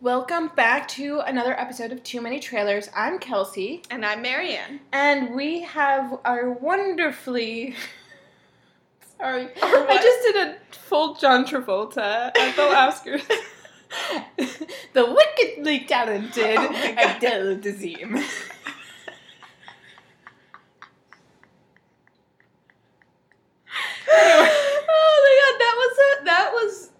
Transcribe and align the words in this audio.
Welcome 0.00 0.48
back 0.54 0.88
to 0.88 1.20
another 1.20 1.58
episode 1.58 1.90
of 1.90 2.02
Too 2.02 2.20
Many 2.20 2.38
Trailers. 2.38 2.90
I'm 2.94 3.18
Kelsey, 3.18 3.82
And 3.90 4.04
I'm 4.04 4.20
Marianne. 4.22 4.80
and 4.92 5.34
we 5.34 5.62
have 5.62 6.18
our 6.24 6.50
wonderfully. 6.50 7.74
Sorry, 9.18 9.48
I 9.62 9.98
just 10.02 10.22
did 10.22 10.36
a 10.36 10.56
full 10.70 11.14
John 11.14 11.46
Travolta 11.46 11.96
at 12.36 12.56
the 12.56 12.62
Oscars. 12.62 13.26
the 14.92 15.06
wickedly 15.14 15.80
talented 15.80 16.56
Oh. 16.58 16.94
Adele 16.98 17.56
Dazeem. 17.56 18.22
oh 24.08 25.20
my 25.24 25.40
god, 25.42 25.58
that 25.60 25.74
was 25.76 25.98
a 25.98 26.24
that 26.24 26.50
was 26.52 26.90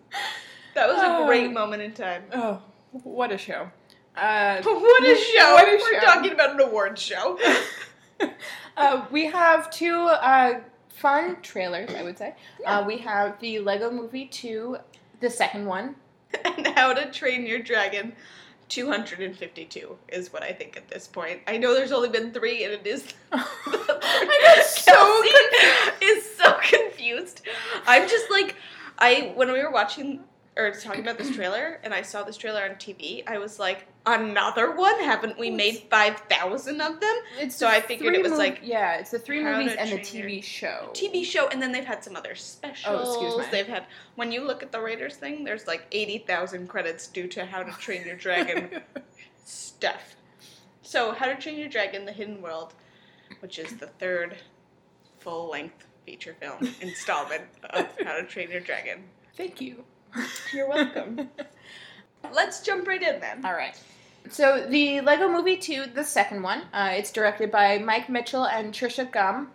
that 0.74 0.88
was 0.88 0.98
a 1.02 1.16
Oh. 1.22 1.26
great 1.26 1.52
moment 1.52 1.82
in 1.82 1.92
time. 1.92 2.24
Oh, 2.32 2.62
what 3.04 3.32
a 3.32 3.38
show! 3.38 3.70
Uh, 4.16 4.62
What 4.64 5.05
a 5.05 5.16
show! 5.16 5.52
What 5.55 5.68
a 5.68 5.78
We're 5.82 6.00
show. 6.00 6.06
talking 6.06 6.32
about 6.32 6.50
an 6.55 6.60
awards 6.60 7.00
show. 7.02 7.38
uh, 8.77 9.06
we 9.10 9.27
have 9.27 9.70
two 9.70 9.95
uh, 9.95 10.60
fun 10.88 11.36
trailers, 11.42 11.91
I 11.95 12.02
would 12.02 12.16
say. 12.19 12.34
Uh, 12.64 12.84
we 12.86 12.98
have 12.98 13.38
the 13.41 13.59
Lego 13.60 13.91
Movie 13.91 14.27
2, 14.27 14.77
the 15.20 15.30
second 15.30 15.66
one. 15.66 15.96
and 16.45 16.66
How 16.69 16.92
to 16.95 17.10
Train 17.10 17.46
Your 17.46 17.59
Dragon 17.60 18.14
252 18.69 19.97
is 20.08 20.33
what 20.33 20.42
I 20.42 20.52
think 20.52 20.77
at 20.77 20.88
this 20.88 21.06
point. 21.06 21.41
I 21.47 21.56
know 21.56 21.74
there's 21.74 21.92
only 21.92 22.08
been 22.08 22.33
three, 22.33 22.64
and 22.64 22.72
it 22.72 22.86
is. 22.86 23.06
I 23.33 24.55
got 24.56 24.64
so 24.66 25.22
is 26.02 26.36
so 26.36 26.56
confused. 26.62 27.42
I'm 27.86 28.08
just 28.08 28.30
like, 28.30 28.56
I 28.98 29.33
when 29.36 29.52
we 29.52 29.62
were 29.62 29.70
watching 29.70 30.24
or 30.56 30.66
it's 30.66 30.83
talking 30.83 31.02
about 31.02 31.19
this 31.19 31.34
trailer, 31.34 31.80
and 31.84 31.92
I 31.92 32.01
saw 32.02 32.23
this 32.23 32.37
trailer 32.37 32.62
on 32.62 32.70
TV, 32.77 33.23
I 33.27 33.37
was 33.38 33.59
like, 33.59 33.87
another 34.06 34.70
one? 34.74 34.98
Haven't 35.01 35.38
we 35.38 35.51
made 35.51 35.84
five 35.91 36.16
thousand 36.30 36.80
of 36.80 36.98
them? 37.00 37.14
It's 37.39 37.55
So 37.55 37.69
I 37.69 37.80
figured 37.80 38.14
it 38.14 38.22
was 38.22 38.33
mov- 38.33 38.39
like 38.39 38.61
yeah, 38.62 38.97
it's 38.97 39.11
the 39.11 39.19
three 39.19 39.42
movies 39.45 39.75
and 39.78 39.91
the 39.91 39.98
TV 39.98 40.42
show. 40.42 40.91
TV 40.95 41.25
show, 41.25 41.48
and 41.48 41.61
then 41.61 41.72
they've 41.72 41.84
had 41.84 42.03
some 42.03 42.17
other 42.17 42.34
specials. 42.34 43.06
Oh, 43.06 43.12
excuse 43.12 43.39
me. 43.39 43.50
They've 43.50 43.67
had 43.69 43.84
when 44.14 44.33
you 44.33 44.47
look 44.47 44.62
at 44.62 44.72
the 44.72 44.80
Raiders 44.80 45.17
thing, 45.17 45.45
there's 45.45 45.67
like 45.67 45.86
eighty 45.92 46.19
thousand 46.19 46.69
credits 46.69 47.06
due 47.08 47.27
to 47.28 47.45
How 47.45 47.62
to 47.62 47.73
Train 47.73 48.06
Your 48.06 48.17
Dragon 48.17 48.80
stuff. 49.45 50.17
So, 50.83 51.12
How 51.12 51.27
to 51.27 51.34
Train 51.36 51.58
Your 51.58 51.69
Dragon: 51.69 52.05
The 52.06 52.12
Hidden 52.12 52.41
World, 52.41 52.73
which 53.41 53.58
is 53.58 53.73
the 53.77 53.89
third 53.89 54.36
full-length 55.19 55.84
feature 56.06 56.36
film 56.41 56.58
installment 56.80 57.42
of 57.70 57.89
How 58.05 58.17
to 58.17 58.23
Train 58.25 58.50
Your 58.50 58.61
Dragon. 58.61 59.02
Thank 59.36 59.61
you. 59.61 59.84
You're 60.53 60.69
welcome. 60.69 61.28
Let's 62.33 62.61
jump 62.62 62.86
right 62.86 63.03
in 63.03 63.20
then. 63.20 63.45
All 63.45 63.53
right. 63.55 63.78
So 64.31 64.67
the 64.69 65.00
Lego 65.03 65.28
Movie 65.28 65.56
2, 65.56 65.86
the 65.95 66.03
second 66.03 66.42
one, 66.42 66.62
uh, 66.73 66.91
it's 66.92 67.12
directed 67.12 67.50
by 67.53 67.78
Mike 67.78 68.08
Mitchell 68.08 68.45
and 68.47 68.73
Trisha 68.73 69.11
Gum. 69.11 69.50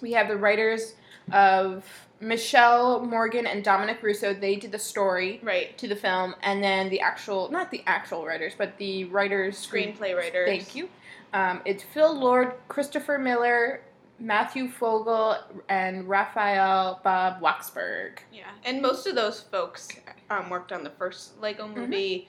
We 0.00 0.12
have 0.12 0.26
the 0.28 0.36
writers 0.36 0.94
of 1.30 1.84
Michelle 2.20 3.04
Morgan 3.04 3.46
and 3.46 3.62
Dominic 3.62 4.02
Russo. 4.02 4.34
They 4.34 4.56
did 4.56 4.72
the 4.72 4.78
story 4.78 5.38
Right. 5.42 5.76
to 5.78 5.86
the 5.86 5.94
film, 5.96 6.34
and 6.42 6.62
then 6.62 6.88
the 6.88 7.00
actual, 7.00 7.50
not 7.50 7.70
the 7.70 7.82
actual 7.86 8.26
writers, 8.26 8.54
but 8.58 8.76
the 8.78 9.04
writers. 9.04 9.64
Screenplay 9.64 10.16
writers. 10.16 10.48
Thank 10.48 10.74
you. 10.74 10.88
Um, 11.32 11.60
it's 11.64 11.82
Phil 11.84 12.12
Lord, 12.12 12.54
Christopher 12.68 13.18
Miller, 13.18 13.80
Matthew 14.18 14.68
Fogel, 14.68 15.36
and 15.68 16.08
Raphael 16.08 17.00
Bob 17.02 17.40
Waksberg. 17.40 18.18
Yeah, 18.32 18.44
and 18.64 18.80
most 18.80 19.06
of 19.06 19.14
those 19.14 19.40
folks 19.40 19.88
um, 20.30 20.48
worked 20.50 20.72
on 20.72 20.84
the 20.84 20.90
first 20.90 21.40
Lego 21.40 21.66
Mm-hmm. 21.66 21.80
movie 21.80 22.28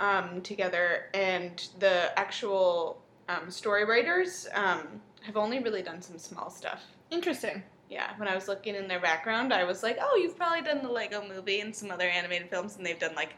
um, 0.00 0.40
together, 0.42 1.06
and 1.14 1.68
the 1.78 2.18
actual 2.18 3.00
um, 3.28 3.50
story 3.50 3.84
writers 3.84 4.48
um, 4.54 5.00
have 5.22 5.36
only 5.36 5.60
really 5.60 5.82
done 5.82 6.02
some 6.02 6.18
small 6.18 6.50
stuff. 6.50 6.82
Interesting. 7.10 7.62
Yeah, 7.88 8.10
when 8.18 8.28
I 8.28 8.34
was 8.34 8.46
looking 8.48 8.74
in 8.76 8.86
their 8.88 9.00
background, 9.00 9.52
I 9.52 9.64
was 9.64 9.82
like, 9.82 9.98
oh, 10.00 10.16
you've 10.16 10.36
probably 10.36 10.62
done 10.62 10.82
the 10.82 10.88
Lego 10.90 11.26
movie 11.26 11.60
and 11.60 11.74
some 11.74 11.90
other 11.90 12.08
animated 12.08 12.48
films, 12.48 12.76
and 12.76 12.86
they've 12.86 12.98
done 12.98 13.14
like 13.14 13.34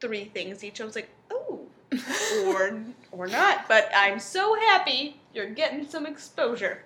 three 0.00 0.24
things 0.24 0.64
each. 0.64 0.80
I 0.80 0.84
was 0.84 0.94
like, 0.96 1.10
oh, 1.30 1.60
or 2.46 2.82
or 3.12 3.26
not, 3.26 3.68
but 3.68 3.90
I'm 3.94 4.18
so 4.18 4.54
happy 4.58 5.20
you're 5.34 5.50
getting 5.50 5.86
some 5.86 6.06
exposure. 6.06 6.82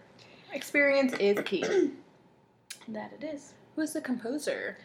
Experience 0.53 1.13
is 1.15 1.39
key. 1.45 1.65
That 2.89 3.13
it 3.21 3.25
is. 3.25 3.53
Who's 3.75 3.93
the 3.95 4.01
composer? 4.01 4.79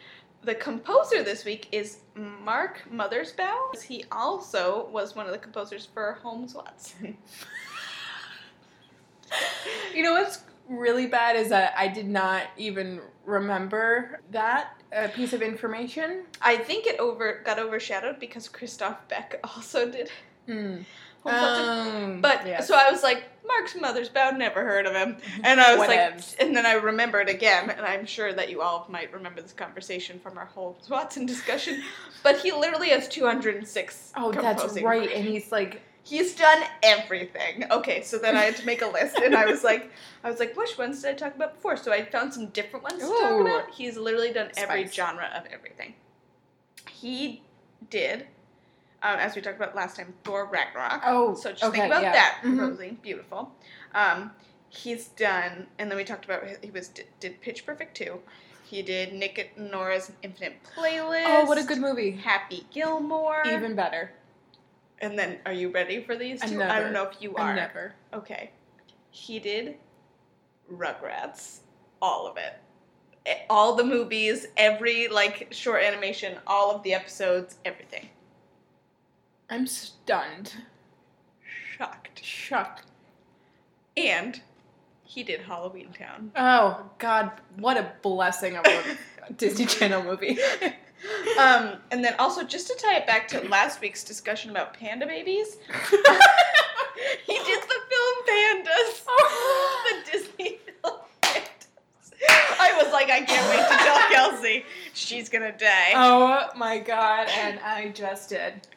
The 0.44 0.56
composer 0.56 1.22
this 1.22 1.46
week 1.46 1.68
is 1.72 2.00
Mark 2.16 2.82
Mothersbaugh. 2.92 3.80
He 3.84 4.04
also 4.12 4.90
was 4.92 5.16
one 5.16 5.28
of 5.28 5.32
the 5.34 5.38
composers 5.38 5.86
for 5.86 6.14
Holmes 6.24 6.56
Watson. 6.56 7.16
You 9.94 10.04
know 10.04 10.14
what's 10.14 10.40
really 10.68 11.08
bad 11.08 11.36
is 11.36 11.50
that 11.50 11.74
I 11.78 11.88
did 11.88 12.08
not 12.08 12.44
even 12.58 13.02
remember 13.26 14.20
that 14.32 14.74
uh, 14.96 15.08
piece 15.10 15.32
of 15.34 15.42
information. 15.42 16.24
I 16.42 16.58
think 16.58 16.86
it 16.88 17.00
over 17.00 17.42
got 17.46 17.60
overshadowed 17.60 18.20
because 18.20 18.50
Christoph 18.50 19.08
Beck 19.08 19.40
also 19.44 19.90
did 19.90 20.10
Mm. 20.48 20.84
Holmes 21.24 21.42
Watson. 21.42 22.04
Um, 22.04 22.22
But 22.22 22.46
yes. 22.48 22.68
so 22.68 22.76
I 22.76 22.90
was 22.92 23.04
like, 23.04 23.24
Mark's 23.46 23.74
Mothersbaugh, 23.74 24.38
never 24.38 24.63
heard 24.63 24.85
of 24.85 24.94
him. 24.94 25.18
And 25.44 25.59
I 25.59 25.75
was 25.75 25.88
Whatevs. 25.88 25.90
like, 25.90 26.41
and 26.41 26.56
then 26.56 26.66
I 26.66 26.74
remembered 26.74 27.29
again, 27.29 27.69
and 27.69 27.85
I'm 27.85 28.06
sure 28.06 28.34
that 28.34 28.50
you 28.50 28.62
all 28.62 28.85
might 28.90 29.12
remember 29.13 29.41
this 29.41 29.53
conversation 29.53 30.19
from 30.19 30.38
our 30.38 30.46
Holmes 30.46 30.90
Watson 30.90 31.25
discussion. 31.25 31.81
But 32.24 32.40
he 32.40 32.52
literally 32.52 32.90
has 32.90 33.07
206. 33.07 34.13
oh, 34.16 34.31
that's 34.31 34.79
right. 34.81 35.12
And 35.12 35.25
he's 35.25 35.52
like, 35.52 35.81
He's 36.03 36.34
done 36.35 36.63
everything. 36.81 37.66
Okay, 37.69 38.02
so 38.02 38.18
then 38.18 38.35
I 38.35 38.41
had 38.41 38.56
to 38.57 38.66
make 38.66 38.81
a 38.81 38.88
list, 38.88 39.18
and 39.18 39.35
I 39.35 39.46
was 39.46 39.63
like, 39.63 39.91
I 40.23 40.31
was 40.31 40.40
like, 40.40 40.58
which 40.58 40.75
ones 40.78 41.02
did 41.02 41.12
I 41.12 41.13
talk 41.13 41.35
about 41.35 41.53
before? 41.56 41.78
So 41.78 41.94
I 41.94 42.03
found 42.06 42.34
some 42.34 42.47
different 42.47 42.84
ones 42.84 43.03
to 43.03 43.08
talk 43.08 43.41
about. 43.41 43.72
He's 43.72 43.97
literally 43.97 44.34
done 44.34 44.50
every 44.58 44.88
genre 44.88 45.29
of 45.35 45.46
everything. 45.52 45.94
He 46.90 47.44
did, 47.91 48.28
um, 49.04 49.18
as 49.20 49.36
we 49.36 49.42
talked 49.42 49.58
about 49.58 49.76
last 49.76 49.96
time, 49.98 50.14
Thor 50.24 50.46
Ragnarok. 50.46 51.02
oh, 51.06 51.36
So 51.36 51.52
just 51.52 51.64
okay, 51.64 51.82
think 51.82 51.92
about 51.92 52.04
yeah. 52.04 52.12
that, 52.14 52.42
Mhm. 52.44 52.60
Rosie. 52.60 52.98
Beautiful. 53.02 53.52
Um, 53.94 54.32
he's 54.70 55.08
done, 55.10 55.68
and 55.80 55.90
then 55.90 55.98
we 55.98 56.04
talked 56.04 56.26
about 56.26 56.44
he 56.64 56.72
was 56.72 56.90
did 57.20 57.42
Pitch 57.42 57.66
Perfect 57.66 57.96
too. 57.98 58.22
He 58.64 58.82
did 58.82 59.14
Nick 59.14 59.54
and 59.58 59.70
Nora's 59.72 60.12
Infinite 60.22 60.64
Playlist. 60.64 61.26
Oh, 61.28 61.46
what 61.46 61.58
a 61.58 61.64
good 61.64 61.80
movie. 61.80 62.12
Happy 62.12 62.66
Gilmore. 62.72 63.44
Even 63.46 63.76
better. 63.76 64.12
And 65.00 65.18
then, 65.18 65.40
are 65.46 65.52
you 65.52 65.70
ready 65.72 66.02
for 66.04 66.16
these 66.16 66.42
I'm 66.44 66.50
two? 66.52 66.62
I 66.64 66.80
don't 66.80 66.94
know 66.94 67.04
if 67.04 67.22
you 67.22 67.36
are. 67.36 67.42
I 67.42 67.52
are. 67.52 67.56
never. 67.56 67.96
Okay. 68.14 68.52
He 69.10 69.40
did 69.40 69.78
Rugrats, 70.72 71.60
all 72.02 72.28
of 72.28 72.38
it. 72.38 72.54
All 73.50 73.76
the 73.76 73.84
movies, 73.84 74.48
every 74.58 75.08
like 75.08 75.48
short 75.52 75.84
animation, 75.84 76.38
all 76.48 76.72
of 76.72 76.82
the 76.84 76.94
episodes, 76.94 77.58
everything. 77.66 78.10
I'm 79.52 79.68
stunned. 79.68 80.54
Shocked. 81.78 82.24
Shocked. 82.24 82.86
And 83.98 84.42
he 85.04 85.24
did 85.24 85.42
Halloween 85.42 85.90
Town. 85.92 86.32
Oh, 86.38 86.90
God. 87.00 87.32
What 87.58 87.76
a 87.76 87.92
blessing 88.02 88.56
of 88.56 88.66
a 88.66 89.34
Disney 89.34 89.66
Channel 89.66 90.04
movie. 90.04 90.40
Um, 91.40 91.78
and 91.90 92.06
then 92.06 92.14
also 92.20 92.44
just 92.44 92.68
to 92.68 92.76
tie 92.76 92.96
it 92.98 93.08
back 93.08 93.28
to 93.30 93.42
last 93.48 93.82
week's 93.82 94.04
discussion 94.04 94.52
about 94.52 94.76
panda 94.76 95.08
babies, 95.08 95.58
he 97.26 97.34
did 97.34 97.62
the 97.64 97.80
film 97.90 98.16
Pandas. 98.30 99.04
the 99.04 100.12
Disney 100.12 100.60
film 100.84 101.00
Pandas. 101.24 101.68
I 102.30 102.80
was 102.84 102.94
like, 102.94 103.10
I 103.10 103.22
can't 103.22 103.50
wait 103.50 103.68
to 103.68 103.84
tell 103.84 104.12
Kelsey 104.12 104.64
she's 104.94 105.28
gonna 105.28 105.58
die. 105.58 105.94
oh, 105.96 106.50
my 106.56 106.78
God. 106.78 107.28
And 107.36 107.60
I 107.62 107.90
just 107.90 108.30
did. 108.30 108.68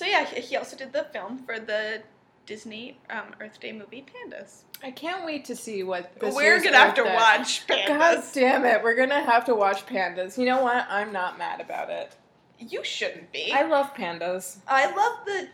So 0.00 0.06
yeah, 0.06 0.24
he 0.24 0.56
also 0.56 0.78
did 0.78 0.94
the 0.94 1.04
film 1.12 1.36
for 1.44 1.58
the 1.60 2.00
Disney 2.46 2.96
um, 3.10 3.34
Earth 3.38 3.60
Day 3.60 3.70
movie 3.70 4.02
Pandas. 4.10 4.62
I 4.82 4.92
can't 4.92 5.26
wait 5.26 5.44
to 5.44 5.54
see 5.54 5.82
what 5.82 6.18
this 6.18 6.34
We're 6.34 6.58
gonna 6.64 6.78
have 6.78 6.94
to 6.94 7.02
Day- 7.04 7.14
watch 7.14 7.66
God 7.66 7.78
Pandas. 7.86 8.32
damn 8.32 8.64
it, 8.64 8.82
we're 8.82 8.94
gonna 8.96 9.22
have 9.22 9.44
to 9.44 9.54
watch 9.54 9.84
pandas. 9.84 10.38
You 10.38 10.46
know 10.46 10.62
what? 10.62 10.86
I'm 10.88 11.12
not 11.12 11.36
mad 11.36 11.60
about 11.60 11.90
it. 11.90 12.16
You 12.58 12.82
shouldn't 12.82 13.30
be. 13.30 13.52
I 13.52 13.64
love 13.66 13.92
pandas. 13.94 14.56
I 14.66 14.86
love 14.86 15.18
the 15.26 15.48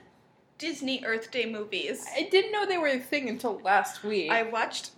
Disney 0.59 1.03
Earth 1.05 1.33
Day 1.33 1.47
movies. 1.47 2.07
I 2.17 2.29
didn't 2.31 2.53
know 2.53 2.67
they 2.67 2.79
were 2.79 2.87
a 2.87 3.01
thing 3.01 3.29
until 3.29 3.59
last 3.65 4.05
week. 4.05 4.31
I 4.31 4.45
watched. 4.45 4.93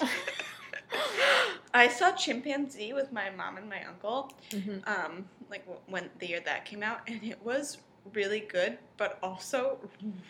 I 1.74 1.88
saw 1.88 2.12
Chimpanzee 2.12 2.92
with 2.92 3.10
my 3.10 3.30
mom 3.30 3.56
and 3.56 3.68
my 3.68 3.82
uncle, 3.84 4.32
Mhm. 4.50 4.86
um, 4.86 5.28
like 5.50 5.66
when 5.88 6.10
the 6.20 6.28
year 6.28 6.40
that 6.44 6.64
came 6.64 6.84
out, 6.84 7.00
and 7.08 7.20
it 7.24 7.44
was 7.44 7.78
really 8.12 8.40
good, 8.40 8.78
but 8.96 9.18
also 9.22 9.78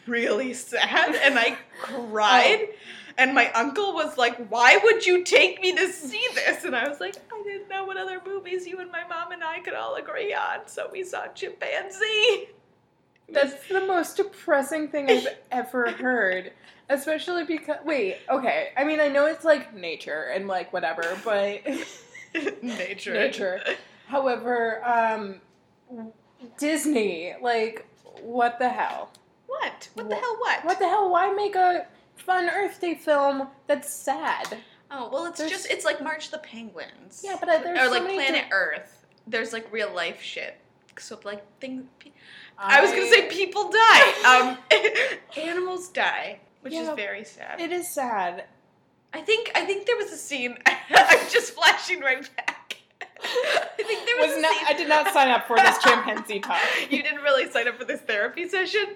really 0.06 0.55
sad, 0.55 1.15
and 1.17 1.38
I 1.38 1.56
cried. 1.81 2.69
And 3.17 3.32
my 3.32 3.49
uncle 3.53 3.94
was 3.94 4.19
like, 4.19 4.49
"Why 4.49 4.76
would 4.82 5.06
you 5.06 5.23
take 5.23 5.62
me 5.62 5.73
to 5.76 5.93
see 5.93 6.26
this?" 6.35 6.65
And 6.65 6.75
I 6.75 6.88
was 6.88 6.99
like, 6.99 7.15
"I 7.32 7.43
didn't 7.44 7.69
know 7.69 7.85
what 7.85 7.97
other 7.97 8.21
movies 8.26 8.67
you 8.67 8.81
and 8.81 8.91
my 8.91 9.06
mom 9.06 9.31
and 9.31 9.44
I 9.44 9.61
could 9.61 9.75
all 9.75 9.94
agree 9.94 10.35
on, 10.35 10.67
so 10.67 10.88
we 10.91 11.05
saw 11.05 11.29
Chimpanzee." 11.29 12.49
That's 13.29 13.69
the 13.69 13.82
most 13.87 14.17
depressing 14.17 14.88
thing 14.88 15.09
I've 15.09 15.29
ever 15.53 15.93
heard. 15.93 16.55
Especially 16.88 17.44
because 17.44 17.77
wait, 17.85 18.17
okay. 18.29 18.70
I 18.77 18.82
mean, 18.82 18.99
I 18.99 19.06
know 19.06 19.27
it's 19.27 19.44
like 19.44 19.73
nature 19.73 20.32
and 20.35 20.49
like 20.49 20.73
whatever, 20.73 21.05
but 21.25 21.61
nature. 22.62 23.15
nature. 23.15 23.62
However, 24.09 24.82
um 24.85 25.41
Disney, 26.58 27.35
like 27.41 27.87
what 28.23 28.58
the 28.58 28.69
hell? 28.69 29.11
What? 29.46 29.88
What 29.94 30.08
the 30.08 30.17
hell? 30.17 30.37
What? 30.38 30.64
What 30.64 30.79
the 30.79 30.88
hell? 30.88 31.11
Why 31.11 31.32
make 31.32 31.55
a 31.55 31.87
fun 32.17 32.49
Earth 32.50 32.81
Day 32.81 32.94
film 32.94 33.49
that's 33.67 33.93
sad? 33.93 34.58
Oh 34.91 35.08
well, 35.12 35.26
it's 35.26 35.38
There's- 35.38 35.50
just 35.52 35.70
it's 35.70 35.85
like 35.85 36.02
March 36.02 36.31
the 36.31 36.38
Penguins. 36.38 37.23
Yeah, 37.25 37.37
but, 37.41 37.49
uh, 37.49 37.58
there's 37.58 37.79
or 37.79 37.85
so 37.87 37.91
like 37.91 38.02
many 38.05 38.14
Planet 38.17 38.44
di- 38.50 38.52
Earth. 38.52 39.06
There's 39.26 39.52
like 39.52 39.73
real 39.73 39.93
life 39.93 40.20
shit. 40.23 40.58
So 40.99 41.19
like 41.25 41.43
things. 41.61 41.85
pe- 41.99 42.12
I, 42.56 42.81
was 42.81 42.91
gonna 42.93 43.08
say 43.11 43.29
people 43.29 43.70
die. 43.70 44.12
Um, 44.25 44.58
animals 45.37 45.88
die, 45.88 46.38
which 46.61 46.73
is 46.73 46.88
very 46.91 47.25
sad. 47.25 47.61
it 47.61 47.73
is 47.73 47.88
sad. 47.88 48.44
I 49.12 49.20
think 49.20 49.50
I 49.55 49.64
think 49.64 49.87
there 49.87 49.96
was 49.96 50.12
a 50.12 50.17
scene. 50.17 50.56
I'm 50.67 51.29
just 51.31 51.55
flashing 51.55 52.00
right 52.00 52.29
back. 52.37 52.63
I 53.25 53.82
think 53.82 54.06
there 54.06 54.17
was, 54.19 54.35
Was 54.35 54.43
not. 54.43 54.56
I 54.69 54.75
did 54.75 54.88
not 54.88 55.12
sign 55.12 55.29
up 55.29 55.47
for 55.47 55.56
this 55.56 55.79
chimpanzee 55.82 56.41
talk. 56.41 56.61
you 56.91 57.03
didn't 57.03 57.23
really 57.23 57.50
sign 57.50 57.69
up 57.69 57.79
for 57.79 57.85
this 57.85 58.00
therapy 58.00 58.49
session. 58.49 58.87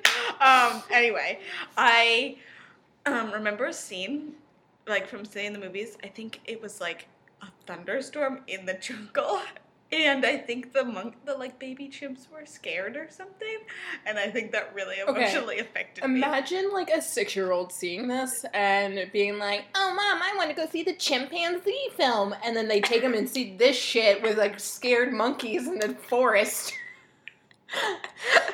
Um, 0.41 0.83
anyway, 0.91 1.41
I 1.77 2.37
um, 3.07 3.33
remember 3.33 3.67
a 3.67 3.73
scene, 3.73 4.35
like 4.87 5.07
from 5.07 5.25
seeing 5.25 5.53
the 5.53 5.59
movies. 5.59 5.97
I 6.05 6.09
think 6.09 6.41
it 6.45 6.61
was 6.61 6.81
like 6.81 7.09
a 7.43 7.47
thunderstorm 7.67 8.43
in 8.47 8.67
the 8.67 8.75
jungle. 8.75 9.41
And 9.91 10.27
I 10.27 10.37
think 10.37 10.75
the 10.75 10.85
monk, 10.85 11.15
the 11.25 11.35
like 11.35 11.59
baby 11.59 11.89
chimps 11.89 12.31
were 12.31 12.45
scared 12.45 12.95
or 12.97 13.09
something, 13.11 13.59
and 14.05 14.19
I 14.19 14.29
think 14.31 14.53
that 14.53 14.75
really 14.75 14.97
Okay. 15.01 15.11
emotionally 15.23 15.61
affected 15.61 16.05
me. 16.05 16.19
Imagine 16.19 16.71
like 16.73 16.91
a 16.91 17.01
six 17.01 17.35
year 17.35 17.53
old 17.53 17.73
seeing 17.73 18.07
this 18.07 18.45
and 18.53 19.11
being 19.13 19.39
like, 19.39 19.65
"Oh, 19.75 19.95
mom, 19.95 20.23
I 20.23 20.35
want 20.37 20.51
to 20.51 20.55
go 20.57 20.67
see 20.67 20.83
the 20.83 20.93
chimpanzee 20.93 21.89
film," 21.97 22.35
and 22.45 22.55
then 22.55 22.69
they 22.69 22.83
take 22.83 23.01
them 23.01 23.15
and 23.15 23.29
see 23.29 23.57
this 23.57 23.77
shit 23.79 24.21
with 24.23 24.37
like 24.37 24.61
scared 24.61 25.13
monkeys 25.13 25.67
in 25.67 25.79
the 25.79 25.95
forest. 25.95 26.75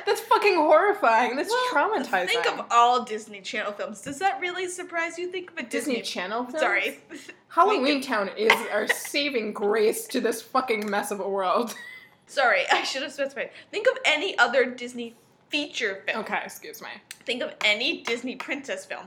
That's 0.05 0.21
fucking 0.21 0.55
horrifying. 0.55 1.35
That's 1.35 1.49
Well, 1.49 1.89
traumatizing. 1.89 2.27
Think 2.27 2.45
of 2.51 2.65
all 2.71 3.03
Disney 3.03 3.41
Channel 3.41 3.71
films. 3.71 4.01
Does 4.01 4.19
that 4.19 4.39
really 4.39 4.67
surprise 4.67 5.17
you? 5.17 5.31
Think 5.31 5.51
of 5.51 5.57
a 5.57 5.63
Disney 5.63 5.95
Disney. 5.97 6.01
Channel 6.03 6.45
films. 6.45 6.59
Sorry. 6.59 6.99
Halloween 7.47 8.01
Town 8.01 8.29
is 8.37 8.51
our 8.71 8.87
saving 8.93 9.53
grace 9.53 10.07
to 10.07 10.19
this 10.21 10.41
fucking 10.41 10.89
mess 10.89 11.11
of 11.11 11.19
a 11.19 11.27
world. 11.29 11.75
Sorry, 12.27 12.63
I 12.71 12.83
should 12.83 13.03
have 13.03 13.13
specified. 13.13 13.51
Think 13.71 13.87
of 13.87 13.97
any 14.05 14.37
other 14.37 14.65
Disney 14.65 15.15
feature 15.49 16.03
film. 16.05 16.19
Okay, 16.19 16.39
excuse 16.43 16.81
me. 16.81 16.89
Think 17.25 17.41
of 17.43 17.53
any 17.63 18.01
Disney 18.03 18.35
princess 18.35 18.85
film. 18.85 19.05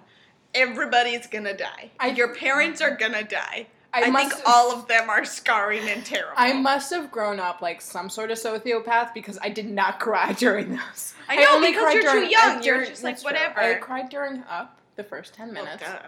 Everybody's 0.54 1.26
gonna 1.26 1.56
die. 1.56 1.90
I- 2.00 2.08
Your 2.10 2.34
parents 2.34 2.80
are 2.80 2.96
gonna 2.96 3.24
die. 3.24 3.66
I, 4.04 4.06
I, 4.06 4.10
must 4.10 4.32
think 4.36 4.48
all 4.48 4.72
of 4.72 4.86
them 4.88 5.08
are 5.10 5.24
scarring 5.24 5.88
and 5.88 6.04
terrible. 6.04 6.34
I 6.36 6.52
must 6.52 6.92
have 6.92 7.10
grown 7.10 7.40
up 7.40 7.60
like 7.62 7.80
some 7.80 8.08
sort 8.10 8.30
of 8.30 8.38
sociopath 8.38 9.14
because 9.14 9.38
I 9.42 9.48
did 9.48 9.68
not 9.70 9.98
cry 10.00 10.32
during 10.38 10.70
those. 10.70 11.14
I 11.28 11.36
know, 11.36 11.46
only 11.52 11.68
because 11.70 11.82
cried 11.84 11.94
you're 11.94 12.02
too 12.02 12.18
during- 12.18 12.30
young. 12.30 12.58
uh, 12.58 12.62
You're 12.62 12.84
just 12.84 13.02
like, 13.04 13.14
that's 13.14 13.22
true. 13.22 13.32
whatever. 13.32 13.60
I 13.60 13.74
cried 13.74 14.08
during 14.08 14.42
Up 14.48 14.78
the 14.96 15.04
first 15.04 15.34
ten 15.34 15.52
minutes, 15.52 15.82
duh. 15.82 15.98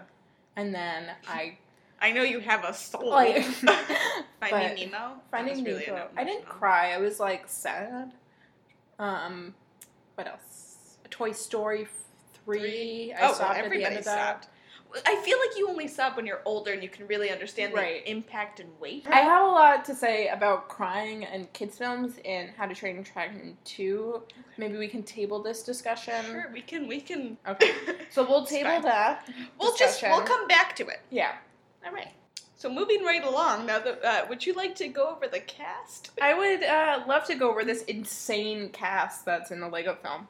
and 0.55 0.73
then 0.73 1.11
I 1.27 1.57
I 2.01 2.11
know 2.11 2.23
you 2.23 2.39
have 2.39 2.63
a 2.63 2.73
soul. 2.73 3.09
like 3.09 3.43
Finding 4.49 4.89
Nemo. 4.91 5.13
Finding 5.29 5.63
really 5.63 5.85
Nemo. 5.85 6.07
I 6.17 6.23
didn't 6.23 6.45
cry. 6.45 6.93
I 6.93 6.97
was 6.97 7.19
like 7.19 7.43
sad. 7.47 8.11
Um, 8.99 9.53
what 10.15 10.27
else? 10.27 10.97
Toy 11.09 11.31
Story 11.31 11.87
three. 12.45 13.13
I 13.13 13.19
oh, 13.19 13.21
well, 13.27 13.33
sobbed 13.35 13.59
at 13.59 13.69
the 13.69 13.83
end 13.85 13.97
of 13.97 14.05
that. 14.05 14.43
sobbed. 14.43 14.47
I 15.05 15.15
feel 15.23 15.37
like 15.39 15.57
you 15.57 15.69
only 15.69 15.87
sob 15.87 16.15
when 16.15 16.25
you're 16.25 16.41
older 16.45 16.71
and 16.73 16.83
you 16.83 16.89
can 16.89 17.07
really 17.07 17.29
understand 17.29 17.73
Right. 17.73 18.03
the 18.03 18.11
impact 18.11 18.59
and 18.59 18.69
weight. 18.79 19.07
I 19.09 19.21
have 19.21 19.43
a 19.43 19.47
lot 19.47 19.85
to 19.85 19.95
say 19.95 20.27
about 20.27 20.67
crying 20.67 21.23
and 21.25 21.51
kids 21.53 21.77
films 21.77 22.17
in 22.23 22.49
How 22.57 22.65
to 22.65 22.75
Train 22.75 22.95
Your 22.95 23.03
Dragon 23.05 23.57
2. 23.63 24.23
Maybe 24.57 24.77
we 24.77 24.87
can 24.87 25.03
table 25.03 25.41
this 25.41 25.63
discussion. 25.63 26.25
Sure, 26.25 26.49
we 26.53 26.61
can. 26.61 26.87
We 26.87 27.01
can. 27.01 27.37
Okay. 27.47 27.71
So 28.09 28.27
we'll 28.27 28.45
table 28.45 28.81
that. 28.81 29.29
We'll 29.57 29.75
just. 29.77 30.01
We'll 30.03 30.21
come 30.23 30.45
back 30.47 30.75
to 30.75 30.87
it. 30.87 30.99
Yeah. 31.11 31.35
All 31.85 31.93
right. 31.93 32.09
So 32.57 32.69
moving 32.69 33.03
right 33.03 33.23
along 33.23 33.65
now, 33.65 33.79
that 33.79 34.03
uh, 34.03 34.25
would 34.29 34.45
you 34.45 34.53
like 34.53 34.75
to 34.75 34.87
go 34.89 35.07
over 35.15 35.27
the 35.27 35.39
cast? 35.39 36.11
I 36.21 36.33
would 36.33 36.61
uh, 36.63 37.03
love 37.07 37.23
to 37.25 37.35
go 37.35 37.49
over 37.49 37.63
this 37.63 37.83
insane 37.83 38.69
cast 38.69 39.25
that's 39.25 39.49
in 39.49 39.61
the 39.61 39.67
Lego 39.69 39.95
film. 39.95 40.27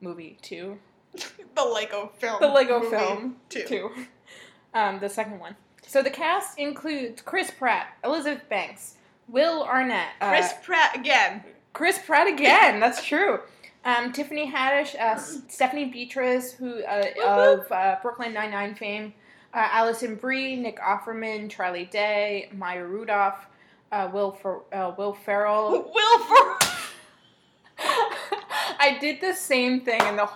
Movie 0.00 0.36
2. 0.42 0.78
the 1.54 1.64
Lego 1.64 2.10
film. 2.18 2.36
The 2.40 2.48
Lego 2.48 2.80
film 2.88 3.36
Two. 3.48 3.64
2. 3.66 3.90
Um, 4.74 4.98
the 5.00 5.08
second 5.08 5.38
one. 5.38 5.56
So 5.86 6.02
the 6.02 6.10
cast 6.10 6.58
includes 6.58 7.20
Chris 7.22 7.50
Pratt, 7.50 7.98
Elizabeth 8.04 8.48
Banks, 8.48 8.96
Will 9.28 9.64
Arnett, 9.64 10.08
uh, 10.20 10.30
Chris 10.30 10.54
Pratt 10.62 10.96
again. 10.96 11.44
Chris 11.72 11.98
Pratt 11.98 12.28
again. 12.28 12.80
That's 12.80 13.04
true. 13.04 13.40
Um, 13.84 14.12
Tiffany 14.12 14.50
Haddish, 14.50 14.94
uh, 14.98 15.16
Stephanie 15.18 15.86
Beatriz, 15.86 16.52
who 16.52 16.82
uh, 16.84 17.04
of 17.24 17.70
uh, 17.72 17.96
Brooklyn 18.00 18.32
Nine 18.32 18.52
Nine 18.52 18.74
fame, 18.74 19.12
uh, 19.52 19.68
Alison 19.72 20.14
Brie, 20.14 20.56
Nick 20.56 20.78
Offerman, 20.78 21.50
Charlie 21.50 21.86
Day, 21.86 22.48
Maya 22.52 22.84
Rudolph, 22.84 23.44
uh, 23.90 24.08
Will 24.12 24.32
Fer- 24.32 24.62
uh, 24.72 24.92
Will 24.96 25.12
Ferrell. 25.12 25.90
Will 25.94 26.18
Ferrell. 26.20 26.56
I 28.78 28.96
did 29.00 29.20
the 29.20 29.34
same 29.34 29.80
thing 29.80 30.00
in 30.06 30.16
the 30.16 30.26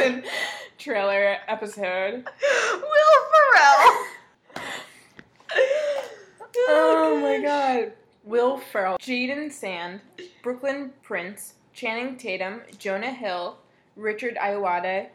Trailer 0.78 1.36
episode. 1.48 2.24
Will 2.74 3.22
Ferrell. 3.32 4.04
Oh 6.68 7.18
my 7.20 7.38
god. 7.42 7.92
Will 8.24 8.58
Ferrell, 8.58 8.98
Jadon 8.98 9.50
Sand, 9.50 10.00
Brooklyn 10.42 10.92
Prince, 11.02 11.54
Channing 11.72 12.16
Tatum, 12.16 12.60
Jonah 12.78 13.12
Hill, 13.12 13.58
Richard 13.96 14.36
Ayoade, 14.36 15.08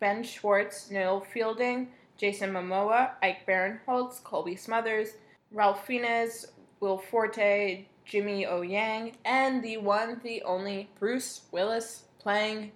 Ben 0.00 0.24
Schwartz, 0.24 0.90
Noel 0.90 1.20
Fielding, 1.20 1.88
Jason 2.16 2.50
Momoa, 2.50 3.12
Ike 3.22 3.46
Barinholtz, 3.46 4.22
Colby 4.24 4.56
Smothers, 4.56 5.10
Ralph 5.52 5.86
Fiennes, 5.86 6.46
Will 6.80 6.98
Forte, 6.98 7.86
Jimmy 8.04 8.46
O 8.46 8.62
Yang, 8.62 9.16
and 9.24 9.62
the 9.62 9.76
one, 9.76 10.20
the 10.24 10.42
only 10.42 10.88
Bruce 10.98 11.42
Willis 11.52 12.04
playing 12.18 12.72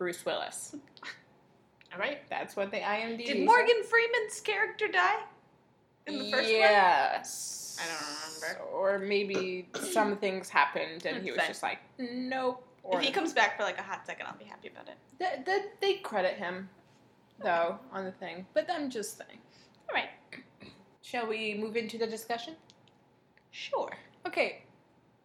Bruce 0.00 0.24
Willis. 0.24 0.74
All 1.92 2.00
right. 2.00 2.20
That's 2.30 2.56
what 2.56 2.70
the 2.70 2.78
IMDb 2.78 3.26
Did. 3.26 3.44
Morgan 3.44 3.82
Freeman's 3.84 4.40
character 4.40 4.88
die 4.88 5.18
in 6.06 6.18
the 6.18 6.30
first 6.30 6.44
one? 6.44 6.50
yes. 6.50 7.78
I 7.78 7.86
don't 7.86 8.56
remember. 8.56 8.70
Or 8.72 8.98
maybe 8.98 9.68
some 9.74 10.16
things 10.16 10.48
happened 10.48 11.04
and 11.04 11.22
he 11.22 11.30
was 11.30 11.42
just 11.46 11.62
like, 11.62 11.80
nope. 11.98 12.66
Or 12.82 12.98
If 12.98 13.04
he 13.04 13.12
comes 13.12 13.34
back 13.34 13.58
for 13.58 13.62
like 13.62 13.78
a 13.78 13.82
hot 13.82 14.06
second, 14.06 14.26
I'll 14.26 14.38
be 14.38 14.46
happy 14.46 14.68
about 14.68 14.88
it. 14.88 14.96
Th- 15.18 15.44
th- 15.44 15.70
they 15.82 15.94
credit 15.96 16.36
him, 16.36 16.70
though, 17.38 17.78
on 17.92 18.06
the 18.06 18.12
thing. 18.12 18.46
But 18.54 18.70
I'm 18.70 18.88
just 18.88 19.18
saying. 19.18 19.38
All 19.90 19.94
right. 19.94 20.08
Shall 21.02 21.26
we 21.26 21.52
move 21.60 21.76
into 21.76 21.98
the 21.98 22.06
discussion? 22.06 22.54
Sure. 23.50 23.90
Okay. 24.26 24.62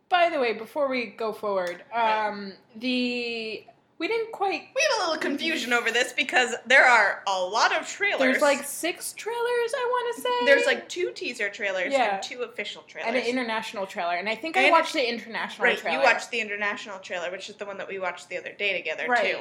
By 0.10 0.30
the 0.30 0.40
way, 0.40 0.52
before 0.52 0.90
we 0.90 1.06
go 1.06 1.32
forward, 1.32 1.84
um, 1.94 2.52
the 2.76 3.66
we 3.98 4.08
didn't 4.10 4.32
quite. 4.34 4.64
We 4.76 4.82
had 4.82 4.98
a 4.98 5.00
little 5.08 5.22
confusion 5.22 5.72
over 5.72 5.90
this 5.90 6.12
because 6.12 6.54
there 6.66 6.86
are 6.86 7.24
a 7.28 7.40
lot 7.40 7.74
of 7.74 7.88
trailers. 7.88 8.20
There's 8.20 8.42
like 8.42 8.64
six 8.64 9.14
trailers. 9.14 9.40
I 9.74 9.88
want 9.90 10.16
to 10.16 10.22
say 10.22 10.30
there's 10.46 10.66
like 10.66 10.90
two 10.90 11.12
teaser 11.14 11.50
trailers 11.50 11.94
Yeah. 11.94 12.16
and 12.16 12.24
two 12.24 12.42
official 12.42 12.82
trailers. 12.84 13.08
and 13.08 13.16
an 13.18 13.26
international 13.26 13.86
trailer, 13.88 14.16
and 14.16 14.28
I 14.28 14.36
think 14.36 14.58
I 14.58 14.70
watched 14.70 14.94
the 14.94 15.08
international 15.08 15.66
right, 15.66 15.78
trailer. 15.78 15.98
you 16.00 16.04
watched 16.04 16.30
the 16.32 16.42
international 16.42 17.00
trailer, 17.00 17.32
which 17.32 17.50
is 17.50 17.56
the 17.56 17.66
one 17.66 17.78
that 17.78 17.88
we 17.88 18.00
watched 18.00 18.28
the 18.30 18.38
other 18.38 18.52
day 18.52 18.76
together 18.76 19.08
Right. 19.08 19.32
too. 19.36 19.40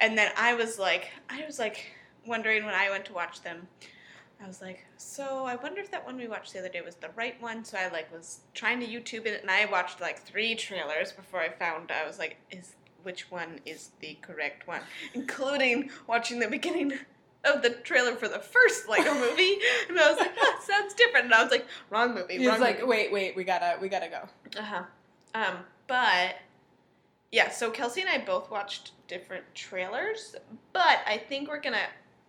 And 0.00 0.18
then 0.18 0.32
I 0.36 0.54
was 0.54 0.78
like, 0.80 1.10
I 1.30 1.44
was 1.46 1.58
like 1.60 1.86
wondering 2.26 2.64
when 2.64 2.74
I 2.74 2.90
went 2.90 3.04
to 3.06 3.12
watch 3.12 3.42
them. 3.42 3.68
I 4.42 4.48
was 4.48 4.60
like, 4.60 4.84
so 4.96 5.44
I 5.44 5.54
wonder 5.54 5.80
if 5.80 5.92
that 5.92 6.04
one 6.04 6.16
we 6.16 6.26
watched 6.26 6.52
the 6.52 6.58
other 6.58 6.68
day 6.68 6.80
was 6.80 6.96
the 6.96 7.10
right 7.14 7.40
one. 7.40 7.64
So 7.64 7.78
I 7.78 7.86
like 7.88 8.10
was 8.12 8.40
trying 8.54 8.80
to 8.80 8.86
YouTube 8.86 9.26
it, 9.26 9.40
and 9.42 9.50
I 9.50 9.66
watched 9.66 10.00
like 10.00 10.18
three 10.20 10.56
trailers 10.56 11.12
before 11.12 11.38
I 11.40 11.50
found. 11.50 11.92
I 11.92 12.04
was 12.04 12.18
like, 12.18 12.38
is 12.50 12.74
which 13.02 13.30
one 13.30 13.60
is 13.66 13.90
the 14.00 14.14
correct 14.22 14.66
one, 14.66 14.80
including 15.14 15.90
watching 16.06 16.38
the 16.38 16.48
beginning 16.48 16.92
of 17.44 17.62
the 17.62 17.70
trailer 17.70 18.14
for 18.14 18.28
the 18.28 18.38
first 18.38 18.88
Lego 18.88 19.14
movie, 19.28 19.58
and 19.88 19.98
I 19.98 20.10
was 20.10 20.18
like, 20.20 20.32
huh, 20.36 20.60
sounds 20.62 20.94
different. 20.94 21.26
And 21.26 21.34
I 21.34 21.42
was 21.42 21.50
like, 21.50 21.66
wrong 21.90 22.14
movie. 22.14 22.38
He 22.38 22.46
wrong 22.46 22.54
was 22.58 22.60
like, 22.60 22.76
movie. 22.80 22.88
wait, 22.88 23.12
wait, 23.12 23.36
we 23.36 23.44
gotta, 23.44 23.78
we 23.80 23.88
gotta 23.88 24.08
go. 24.08 24.28
Uh 24.58 24.62
huh. 24.62 24.82
Um, 25.34 25.56
but 25.86 26.36
yeah, 27.30 27.50
so 27.50 27.70
Kelsey 27.70 28.02
and 28.02 28.10
I 28.10 28.18
both 28.18 28.50
watched 28.50 28.92
different 29.08 29.44
trailers, 29.54 30.36
but 30.72 30.98
I 31.06 31.18
think 31.18 31.48
we're 31.48 31.60
gonna 31.60 31.86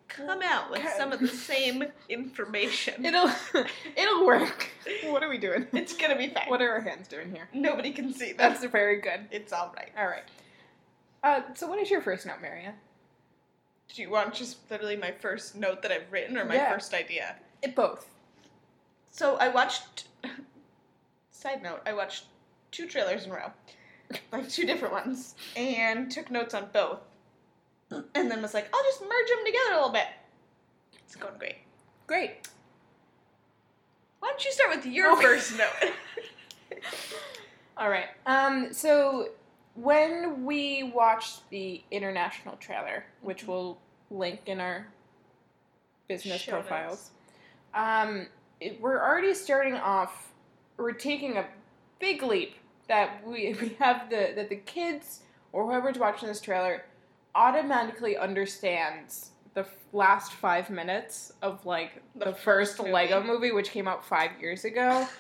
come 0.08 0.42
out 0.44 0.70
with 0.70 0.82
some 0.98 1.12
of 1.12 1.20
the 1.20 1.28
same 1.50 1.84
information. 2.10 3.06
It'll, 3.06 3.30
it'll 3.98 4.26
work. 4.26 4.70
What 5.06 5.24
are 5.24 5.30
we 5.30 5.38
doing? 5.38 5.68
it's 5.74 5.96
gonna 5.96 6.18
be 6.18 6.30
fine. 6.30 6.48
What 6.48 6.62
are 6.62 6.72
our 6.72 6.82
hands 6.82 7.08
doing 7.08 7.32
here? 7.32 7.50
Nobody 7.54 7.92
can 7.92 8.14
see 8.14 8.34
that. 8.34 8.38
That's 8.38 8.66
very 8.66 9.02
good. 9.02 9.28
It's 9.32 9.52
all 9.54 9.74
right. 9.76 9.92
All 9.98 10.08
right. 10.08 10.24
Uh, 11.24 11.42
so 11.54 11.68
what 11.68 11.80
is 11.80 11.90
your 11.90 12.02
first 12.02 12.26
note, 12.26 12.42
Maria? 12.42 12.74
Do 13.94 14.02
you 14.02 14.10
want 14.10 14.34
just 14.34 14.70
literally 14.70 14.98
my 14.98 15.12
first 15.12 15.56
note 15.56 15.82
that 15.84 15.92
I've 15.92 16.12
written 16.12 16.38
or 16.38 16.46
my 16.46 16.56
Yeah. 16.56 16.72
first 16.72 16.94
idea? 16.94 17.36
It 17.62 17.76
both. 17.76 18.10
So 19.12 19.38
I 19.38 19.48
watched. 19.50 20.06
Side 21.32 21.62
note: 21.64 21.82
I 21.86 21.94
watched 21.94 22.26
two 22.72 22.88
trailers 22.88 23.26
in 23.26 23.32
a 23.32 23.36
row, 23.36 23.52
like 24.32 24.50
two 24.50 24.66
different 24.66 24.94
ones, 24.94 25.36
and 25.56 26.10
took 26.12 26.32
notes 26.32 26.54
on 26.54 26.70
both. 26.74 27.00
And 28.16 28.32
then 28.32 28.42
was 28.42 28.54
like, 28.56 28.70
I'll 28.74 28.84
just 28.84 29.02
merge 29.02 29.30
them 29.30 29.46
together 29.46 29.72
a 29.74 29.76
little 29.76 29.92
bit. 29.92 30.08
It's 31.06 31.16
going 31.16 31.38
great. 31.38 31.58
Great. 32.08 32.48
Why 34.20 34.30
don't 34.30 34.44
you 34.44 34.52
start 34.52 34.76
with 34.76 34.86
your 34.88 35.12
Okay. 35.14 35.22
first 35.22 35.58
note? 35.58 35.92
All 37.78 37.90
right. 37.90 38.08
Um, 38.26 38.74
so 38.74 39.30
when 39.76 40.46
we 40.46 40.92
watched 40.94 41.50
the 41.50 41.82
international 41.92 42.56
trailer, 42.58 43.06
which 43.22 43.48
we'll 43.48 43.78
link 44.12 44.42
in 44.46 44.60
our 44.60 44.88
business 46.08 46.42
Show 46.42 46.52
profiles, 46.54 47.12
um, 47.74 48.28
it, 48.60 48.80
we're 48.80 49.02
already 49.02 49.34
starting 49.34 49.76
off. 49.76 50.32
We're 50.78 50.92
taking 50.92 51.38
a 51.38 51.46
big 52.00 52.22
leap 52.24 52.56
that 52.88 53.26
we 53.26 53.56
we 53.62 53.70
have 53.80 54.10
the 54.10 54.34
that 54.36 54.50
the 54.50 54.58
kids 54.58 55.22
or 55.52 55.66
whoever's 55.66 55.98
watching 55.98 56.28
this 56.28 56.42
trailer 56.42 56.84
automatically 57.36 58.16
understands 58.18 59.32
the 59.56 59.62
f- 59.62 59.76
last 59.92 60.34
five 60.34 60.70
minutes 60.70 61.34
of 61.42 61.66
like 61.66 62.02
The 62.16 62.26
the, 62.26 62.32
first 62.32 62.44
first 62.44 62.80
movie. 62.80 62.92
Lego 62.92 63.24
movie, 63.24 63.52
which 63.52 63.72
came 63.72 63.88
out 63.88 64.06
five 64.06 64.32
years 64.40 64.66
ago. 64.66 65.08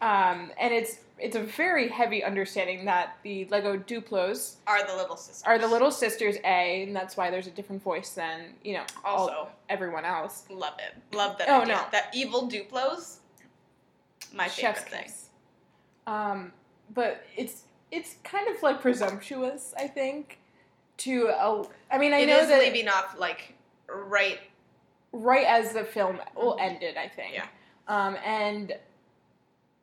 Um, 0.00 0.52
and 0.60 0.72
it's 0.72 1.00
it's 1.20 1.36
a 1.36 1.42
very 1.42 1.88
heavy 1.88 2.22
understanding 2.22 2.84
that 2.84 3.16
the 3.22 3.44
Lego 3.46 3.76
Duplos 3.76 4.56
Are 4.66 4.86
the 4.86 4.94
little 4.96 5.16
sisters? 5.16 5.42
are 5.46 5.58
the 5.58 5.66
little 5.68 5.90
sisters 5.90 6.36
A, 6.44 6.84
and 6.84 6.94
that's 6.94 7.16
why 7.16 7.30
there's 7.30 7.46
a 7.46 7.50
different 7.50 7.82
voice 7.82 8.10
than 8.10 8.54
you 8.62 8.74
know 8.74 8.84
all- 9.04 9.28
Also, 9.28 9.48
everyone 9.68 10.04
else. 10.04 10.44
love 10.50 10.74
it. 10.78 11.16
Love 11.16 11.38
that. 11.38 11.48
Oh, 11.48 11.62
idea. 11.62 11.74
no. 11.76 11.82
that 11.92 12.10
evil 12.14 12.48
Duplos. 12.48 13.16
My 14.34 14.48
favorite 14.48 14.60
Chef's 14.76 14.82
thing. 14.90 15.02
kiss. 15.04 15.28
Um, 16.06 16.52
but 16.94 17.24
it's 17.36 17.62
it's 17.90 18.16
kind 18.24 18.48
of 18.48 18.62
like 18.62 18.80
presumptuous, 18.80 19.74
I 19.78 19.86
think. 19.86 20.38
To 20.98 21.28
uh, 21.28 21.64
I 21.90 21.98
mean, 21.98 22.12
I 22.12 22.18
It 22.20 22.26
know 22.26 22.38
is 22.40 22.48
that 22.48 22.60
leaving 22.60 22.88
off 22.88 23.16
like 23.18 23.54
right. 23.88 24.40
right 25.12 25.46
as 25.46 25.72
the 25.72 25.84
film 25.84 26.20
will 26.36 26.56
Mhm. 26.56 26.62
ended, 26.62 26.96
I 26.96 27.08
think. 27.08 27.34
Yeah. 27.34 27.46
Um, 27.86 28.16
and 28.24 28.76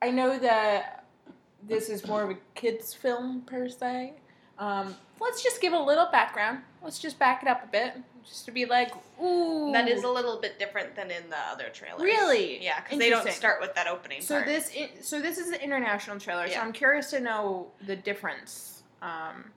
I 0.02 0.12
know 0.12 0.38
that 0.38 1.05
this 1.68 1.90
is 1.90 2.08
more 2.08 2.24
of 2.24 2.30
a 2.32 2.38
kids' 2.56 2.94
film 2.94 3.42
per 3.42 3.68
se. 3.70 4.14
Um, 4.58 4.96
let's 5.20 5.44
just 5.44 5.62
give 5.62 5.74
a 5.74 5.80
little 5.80 6.08
background. 6.12 6.60
Let's 6.82 7.00
just 7.00 7.18
back 7.20 7.42
it 7.42 7.50
up 7.50 7.64
a 7.64 7.68
bit, 7.68 7.94
just 8.24 8.46
to 8.46 8.52
be 8.52 8.66
like, 8.66 8.92
ooh. 9.22 9.72
That 9.74 9.88
is 9.90 10.04
a 10.04 10.08
little 10.10 10.40
bit 10.40 10.60
different 10.60 10.96
than 10.96 11.12
in 11.12 11.30
the 11.30 11.38
other 11.52 11.70
trailers. 11.74 12.02
Really? 12.02 12.64
Yeah, 12.64 12.82
because 12.82 13.00
they 13.00 13.10
don't 13.10 13.30
start 13.32 13.60
with 13.60 13.74
that 13.76 13.88
opening 13.88 14.22
So 14.22 14.36
part. 14.36 14.46
this, 14.48 14.72
i- 14.78 14.92
so 15.02 15.20
this 15.22 15.38
is 15.38 15.50
an 15.50 15.56
international 15.62 16.20
trailer. 16.20 16.48
So 16.48 16.60
I'm 16.60 16.72
curious 16.72 17.10
to 17.12 17.20
know 17.20 17.68
the 17.86 17.96
difference. 17.96 18.84
Um, 19.02 19.52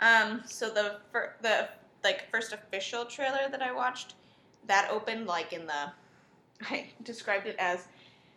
Um, 0.00 0.42
so 0.46 0.70
the 0.70 0.98
fir- 1.12 1.34
the 1.42 1.68
like 2.04 2.30
first 2.30 2.52
official 2.52 3.04
trailer 3.04 3.48
that 3.50 3.60
I 3.60 3.72
watched, 3.72 4.14
that 4.68 4.88
opened 4.90 5.26
like 5.26 5.52
in 5.52 5.66
the, 5.66 5.90
I 6.70 6.86
described 7.02 7.46
it 7.48 7.56
as, 7.58 7.88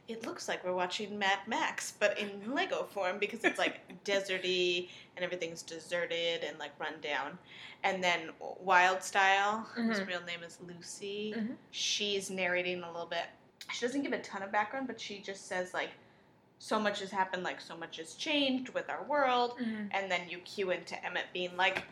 it 0.07 0.25
looks 0.25 0.47
like 0.47 0.63
we're 0.65 0.73
watching 0.73 1.17
Mad 1.17 1.39
Max, 1.47 1.93
but 1.99 2.17
in 2.19 2.53
Lego 2.53 2.83
form 2.83 3.17
because 3.19 3.43
it's 3.43 3.57
like 3.59 3.79
deserty 4.05 4.89
and 5.15 5.23
everything's 5.23 5.61
deserted 5.61 6.43
and 6.43 6.57
like 6.59 6.71
run 6.79 6.93
down, 7.01 7.37
and 7.83 8.03
then 8.03 8.29
Wild 8.59 9.01
Style, 9.03 9.67
whose 9.73 9.99
Mhm. 9.99 10.07
real 10.07 10.21
name 10.23 10.43
is 10.43 10.57
Lucy, 10.67 11.33
Mhm. 11.37 11.55
she's 11.71 12.29
narrating 12.29 12.83
a 12.83 12.91
little 12.91 13.05
bit. 13.07 13.25
She 13.73 13.85
doesn't 13.85 14.01
give 14.01 14.11
a 14.13 14.19
ton 14.21 14.43
of 14.43 14.51
background, 14.51 14.87
but 14.87 14.99
she 14.99 15.19
just 15.19 15.47
says 15.47 15.73
like, 15.73 15.91
so 16.59 16.79
much 16.79 16.99
has 16.99 17.09
happened, 17.09 17.43
like 17.43 17.59
so 17.61 17.75
much 17.77 17.97
has 17.97 18.13
changed 18.15 18.69
with 18.69 18.89
our 18.89 19.03
world 19.03 19.55
and 19.91 20.11
then 20.11 20.21
you 20.29 20.37
cue 20.39 20.69
into 20.71 21.03
Emmett 21.05 21.25
being 21.33 21.55
like, 21.57 21.83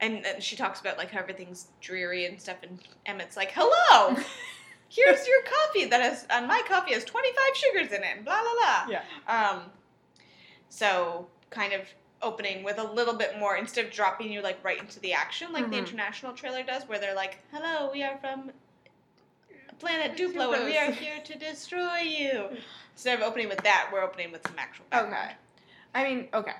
and, 0.00 0.24
and 0.26 0.42
she 0.42 0.56
talks 0.56 0.80
about 0.80 0.96
like 0.98 1.10
how 1.10 1.18
everything's 1.20 1.68
dreary 1.80 2.26
and 2.26 2.40
stuff, 2.40 2.56
and 2.62 2.78
Emmett's 3.06 3.36
like, 3.36 3.50
"Hello, 3.54 4.16
here's 4.88 5.26
your 5.26 5.42
coffee 5.42 5.84
that 5.86 6.00
has, 6.00 6.26
and 6.30 6.46
my 6.46 6.62
coffee 6.68 6.94
has 6.94 7.04
25 7.04 7.56
sugars 7.56 7.88
in 7.92 8.02
it, 8.04 8.16
and 8.16 8.24
blah 8.24 8.40
blah 8.40 8.52
blah." 8.86 8.86
Yeah. 8.90 9.02
Um, 9.26 9.62
so 10.68 11.28
kind 11.50 11.72
of 11.72 11.82
opening 12.22 12.62
with 12.64 12.78
a 12.78 12.84
little 12.84 13.14
bit 13.14 13.38
more 13.38 13.56
instead 13.56 13.84
of 13.84 13.90
dropping 13.92 14.32
you 14.32 14.40
like 14.42 14.62
right 14.64 14.80
into 14.80 14.98
the 15.00 15.12
action 15.12 15.52
like 15.52 15.68
the 15.70 15.76
Mhm. 15.76 15.80
international 15.86 16.32
trailer 16.32 16.62
does, 16.62 16.84
where 16.88 16.98
they're 16.98 17.14
like, 17.14 17.38
"Hello, 17.52 17.90
we 17.92 18.02
are 18.02 18.16
from." 18.18 18.52
Planet 19.78 20.16
Duplo, 20.16 20.54
and 20.54 20.64
we 20.64 20.78
are 20.78 20.90
here 20.90 21.20
to 21.22 21.36
destroy 21.38 21.98
you. 21.98 22.56
Instead 22.92 23.20
of 23.20 23.26
opening 23.26 23.48
with 23.48 23.58
that, 23.62 23.90
we're 23.92 24.02
opening 24.02 24.32
with 24.32 24.46
some 24.46 24.58
actual. 24.58 24.86
background. 24.88 25.14
Okay. 25.14 25.34
I 25.94 26.04
mean, 26.04 26.28
okay. 26.32 26.54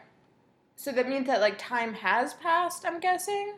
So 0.77 0.93
that 0.93 1.09
means 1.09 1.27
that 1.27 1.41
like 1.41 1.57
time 1.57 1.95
has 1.95 2.35
passed. 2.35 2.85
I'm 2.85 3.01
guessing. 3.01 3.55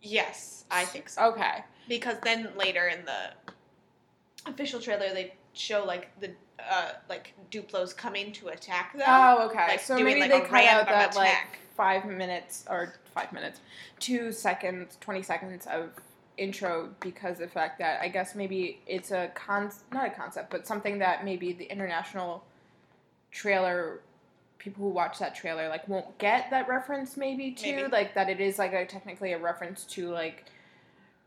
Yes, 0.00 0.64
I 0.70 0.84
think 0.86 1.08
so. 1.10 1.22
Okay. 1.32 1.64
because 1.88 2.18
then 2.24 2.50
later 2.56 2.88
in 2.88 3.04
the 3.04 3.30
official 4.46 4.80
trailer 4.80 5.12
they 5.12 5.34
show 5.52 5.84
like 5.84 6.08
the 6.20 6.30
uh, 6.58 6.92
like 7.08 7.34
Duplos 7.50 7.96
coming 7.96 8.32
to 8.32 8.48
attack 8.48 8.92
them. 8.96 9.04
Oh, 9.06 9.46
okay. 9.46 9.66
like, 9.68 9.80
so 9.80 9.96
doing, 9.96 10.18
maybe 10.18 10.32
like, 10.32 10.44
they 10.44 10.48
cut 10.48 10.64
out 10.64 10.86
that 10.86 11.14
like 11.14 11.58
five 11.76 12.04
minutes 12.06 12.64
or 12.68 12.94
five 13.14 13.32
minutes, 13.32 13.60
two 14.00 14.32
seconds, 14.32 14.96
twenty 15.00 15.22
seconds 15.22 15.66
of 15.66 15.90
intro 16.38 16.90
because 17.00 17.40
of 17.40 17.48
the 17.48 17.52
fact 17.52 17.78
that 17.78 18.00
I 18.00 18.08
guess 18.08 18.34
maybe 18.34 18.80
it's 18.86 19.10
a 19.10 19.30
con 19.34 19.70
not 19.92 20.06
a 20.06 20.10
concept, 20.10 20.50
but 20.50 20.66
something 20.66 20.98
that 20.98 21.24
maybe 21.24 21.52
the 21.52 21.64
international 21.64 22.44
trailer 23.30 24.00
people 24.58 24.82
who 24.84 24.90
watch 24.90 25.18
that 25.18 25.34
trailer 25.34 25.68
like 25.68 25.86
won't 25.88 26.18
get 26.18 26.50
that 26.50 26.68
reference 26.68 27.16
maybe 27.16 27.52
to 27.52 27.76
Maybe. 27.76 27.88
like 27.88 28.14
that 28.14 28.28
it 28.28 28.40
is 28.40 28.58
like 28.58 28.72
a 28.72 28.84
technically 28.86 29.32
a 29.32 29.38
reference 29.38 29.84
to 29.84 30.08
like 30.08 30.44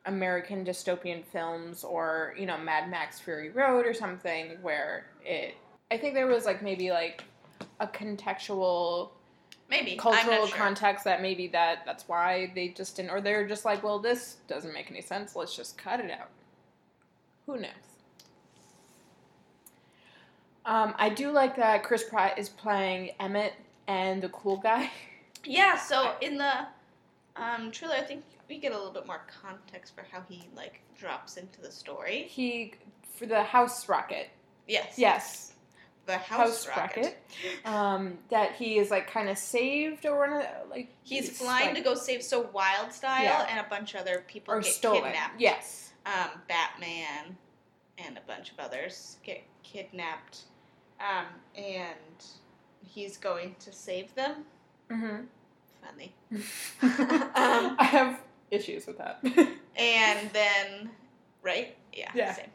American 0.05 0.65
dystopian 0.65 1.23
films 1.23 1.83
or 1.83 2.33
you 2.37 2.45
know 2.45 2.57
Mad 2.57 2.89
Max 2.89 3.19
Fury 3.19 3.49
Road 3.49 3.85
or 3.85 3.93
something 3.93 4.57
where 4.61 5.07
it 5.23 5.55
I 5.91 5.97
think 5.97 6.13
there 6.13 6.27
was 6.27 6.45
like 6.45 6.61
maybe 6.61 6.91
like 6.91 7.23
a 7.79 7.87
contextual 7.87 9.09
Maybe. 9.69 9.97
Cultural 9.97 10.47
sure. 10.47 10.57
context 10.57 11.03
that 11.03 11.21
maybe 11.21 11.47
that 11.49 11.85
that's 11.85 12.07
why 12.07 12.51
they 12.55 12.69
just 12.69 12.95
didn't 12.95 13.11
or 13.11 13.21
they're 13.21 13.47
just 13.47 13.65
like 13.65 13.83
well 13.83 13.99
this 13.99 14.37
doesn't 14.47 14.73
make 14.73 14.89
any 14.89 15.01
sense. 15.01 15.35
Let's 15.35 15.55
just 15.55 15.77
cut 15.77 15.99
it 15.99 16.09
out. 16.09 16.29
Who 17.45 17.57
knows? 17.57 17.71
Um, 20.65 20.93
I 20.97 21.09
do 21.09 21.31
like 21.31 21.55
that 21.55 21.83
Chris 21.83 22.03
Pratt 22.03 22.37
is 22.37 22.49
playing 22.49 23.11
Emmett 23.19 23.53
and 23.87 24.21
the 24.21 24.29
cool 24.29 24.57
guy. 24.57 24.91
Yeah, 25.45 25.77
so 25.77 26.13
in 26.21 26.37
the 26.37 26.67
um, 27.35 27.71
trailer, 27.71 27.95
I 27.95 28.01
think 28.01 28.23
we 28.49 28.57
get 28.57 28.71
a 28.71 28.75
little 28.75 28.91
bit 28.91 29.05
more 29.07 29.21
context 29.41 29.93
for 29.95 30.03
how 30.11 30.21
he 30.27 30.49
like 30.55 30.81
drops 30.97 31.37
into 31.37 31.61
the 31.61 31.71
story. 31.71 32.23
he 32.29 32.73
for 33.15 33.25
the 33.25 33.43
house 33.43 33.87
rocket 33.87 34.29
Yes, 34.67 34.93
yes 34.97 35.53
the 36.05 36.17
house, 36.17 36.65
house 36.65 36.67
rocket. 36.67 37.17
rocket. 37.63 37.65
um, 37.71 38.17
that 38.31 38.53
he 38.55 38.79
is 38.79 38.89
like 38.89 39.11
kind 39.11 39.29
of 39.29 39.37
saved 39.37 40.05
or 40.07 40.17
one 40.19 40.33
of 40.33 40.41
the- 40.41 40.69
like 40.69 40.89
He's 41.03 41.29
it's 41.29 41.37
flying 41.39 41.67
like- 41.67 41.75
to 41.75 41.81
go 41.81 41.93
save 41.95 42.23
so 42.23 42.49
Wild 42.51 42.91
Style 42.91 43.23
Yeah. 43.23 43.45
and 43.49 43.59
a 43.59 43.69
bunch 43.69 43.93
of 43.93 44.01
other 44.01 44.23
people 44.27 44.53
or 44.55 44.61
get 44.61 44.73
stolen 44.73 45.03
kidnapped. 45.03 45.39
yes 45.39 45.91
um, 46.05 46.29
Batman 46.47 47.37
and 47.99 48.17
a 48.17 48.21
bunch 48.21 48.51
of 48.51 48.59
others 48.59 49.17
get 49.23 49.43
kidnapped, 49.61 50.43
um, 50.99 51.25
and 51.55 52.25
he's 52.87 53.17
going 53.17 53.55
to 53.59 53.71
save 53.73 54.15
them. 54.15 54.45
mm-hmm. 54.89 55.23
Funny. 55.85 56.13
I 56.81 57.83
have 57.83 58.21
issues 58.51 58.85
with 58.87 58.97
that. 58.97 59.23
And 59.77 60.29
then, 60.31 60.89
right? 61.41 61.77
Yeah. 61.93 62.11
Yeah. 62.13 62.33
Same. 62.33 62.49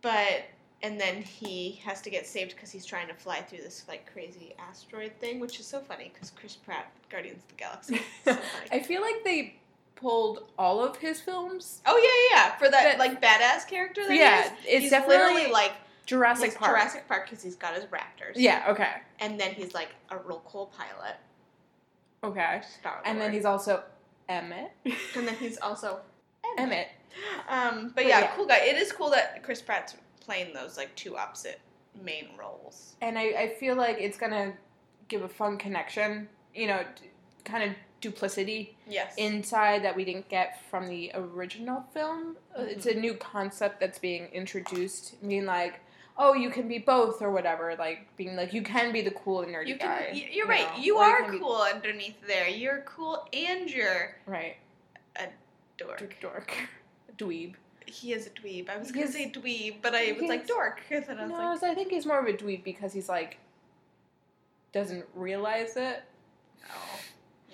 But 0.00 0.44
and 0.82 1.00
then 1.00 1.22
he 1.22 1.80
has 1.84 2.00
to 2.02 2.10
get 2.10 2.26
saved 2.26 2.54
because 2.54 2.70
he's 2.70 2.84
trying 2.84 3.08
to 3.08 3.14
fly 3.14 3.40
through 3.40 3.58
this 3.62 3.84
like 3.88 4.08
crazy 4.12 4.54
asteroid 4.58 5.12
thing, 5.18 5.40
which 5.40 5.58
is 5.58 5.66
so 5.66 5.80
funny 5.80 6.12
because 6.12 6.30
Chris 6.30 6.54
Pratt, 6.54 6.92
Guardians 7.08 7.42
of 7.42 7.48
the 7.48 7.54
Galaxy. 7.54 8.00
So. 8.24 8.36
I 8.72 8.80
feel 8.80 9.00
like 9.02 9.24
they 9.24 9.56
pulled 9.96 10.44
all 10.58 10.84
of 10.84 10.96
his 10.96 11.20
films. 11.20 11.80
oh 11.86 11.96
yeah, 11.96 12.36
yeah, 12.36 12.44
yeah. 12.46 12.56
For 12.58 12.68
that 12.70 12.96
That- 12.96 12.98
like 12.98 13.20
badass 13.20 13.68
character. 13.68 14.06
That 14.06 14.16
yeah, 14.16 14.42
he 14.42 14.46
is, 14.46 14.52
it's 14.66 14.82
he's 14.82 14.90
definitely 14.90 15.16
literally 15.18 15.52
like 15.52 15.72
Jurassic 16.06 16.56
Park. 16.56 16.70
Jurassic 16.72 17.08
Park 17.08 17.28
because 17.28 17.42
he's 17.42 17.56
got 17.56 17.74
his 17.74 17.84
raptors. 17.84 18.34
Yeah. 18.36 18.66
Okay. 18.68 18.90
And 19.20 19.38
then 19.38 19.52
he's 19.52 19.74
like 19.74 19.90
a 20.10 20.18
real 20.18 20.42
cool 20.46 20.72
pilot. 20.76 21.16
Okay. 22.24 22.60
Star 22.80 23.02
And 23.04 23.20
then 23.20 23.32
he's 23.32 23.44
also 23.44 23.82
Emmett. 24.32 24.72
and 25.16 25.26
then 25.28 25.34
he's 25.36 25.58
also 25.58 26.00
Emmett. 26.58 26.88
Um, 27.48 27.86
but, 27.88 27.96
But 27.96 28.06
yeah, 28.06 28.20
yeah. 28.20 28.30
cool 28.36 28.46
guy. 28.46 28.58
It 28.58 28.76
is 28.76 28.92
cool 28.92 29.10
that 29.10 29.42
Chris 29.42 29.60
Pratt's 29.62 29.96
playing 30.20 30.54
those 30.54 30.76
like 30.76 30.94
two 30.96 31.16
opposite 31.16 31.60
main 32.02 32.28
roles. 32.38 32.96
And 33.00 33.18
I, 33.18 33.22
I 33.22 33.54
feel 33.60 33.74
like 33.76 33.96
it's 34.00 34.16
gonna 34.16 34.54
give 35.08 35.22
a 35.22 35.28
fun 35.28 35.58
connection. 35.58 36.28
You 36.54 36.66
know, 36.68 36.82
t- 36.96 37.08
kind 37.44 37.64
of 37.64 37.76
duplicity 38.00 38.76
Yes. 38.88 39.14
inside 39.16 39.84
that 39.84 39.94
we 39.94 40.04
didn't 40.04 40.28
get 40.28 40.60
from 40.70 40.86
the 40.88 41.10
original 41.14 41.84
film. 41.94 42.36
Uh, 42.58 42.62
It's 42.62 42.86
a 42.86 42.94
new 42.94 43.14
concept 43.14 43.78
that's 43.80 43.98
being 43.98 44.26
introduced, 44.32 45.14
I 45.22 45.26
mean, 45.26 45.46
like, 45.46 45.80
oh, 46.18 46.34
you 46.34 46.50
can 46.50 46.68
be 46.68 46.78
both 46.78 47.22
or 47.22 47.30
whatever. 47.30 47.74
Like 47.78 48.06
being 48.16 48.36
like, 48.36 48.52
you 48.52 48.62
can 48.62 48.92
be 48.92 49.00
the 49.02 49.10
cool 49.12 49.40
and 49.42 49.54
nerdy 49.54 49.68
you 49.68 49.76
guy. 49.78 50.04
can. 50.08 50.14
y- 50.14 50.28
You're 50.32 50.44
you 50.44 50.50
right. 50.50 50.76
know, 50.76 50.82
You 50.82 50.96
or 50.98 51.04
are 51.04 51.32
be- 51.32 51.38
cool 51.38 51.56
underneath 51.72 52.16
there. 52.26 52.48
You're 52.48 52.82
cool 52.86 53.26
and 53.32 53.68
you're 53.70 54.16
right. 54.26 54.56
A 55.16 55.24
dork. 55.78 56.14
Dork. 56.20 56.52
Dweeb. 57.18 57.54
He 57.86 58.12
is 58.12 58.26
a 58.26 58.30
dweeb. 58.30 58.68
I 58.70 58.76
was 58.78 58.90
gonna 58.92 59.06
He's- 59.06 59.12
say 59.14 59.30
dweeb, 59.34 59.82
but 59.82 59.94
I 59.94 60.12
was 60.12 60.28
like 60.28 60.46
dork. 60.46 60.80
And 60.90 61.04
then 61.06 61.18
I 61.18 61.22
was 61.24 61.30
No, 61.30 61.36
like, 61.50 61.60
so 61.60 61.70
I 61.70 61.74
think 61.74 61.90
he's 61.90 62.06
more 62.06 62.18
of 62.20 62.26
a 62.26 62.32
dweeb 62.32 62.62
because 62.64 62.92
he's 62.92 63.08
like 63.08 63.38
doesn't 64.72 65.04
realize 65.14 65.76
it 65.76 66.02
oh, 66.70 66.98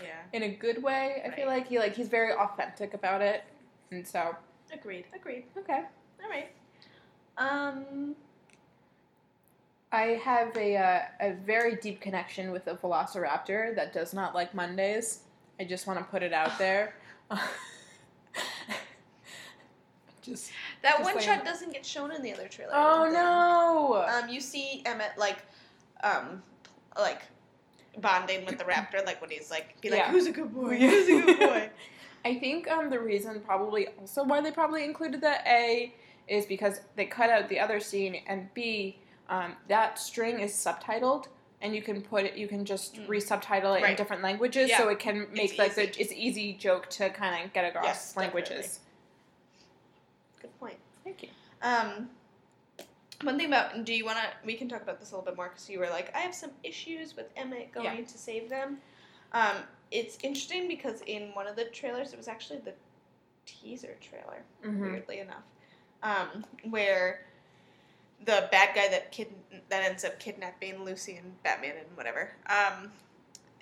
yeah. 0.01 0.21
in 0.33 0.45
a 0.45 0.49
good 0.49 0.81
way. 0.83 1.23
I 1.27 1.31
feel 1.31 1.47
like 1.49 1.67
he 1.69 1.79
like 1.79 1.95
he's 1.97 2.09
very 2.09 2.33
authentic 2.33 2.95
about 2.95 3.21
it, 3.23 3.43
and 3.91 4.07
so 4.07 4.37
Agreed. 4.73 5.07
Agreed. 5.17 5.45
okay. 5.57 5.83
All 6.23 6.29
right. 6.31 6.51
Um. 7.39 8.15
I 9.91 10.21
have 10.23 10.55
a 10.57 10.77
uh, 10.77 11.01
a 11.21 11.33
very 11.33 11.77
deep 11.77 12.01
connection 12.01 12.51
with 12.53 12.67
a 12.67 12.75
Velociraptor 12.75 13.75
that 13.75 13.93
does 13.93 14.13
not 14.13 14.35
like 14.35 14.55
Mondays. 14.55 15.21
I 15.59 15.65
just 15.65 15.87
want 15.87 15.99
to 15.99 16.05
put 16.05 16.23
it 16.23 16.33
out 16.33 16.59
there. 16.59 16.95
just 20.23 20.51
That 20.83 20.99
Just 20.99 21.05
one 21.05 21.15
like- 21.15 21.25
shot 21.25 21.45
doesn't 21.45 21.73
get 21.73 21.85
shown 21.85 22.13
in 22.13 22.23
the 22.23 22.33
other 22.33 22.49
trailer. 22.49 22.73
Oh 22.75 23.09
no! 23.11 24.05
Um, 24.07 24.29
you 24.29 24.41
see 24.41 24.83
Emmett 24.85 25.13
like, 25.17 25.39
um, 26.03 26.43
like 26.99 27.23
bonding 27.99 28.45
with 28.45 28.59
the 28.59 28.65
raptor, 28.65 29.05
like 29.07 29.21
when 29.21 29.31
he's 29.31 29.51
like, 29.51 29.81
be 29.81 29.89
like, 29.91 30.01
Yeah. 30.01 30.11
"Who's 30.11 30.27
a 30.27 30.33
good 30.33 30.55
boy? 30.55 30.77
Who's 30.79 31.09
a 31.09 31.23
good 31.23 31.39
boy?" 31.39 31.71
I 32.25 32.35
think 32.39 32.69
um, 32.71 32.91
the 32.91 32.99
reason 33.01 33.41
probably 33.41 33.89
also 33.99 34.23
why 34.25 34.41
they 34.41 34.51
probably 34.51 34.85
included 34.85 35.21
that 35.23 35.45
A 35.47 35.95
is 36.27 36.45
because 36.45 36.81
they 36.95 37.07
cut 37.07 37.31
out 37.31 37.49
the 37.49 37.59
other 37.59 37.81
scene, 37.81 38.21
and 38.27 38.53
B 38.53 38.99
um, 39.29 39.57
that 39.69 39.99
string 39.99 40.41
is 40.41 40.53
subtitled, 40.53 41.27
and 41.61 41.75
you 41.75 41.83
can 41.83 42.01
put 42.03 42.25
it, 42.25 42.35
you 42.37 42.49
can 42.49 42.65
just 42.65 42.97
Mm. 42.97 43.09
re-subtitle 43.09 43.75
it 43.75 43.85
in 43.85 43.97
different 43.97 44.23
languages, 44.23 44.71
Yeah. 44.71 44.79
so 44.79 44.89
it 44.89 44.99
can 44.99 45.31
make 45.33 45.51
It's 45.51 45.59
like 45.59 45.73
easy. 45.73 45.87
the 45.87 46.01
it's 46.01 46.13
easy 46.13 46.53
joke 46.55 46.89
to 46.91 47.11
kind 47.11 47.45
of 47.45 47.53
get 47.53 47.65
across 47.65 47.85
Yes, 47.85 48.17
languages. 48.17 48.81
Good 50.41 50.59
point. 50.61 50.79
Thank 51.05 51.23
you. 51.23 51.29
Um, 51.63 52.11
one 53.23 53.37
thing 53.37 53.49
about 53.49 53.85
do 53.85 53.93
you 53.93 54.05
want 54.05 54.19
to? 54.19 54.25
We 54.45 54.55
can 54.55 54.69
talk 54.69 54.83
about 54.83 55.01
this 55.01 55.11
a 55.11 55.17
little 55.17 55.25
bit 55.27 55.37
more 55.37 55.49
because 55.49 55.69
you 55.69 55.79
were 55.81 55.89
like, 55.91 56.15
I 56.15 56.21
have 56.21 56.35
some 56.35 56.53
issues 56.63 57.17
with 57.17 57.27
Emmett 57.37 57.73
going 57.73 57.99
Yeah. 57.99 58.05
to 58.05 58.19
save 58.19 58.49
them. 58.49 58.81
Um, 59.33 59.57
it's 59.91 60.17
interesting 60.23 60.69
because 60.69 61.03
in 61.03 61.35
one 61.35 61.47
of 61.49 61.57
the 61.57 61.65
trailers, 61.67 62.13
it 62.13 62.17
was 62.17 62.29
actually 62.29 62.61
the 62.61 62.75
teaser 63.47 63.97
trailer. 64.01 64.45
Mhm. 64.63 64.81
weirdly 64.93 65.19
enough, 65.21 65.43
um, 66.03 66.45
where 66.71 67.27
the 68.25 68.49
bad 68.51 68.75
guy 68.75 68.89
that 68.89 69.13
kid 69.13 69.29
that 69.69 69.83
ends 69.85 70.05
up 70.05 70.19
kidnapping 70.19 70.85
Lucy 70.85 71.17
and 71.17 71.41
Batman 71.43 71.75
and 71.79 71.97
whatever 71.97 72.33
um, 72.47 72.91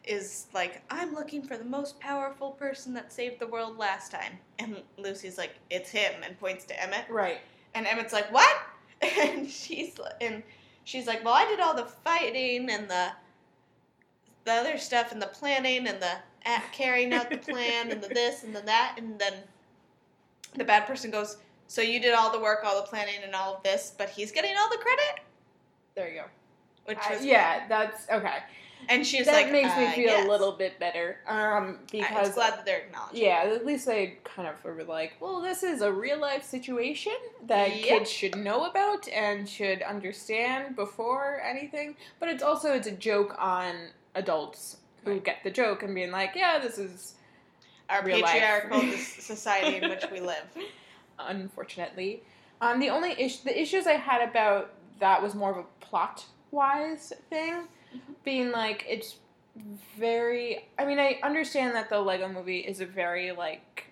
is 0.05 0.47
like, 0.55 0.83
I'm 0.91 1.15
looking 1.15 1.43
for 1.43 1.57
the 1.57 1.65
most 1.65 1.99
powerful 2.01 2.53
person 2.53 2.95
that 2.95 3.13
saved 3.13 3.41
the 3.41 3.47
world 3.47 3.77
last 3.77 4.13
time, 4.13 4.39
and 4.59 4.83
Lucy's 4.99 5.37
like, 5.37 5.55
it's 5.71 5.91
him, 5.91 6.13
and 6.25 6.39
points 6.39 6.65
to 6.67 6.83
Emmett, 6.83 7.07
Right. 7.11 7.39
and 7.75 7.87
Emmett's 7.87 8.13
like, 8.13 8.33
what? 8.33 8.57
And 9.03 9.49
she's 9.51 9.95
and 10.23 10.43
she's 10.85 11.07
like, 11.07 11.23
well, 11.23 11.35
I 11.35 11.45
did 11.45 11.61
all 11.61 11.75
the 11.75 11.85
fighting 11.85 12.71
and 12.71 12.89
the 12.89 13.09
the 14.47 14.53
other 14.53 14.79
stuff 14.79 15.13
and 15.13 15.21
the 15.21 15.27
planning 15.27 15.87
and 15.87 16.01
the 16.01 16.13
carrying 16.73 17.13
out 17.13 17.29
the 17.29 17.37
plan 17.37 17.91
and 17.91 18.01
the 18.03 18.09
this 18.09 18.43
and 18.45 18.55
the 18.57 18.61
that 18.63 18.95
and 18.97 19.19
then 19.19 19.35
the 20.55 20.65
bad 20.65 20.87
person 20.87 21.11
goes, 21.11 21.37
so 21.67 21.83
you 21.83 22.01
did 22.01 22.15
all 22.15 22.31
the 22.33 22.41
work, 22.41 22.61
all 22.65 22.77
the 22.81 22.87
planning, 22.89 23.17
and 23.25 23.35
all 23.35 23.57
of 23.57 23.63
this, 23.63 23.93
but 23.97 24.09
he's 24.11 24.33
getting 24.33 24.53
all 24.59 24.69
the 24.71 24.79
credit, 24.79 25.21
There 25.95 26.09
you 26.09 26.21
go. 26.21 26.25
which 26.85 26.99
was 27.11 27.25
yeah, 27.25 27.67
that's 27.69 28.09
okay. 28.11 28.39
And 28.89 29.05
she's 29.05 29.27
like, 29.27 29.47
that 29.47 29.53
like, 29.53 29.53
makes 29.53 29.77
me 29.77 29.87
uh, 29.87 29.91
feel 29.93 30.05
yes. 30.05 30.27
a 30.27 30.31
little 30.31 30.53
bit 30.53 30.79
better. 30.79 31.17
Um, 31.27 31.79
because 31.91 32.29
I'm 32.29 32.35
glad 32.35 32.53
that 32.53 32.67
they're 32.67 32.83
acknowledging. 32.83 33.23
yeah, 33.25 33.43
at 33.47 33.65
least 33.67 33.87
they 33.87 34.19
kind 34.23 34.47
of 34.47 34.63
were 34.63 34.85
like, 34.85 35.15
well, 35.19 35.41
this 35.41 35.63
is 35.65 35.81
a 35.81 35.91
real 35.91 36.21
life 36.21 36.45
situation 36.45 37.15
that 37.49 37.75
Yep. 37.75 37.85
kids 37.89 38.11
should 38.11 38.37
know 38.37 38.67
about 38.67 39.09
and 39.09 39.49
should 39.49 39.83
understand 39.83 40.77
before 40.77 41.41
anything. 41.45 41.97
But 42.21 42.29
it's 42.29 42.43
also 42.43 42.75
it's 42.75 42.87
a 42.87 42.93
joke 42.93 43.35
on 43.39 43.75
adults 44.15 44.77
who 45.05 45.13
Right. 45.13 45.25
get 45.25 45.39
the 45.43 45.51
joke 45.51 45.83
and 45.83 45.93
being 45.95 46.13
like, 46.13 46.33
yeah, 46.37 46.59
this 46.61 46.79
is 46.79 47.15
our 47.89 48.05
Real 48.05 48.21
life. 48.21 48.31
patriarchal 48.41 48.83
society 48.99 49.83
in 49.83 49.89
which 49.91 50.05
we 50.13 50.21
live. 50.21 50.45
unfortunately. 51.19 52.23
Um, 52.61 52.81
the 52.81 52.91
only 52.91 53.13
issue, 53.13 53.45
the 53.45 53.61
issues 53.61 53.87
I 53.87 53.93
had 53.95 54.27
about 54.29 54.73
that 55.01 55.23
was 55.23 55.35
more 55.35 55.51
of 55.51 55.59
a 55.59 55.85
plot 55.85 56.25
wise 56.51 57.13
thing, 57.31 57.69
Mm-hmm. 57.95 58.13
being 58.25 58.51
like 58.51 58.85
it's 58.89 59.17
very. 59.99 60.69
I 60.79 60.85
mean, 60.85 60.99
I 60.99 61.19
understand 61.23 61.75
that 61.77 61.89
the 61.89 62.01
Lego 62.01 62.29
Movie 62.29 62.59
is 62.59 62.81
a 62.81 62.87
very 62.87 63.31
like 63.33 63.87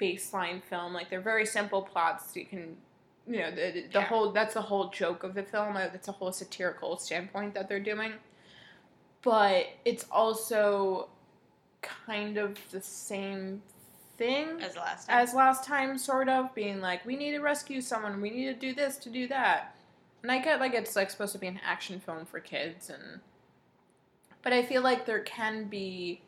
baseline 0.00 0.62
film. 0.62 0.92
Like 0.92 1.08
they're 1.08 1.20
very 1.20 1.46
simple 1.46 1.82
plots. 1.82 2.34
You 2.36 2.44
can. 2.46 2.76
You 3.28 3.38
know 3.38 3.50
the 3.52 3.70
the 3.72 3.88
Yeah. 3.92 4.00
whole 4.02 4.32
that's 4.32 4.54
the 4.54 4.62
whole 4.62 4.88
joke 4.90 5.22
of 5.22 5.34
the 5.34 5.44
film. 5.44 5.74
That's 5.74 6.08
a 6.08 6.12
whole 6.12 6.32
satirical 6.32 6.96
standpoint 6.98 7.54
that 7.54 7.68
they're 7.68 7.78
doing, 7.78 8.14
but 9.22 9.66
it's 9.84 10.04
also 10.10 11.08
kind 11.82 12.36
of 12.38 12.58
the 12.72 12.80
same 12.82 13.62
thing 14.18 14.60
As 14.62 14.76
last 14.76 15.08
time. 15.08 15.18
as 15.22 15.34
last 15.34 15.64
time, 15.64 15.98
sort 15.98 16.28
of 16.28 16.54
being 16.54 16.80
like, 16.80 17.04
we 17.06 17.16
need 17.16 17.32
to 17.32 17.40
rescue 17.40 17.80
someone, 17.80 18.20
we 18.20 18.30
need 18.30 18.46
to 18.46 18.54
do 18.54 18.74
this 18.74 18.96
to 18.98 19.10
do 19.10 19.26
that. 19.28 19.74
And 20.22 20.30
I 20.30 20.38
get 20.38 20.60
like 20.60 20.74
it's 20.74 20.94
like 20.94 21.10
supposed 21.10 21.32
to 21.32 21.38
be 21.38 21.46
an 21.48 21.60
action 21.66 21.98
film 22.00 22.24
for 22.26 22.38
kids, 22.40 22.90
and 22.90 23.20
but 24.42 24.52
I 24.52 24.62
feel 24.62 24.82
like 24.82 25.06
there 25.06 25.20
can 25.20 25.64
be 25.64 26.22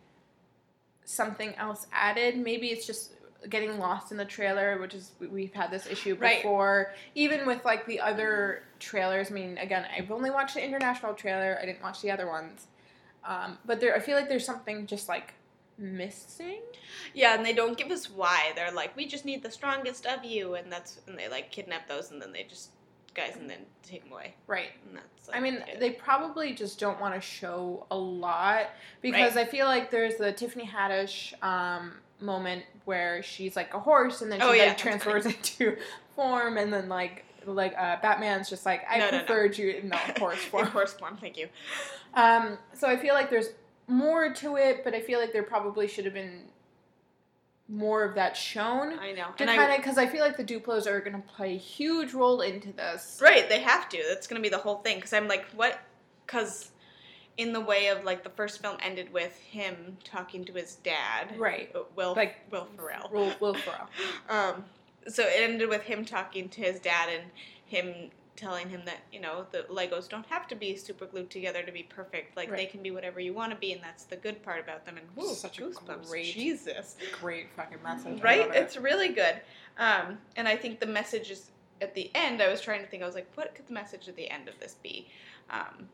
something 1.05 1.55
else 1.57 1.87
added. 1.92 2.37
Maybe 2.38 2.68
it's 2.68 2.87
just 2.87 3.12
getting 3.51 3.79
lost 3.79 4.11
in 4.11 4.16
the 4.16 4.25
trailer, 4.25 4.79
which 4.81 4.94
is 4.94 5.12
we- 5.20 5.27
we've 5.27 5.53
had 5.53 5.70
this 5.70 5.87
issue 5.87 6.14
Right. 6.14 6.38
before. 6.38 6.94
Even 7.14 7.47
with 7.47 7.62
like 7.64 7.85
the 7.87 8.01
other 8.01 8.62
trailers. 8.81 9.31
I 9.31 9.35
mean, 9.35 9.59
again, 9.59 9.87
I've 9.94 10.11
only 10.11 10.31
watched 10.31 10.55
the 10.55 10.64
international 10.64 11.12
trailer. 11.14 11.59
I 11.61 11.66
didn't 11.66 11.83
watch 11.83 12.01
the 12.01 12.11
other 12.11 12.27
ones. 12.27 12.66
Um, 13.23 13.59
but 13.66 13.81
there, 13.81 13.94
I 13.94 14.01
feel 14.01 14.16
like 14.16 14.29
there's 14.31 14.47
something 14.47 14.87
just 14.87 15.09
like 15.09 15.35
missing. 15.79 16.61
Yeah, 17.13 17.35
and 17.35 17.45
they 17.45 17.53
don't 17.53 17.77
give 17.77 17.91
us 17.91 18.11
why. 18.11 18.53
They're 18.55 18.73
like, 18.73 18.97
we 18.97 19.07
just 19.07 19.25
need 19.25 19.43
the 19.43 19.51
strongest 19.51 20.07
of 20.07 20.25
you, 20.25 20.55
and 20.55 20.71
that's 20.73 21.01
and 21.07 21.19
they 21.19 21.29
like 21.29 21.51
kidnap 21.51 21.89
those, 21.89 22.11
and 22.11 22.21
then 22.21 22.33
they 22.33 22.45
just 22.45 22.71
guys 23.15 23.37
and 23.37 23.49
then 23.49 23.59
take 23.83 24.03
them 24.05 24.13
away. 24.13 24.35
Right. 24.47 24.71
And 24.89 24.97
that's 24.97 25.29
like, 25.29 25.37
I 25.37 25.41
mean, 25.41 25.55
it. 25.69 25.81
they 25.81 25.91
probably 25.91 26.53
just 26.53 26.79
don't 26.79 27.01
want 27.01 27.15
to 27.15 27.21
show 27.21 27.87
a 27.91 27.97
lot 27.97 28.71
because 29.01 29.37
I 29.37 29.45
feel 29.45 29.67
like 29.67 29.91
there's 29.91 30.17
the 30.17 30.33
Tiffany 30.33 30.67
Haddish 30.67 31.33
um, 31.43 31.93
moment 32.21 32.65
where 32.85 33.23
she's 33.23 33.57
like 33.57 33.73
a 33.73 33.79
horse 33.81 34.21
and 34.21 34.31
then 34.31 34.41
she 34.41 34.45
Oh, 34.45 34.49
like 34.49 34.59
that's 34.59 34.83
transfers 34.83 35.27
into 35.27 35.77
form 36.17 36.57
and 36.59 36.73
then 36.73 36.89
like 36.89 37.25
like 37.47 37.75
uh, 37.79 37.97
Batman's 38.01 38.49
just 38.49 38.65
like 38.65 38.83
I 38.89 38.99
No, 38.99 39.11
no, 39.11 39.25
no. 39.29 39.43
you 39.45 39.71
in 39.71 39.91
the 39.91 39.97
horse 40.19 40.39
form. 40.51 40.67
horse 40.69 40.95
form. 40.95 41.17
Thank 41.21 41.37
you. 41.37 41.49
Um, 42.15 42.59
so 42.73 42.89
I 42.89 42.97
feel 42.97 43.15
like 43.15 43.31
there's 43.31 43.49
more 43.87 44.33
to 44.33 44.57
it, 44.57 44.83
but 44.85 44.94
I 44.94 45.01
feel 45.01 45.18
like 45.20 45.33
there 45.33 45.42
probably 45.42 45.87
should 45.88 46.05
have 46.05 46.14
been 46.14 46.44
more 47.68 48.05
of 48.05 48.14
that 48.14 48.37
shown. 48.37 48.99
I 48.99 49.12
know. 49.12 49.29
To 49.37 49.42
And 49.42 49.51
I- 49.51 49.57
kind 49.57 49.73
of 49.73 49.79
because 49.79 49.97
I 49.99 50.07
feel 50.07 50.20
like 50.20 50.37
the 50.37 50.44
Duplos 50.44 50.87
are 50.87 51.01
going 51.01 51.14
to 51.20 51.29
play 51.29 51.55
a 51.55 51.59
huge 51.59 52.12
role 52.12 52.40
into 52.42 52.73
this. 52.73 53.18
Right, 53.23 53.49
they 53.49 53.61
have 53.61 53.88
to. 53.90 54.03
That's 54.09 54.27
gonna 54.27 54.40
be 54.42 54.49
the 54.51 54.59
whole 54.59 54.77
thing. 54.79 54.97
Because 54.97 55.12
I'm 55.12 55.29
like, 55.29 55.47
what? 55.55 55.79
Because 56.27 56.70
in 57.37 57.53
the 57.53 57.61
way 57.61 57.88
of 57.88 58.05
like 58.05 58.23
the 58.23 58.31
first 58.31 58.61
film 58.62 58.77
ended 58.83 59.12
with 59.12 59.37
him 59.40 59.97
talking 60.05 60.44
to 60.44 60.53
his 60.53 60.77
dad, 60.77 61.35
Right. 61.38 61.70
uh, 61.75 61.81
Will 61.97 62.14
Like, 62.14 62.37
Will 62.51 62.68
Ferrell. 62.77 63.11
Will, 63.12 63.33
Will 63.40 63.55
Ferrell. 63.55 63.88
Um, 64.29 64.64
so 65.09 65.23
it 65.23 65.40
ended 65.40 65.68
with 65.68 65.83
him 65.83 66.05
talking 66.05 66.49
to 66.51 66.61
his 66.61 66.79
dad 66.81 67.09
and 67.11 67.25
him 67.66 68.11
telling 68.37 68.68
him 68.68 68.83
that 68.85 68.99
you 69.12 69.20
know 69.20 69.47
the 69.53 69.64
Legos 69.70 70.09
don't 70.09 70.27
have 70.27 70.47
to 70.49 70.55
be 70.57 70.77
super 70.77 71.07
glued 71.07 71.31
together 71.31 71.62
to 71.62 71.73
be 71.73 71.83
perfect. 71.85 72.37
Like 72.37 72.51
they 72.51 72.66
can 72.66 72.83
be 72.83 72.90
whatever 72.90 73.20
you 73.20 73.33
want 73.33 73.53
to 73.53 73.59
be, 73.59 73.73
and 73.73 73.83
that's 73.83 74.05
the 74.05 74.16
good 74.16 74.42
part 74.42 74.61
about 74.61 74.85
them. 74.85 74.97
And 74.97 75.07
whew, 75.14 75.35
Such 75.35 75.59
a 75.59 75.62
goosebumps. 75.62 76.09
great- 76.09 76.35
Jesus. 76.35 76.97
Great 77.20 77.47
fucking 77.57 77.79
message. 77.83 78.20
Right? 78.23 78.40
it. 78.49 78.55
It's 78.55 78.77
really 78.77 79.09
good. 79.09 79.40
Um, 79.79 80.18
and 80.37 80.47
I 80.49 80.57
think 80.57 80.81
the 80.81 80.87
message 80.87 81.31
is 81.31 81.51
at 81.81 81.94
the 81.94 82.11
end. 82.14 82.42
I 82.42 82.49
was 82.49 82.61
trying 82.61 82.81
to 82.81 82.87
think. 82.87 83.03
I 83.03 83.07
was 83.07 83.14
like, 83.14 83.31
what 83.35 83.55
could 83.55 83.66
the 83.66 83.75
message 83.75 84.09
at 84.09 84.16
the 84.16 84.31
end 84.31 84.49
of 84.49 84.59
this 84.61 84.77
be? 84.83 85.09
Um, 85.51 85.88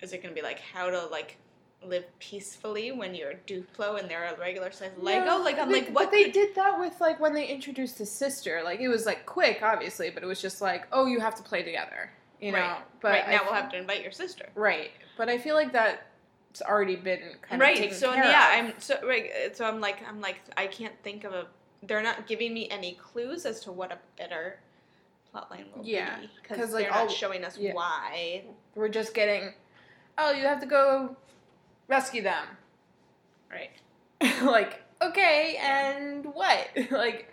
is 0.00 0.12
it 0.12 0.22
going 0.22 0.34
to 0.34 0.38
be 0.40 0.44
like 0.44 0.60
how 0.60 0.90
to 0.90 1.06
like 1.06 1.36
live 1.86 2.04
peacefully 2.18 2.92
when 2.92 3.14
you're 3.14 3.34
Duplo 3.46 3.98
and 4.00 4.08
they're 4.08 4.24
a 4.34 4.38
regular 4.38 4.70
size 4.72 4.90
Lego? 4.98 5.24
Yeah, 5.24 5.34
like 5.36 5.58
I'm 5.58 5.70
they- 5.70 5.80
like, 5.82 5.94
what? 5.94 6.10
They 6.10 6.24
could- 6.24 6.32
did 6.32 6.54
that 6.54 6.78
with 6.78 7.00
like 7.00 7.20
when 7.20 7.34
they 7.34 7.46
introduced 7.46 7.98
his 7.98 8.10
sister. 8.10 8.62
Like 8.64 8.80
it 8.80 8.88
was 8.88 9.06
like 9.06 9.26
quick, 9.26 9.60
obviously, 9.62 10.10
but 10.10 10.22
it 10.22 10.26
was 10.26 10.40
just 10.40 10.60
like, 10.60 10.86
oh, 10.92 11.06
you 11.06 11.20
have 11.20 11.34
to 11.36 11.42
play 11.42 11.62
together, 11.62 12.10
you 12.40 12.52
know. 12.52 12.58
Right. 12.58 12.78
But 13.00 13.08
right 13.12 13.28
now 13.28 13.36
f- 13.36 13.42
we'll 13.44 13.54
have 13.54 13.70
to 13.70 13.78
invite 13.78 14.02
your 14.02 14.12
sister. 14.12 14.48
right. 14.54 14.90
But 15.16 15.28
I 15.28 15.38
feel 15.38 15.54
like 15.54 15.72
that 15.72 16.06
it's 16.50 16.62
already 16.62 16.96
been 16.96 17.20
kind 17.42 17.60
of 17.62 17.66
right. 17.66 17.76
taken 17.76 17.96
So 17.96 18.12
care 18.14 18.24
yeah, 18.24 18.58
of. 18.60 18.66
I'm 18.66 18.74
so 18.80 18.98
right. 19.06 19.30
Uh, 19.30 19.54
so 19.54 19.64
I'm 19.64 19.80
like 19.80 19.98
I'm 20.08 20.20
like 20.20 20.40
I 20.56 20.66
can't 20.66 20.94
think 21.02 21.24
of 21.24 21.32
a. 21.32 21.46
They're 21.82 22.02
not 22.02 22.26
giving 22.26 22.54
me 22.54 22.68
any 22.70 22.92
clues 22.94 23.44
as 23.44 23.60
to 23.60 23.72
what 23.72 23.90
a 23.90 23.98
better 24.16 24.60
plotline 25.34 25.64
will 25.74 25.84
Yeah, 25.84 26.20
be 26.20 26.26
'cause, 26.26 26.58
because 26.58 26.72
like, 26.74 26.84
they're 26.84 26.94
all- 26.94 27.06
not 27.06 27.14
showing 27.14 27.44
us 27.44 27.56
yeah. 27.58 27.72
why. 27.74 28.44
We're 28.74 28.88
just 28.88 29.14
getting, 29.14 29.52
oh, 30.18 30.30
you 30.32 30.44
have 30.44 30.60
to 30.60 30.66
go 30.66 31.16
rescue 31.92 32.22
them. 32.22 32.46
Right. 33.50 33.70
like, 34.42 34.80
okay, 35.02 35.58
and 35.60 36.24
what? 36.24 36.68
like, 36.90 37.28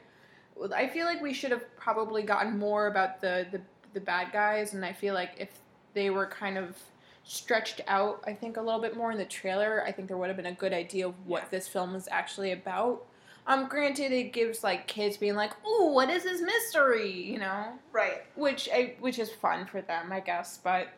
I 0.76 0.88
feel 0.90 1.06
like 1.06 1.22
we 1.22 1.34
should 1.34 1.52
have 1.52 1.64
probably 1.78 2.24
gotten 2.24 2.60
more 2.60 2.88
about 2.88 3.22
the, 3.22 3.48
the 3.52 3.62
the 3.94 4.02
bad 4.02 4.32
guys, 4.32 4.74
and 4.74 4.86
I 4.86 4.94
feel 4.94 5.14
like 5.16 5.32
if 5.40 5.50
they 5.96 6.10
were 6.12 6.28
kind 6.28 6.58
of 6.60 6.78
stretched 7.24 7.82
out, 7.88 8.24
I 8.28 8.34
think 8.34 8.58
a 8.58 8.62
little 8.62 8.82
bit 8.82 8.96
more 8.96 9.12
in 9.12 9.18
the 9.18 9.26
trailer, 9.26 9.84
I 9.88 9.92
think 9.92 10.08
there 10.10 10.18
would 10.18 10.28
have 10.28 10.38
been 10.38 10.46
a 10.46 10.52
good 10.64 10.74
idea 10.74 11.08
of 11.08 11.16
what 11.26 11.44
Yeah. 11.44 11.48
this 11.52 11.68
film 11.68 11.96
is 11.96 12.08
actually 12.12 12.52
about. 12.52 13.06
Um, 13.48 13.68
granted, 13.68 14.12
it 14.12 14.32
gives 14.34 14.64
like 14.64 14.86
kids 14.88 15.18
being 15.18 15.36
like, 15.36 15.54
"Ooh, 15.66 15.88
what 15.94 16.10
is 16.10 16.24
this 16.24 16.42
mystery?" 16.42 17.12
You 17.32 17.40
know, 17.40 17.80
Right. 17.94 18.22
which 18.36 18.68
I, 18.72 18.96
which 19.00 19.18
is 19.18 19.32
fun 19.32 19.66
for 19.66 19.82
them, 19.82 20.12
I 20.12 20.20
guess. 20.20 20.60
But 20.60 20.90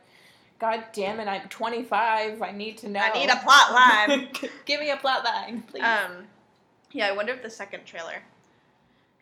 god 0.61 0.83
damn 0.93 1.19
it, 1.19 1.27
I'm 1.27 1.49
25. 1.49 2.41
I 2.41 2.51
need 2.51 2.77
to 2.77 2.89
know. 2.89 2.99
I 3.01 3.11
need 3.13 3.29
a 3.29 3.35
plot 3.37 3.73
line. 4.09 4.29
Give 4.65 4.79
me 4.79 4.91
a 4.91 4.97
plot 4.97 5.25
line, 5.25 5.63
please. 5.63 5.83
Um, 5.83 6.27
yeah, 6.91 7.07
I 7.07 7.11
wonder 7.13 7.33
if 7.33 7.41
the 7.41 7.49
second 7.49 7.83
trailer 7.85 8.21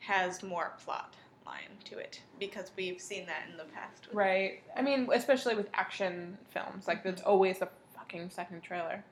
has 0.02 0.43
more 0.43 0.73
plot 0.84 1.15
line 1.45 1.78
to 1.86 1.97
it 1.97 2.19
because 2.39 2.71
we've 2.75 2.99
seen 2.99 3.25
that 3.25 3.43
in 3.49 3.58
the 3.58 3.63
past. 3.73 4.08
right. 4.13 4.62
I 4.75 4.82
mean, 4.82 5.08
especially 5.13 5.56
with 5.56 5.69
action 5.73 6.38
films, 6.49 6.88
like 6.88 7.04
there's 7.04 7.21
always 7.21 7.62
a 7.62 7.69
fucking 7.95 8.30
second 8.30 8.62
trailer. 8.62 9.04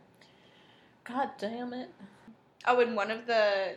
God 1.06 1.30
damn 1.40 1.74
it. 1.74 1.90
Oh, 2.66 2.82
in 2.82 2.94
one 2.94 3.10
of 3.10 3.26
the 3.26 3.76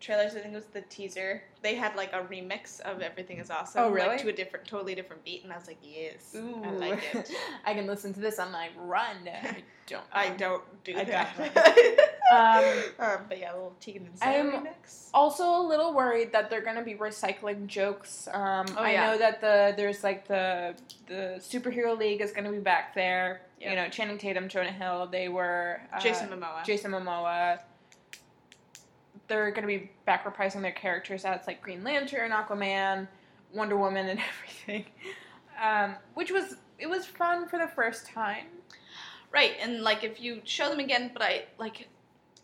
trailers, 0.00 0.34
I 0.36 0.40
think 0.40 0.52
it 0.52 0.56
was 0.56 0.66
the 0.66 0.82
teaser. 0.82 1.42
They 1.62 1.74
had 1.74 1.96
like 1.96 2.12
a 2.12 2.20
remix 2.22 2.80
of 2.80 3.00
"Everything 3.02 3.38
Is 3.38 3.50
Awesome." 3.50 3.82
Oh, 3.84 3.90
really? 3.90 4.08
Like, 4.08 4.22
to 4.22 4.28
a 4.28 4.32
different, 4.32 4.66
totally 4.66 4.94
different 4.94 5.24
beat, 5.24 5.44
and 5.44 5.52
I 5.52 5.56
was 5.56 5.66
like, 5.66 5.78
"Yes, 5.82 6.34
Ooh. 6.36 6.62
I 6.64 6.70
like 6.70 7.02
it." 7.14 7.30
I 7.66 7.74
can 7.74 7.86
listen 7.86 8.12
to 8.14 8.20
this. 8.20 8.38
I'm 8.38 8.52
like, 8.52 8.70
run. 8.78 9.16
I 9.26 9.62
don't. 9.86 10.04
I 10.12 10.30
don't 10.30 10.62
do 10.84 10.96
I 10.96 11.04
that. 11.04 12.08
Um, 12.30 12.62
um, 12.98 13.18
but 13.26 13.38
yeah, 13.38 13.52
a 13.52 13.54
little 13.54 13.74
Tegan 13.80 14.04
and 14.04 14.18
Sara 14.18 14.34
I'm- 14.34 14.66
remix. 14.66 15.08
also 15.14 15.44
a 15.48 15.64
little 15.66 15.94
worried 15.94 16.30
that 16.32 16.50
they're 16.50 16.60
gonna 16.60 16.82
be 16.84 16.92
recycling 16.94 17.66
jokes. 17.68 18.28
Um, 18.30 18.66
Oh, 18.76 18.82
I 18.82 18.92
yeah. 18.92 19.06
know 19.06 19.16
that 19.18 19.40
the 19.40 19.72
there's 19.78 20.04
like 20.04 20.28
the 20.28 20.74
the 21.06 21.36
superhero 21.40 21.96
league 21.98 22.20
is 22.20 22.32
gonna 22.32 22.52
be 22.52 22.58
back 22.58 22.94
there. 22.94 23.40
You 23.58 23.74
know, 23.74 23.88
Channing 23.88 24.18
Tatum, 24.18 24.46
Jonah 24.50 24.70
Hill. 24.70 25.08
They 25.10 25.30
were 25.30 25.80
uh, 25.90 25.98
Jason 26.00 26.28
Momoa. 26.28 26.62
Jason 26.66 26.90
Momoa. 26.92 27.60
They're 29.28 29.50
gonna 29.50 29.66
be 29.66 29.90
back 30.06 30.24
reprising 30.24 30.62
their 30.62 30.72
characters 30.72 31.24
as 31.24 31.46
like 31.46 31.62
Green 31.62 31.84
Lantern, 31.84 32.30
Aquaman, 32.30 33.06
Wonder 33.54 33.76
Woman, 33.76 34.08
and 34.08 34.20
everything. 34.66 34.86
Um, 35.62 35.96
which 36.14 36.30
was 36.30 36.56
it 36.78 36.88
was 36.88 37.06
fun 37.06 37.48
for 37.48 37.58
the 37.58 37.68
first 37.68 38.06
time. 38.06 38.46
Right, 39.32 39.52
and 39.60 39.82
like 39.82 40.04
if 40.04 40.20
you 40.20 40.40
show 40.44 40.70
them 40.70 40.78
again, 40.78 41.10
but 41.12 41.22
I 41.22 41.44
like 41.58 41.88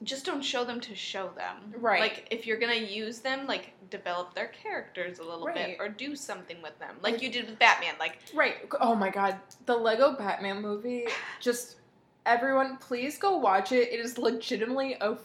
just 0.03 0.27
don't 0.27 0.43
show 0.45 0.65
them 0.65 0.81
to 0.81 0.95
show 0.95 1.31
them. 1.37 1.73
Right. 1.79 2.01
Like 2.01 2.29
if 2.31 2.47
you're 2.47 2.59
gonna 2.59 2.75
use 2.75 3.21
them, 3.21 3.47
like 3.47 3.73
develop 3.91 4.35
their 4.35 4.49
characters 4.49 5.19
a 5.21 5.23
little 5.25 5.47
Right. 5.47 5.55
bit 5.55 5.77
or 5.79 5.89
do 5.89 6.15
something 6.17 6.61
with 6.63 6.79
them, 6.79 6.97
like 7.01 7.15
Like- 7.15 7.23
you 7.23 7.31
did 7.31 7.49
with 7.49 7.59
Batman. 7.59 7.95
Like 7.99 8.19
Right. 8.35 8.57
Oh 8.81 8.95
my 8.95 9.09
god. 9.09 9.39
The 9.65 9.75
Lego 9.77 10.13
Batman 10.17 10.61
movie, 10.61 11.07
just 11.41 11.77
everyone 12.27 12.77
please 12.79 13.17
go 13.17 13.39
watch 13.39 13.73
it. 13.73 13.89
It 13.93 14.01
is 14.01 14.19
legitimately 14.19 14.97
a 15.01 15.17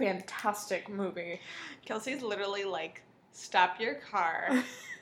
fantastic 0.00 0.88
movie. 0.88 1.40
Kelsey's 1.84 2.22
literally 2.22 2.64
like, 2.64 3.02
stop 3.32 3.80
your 3.80 3.94
car, 3.94 4.50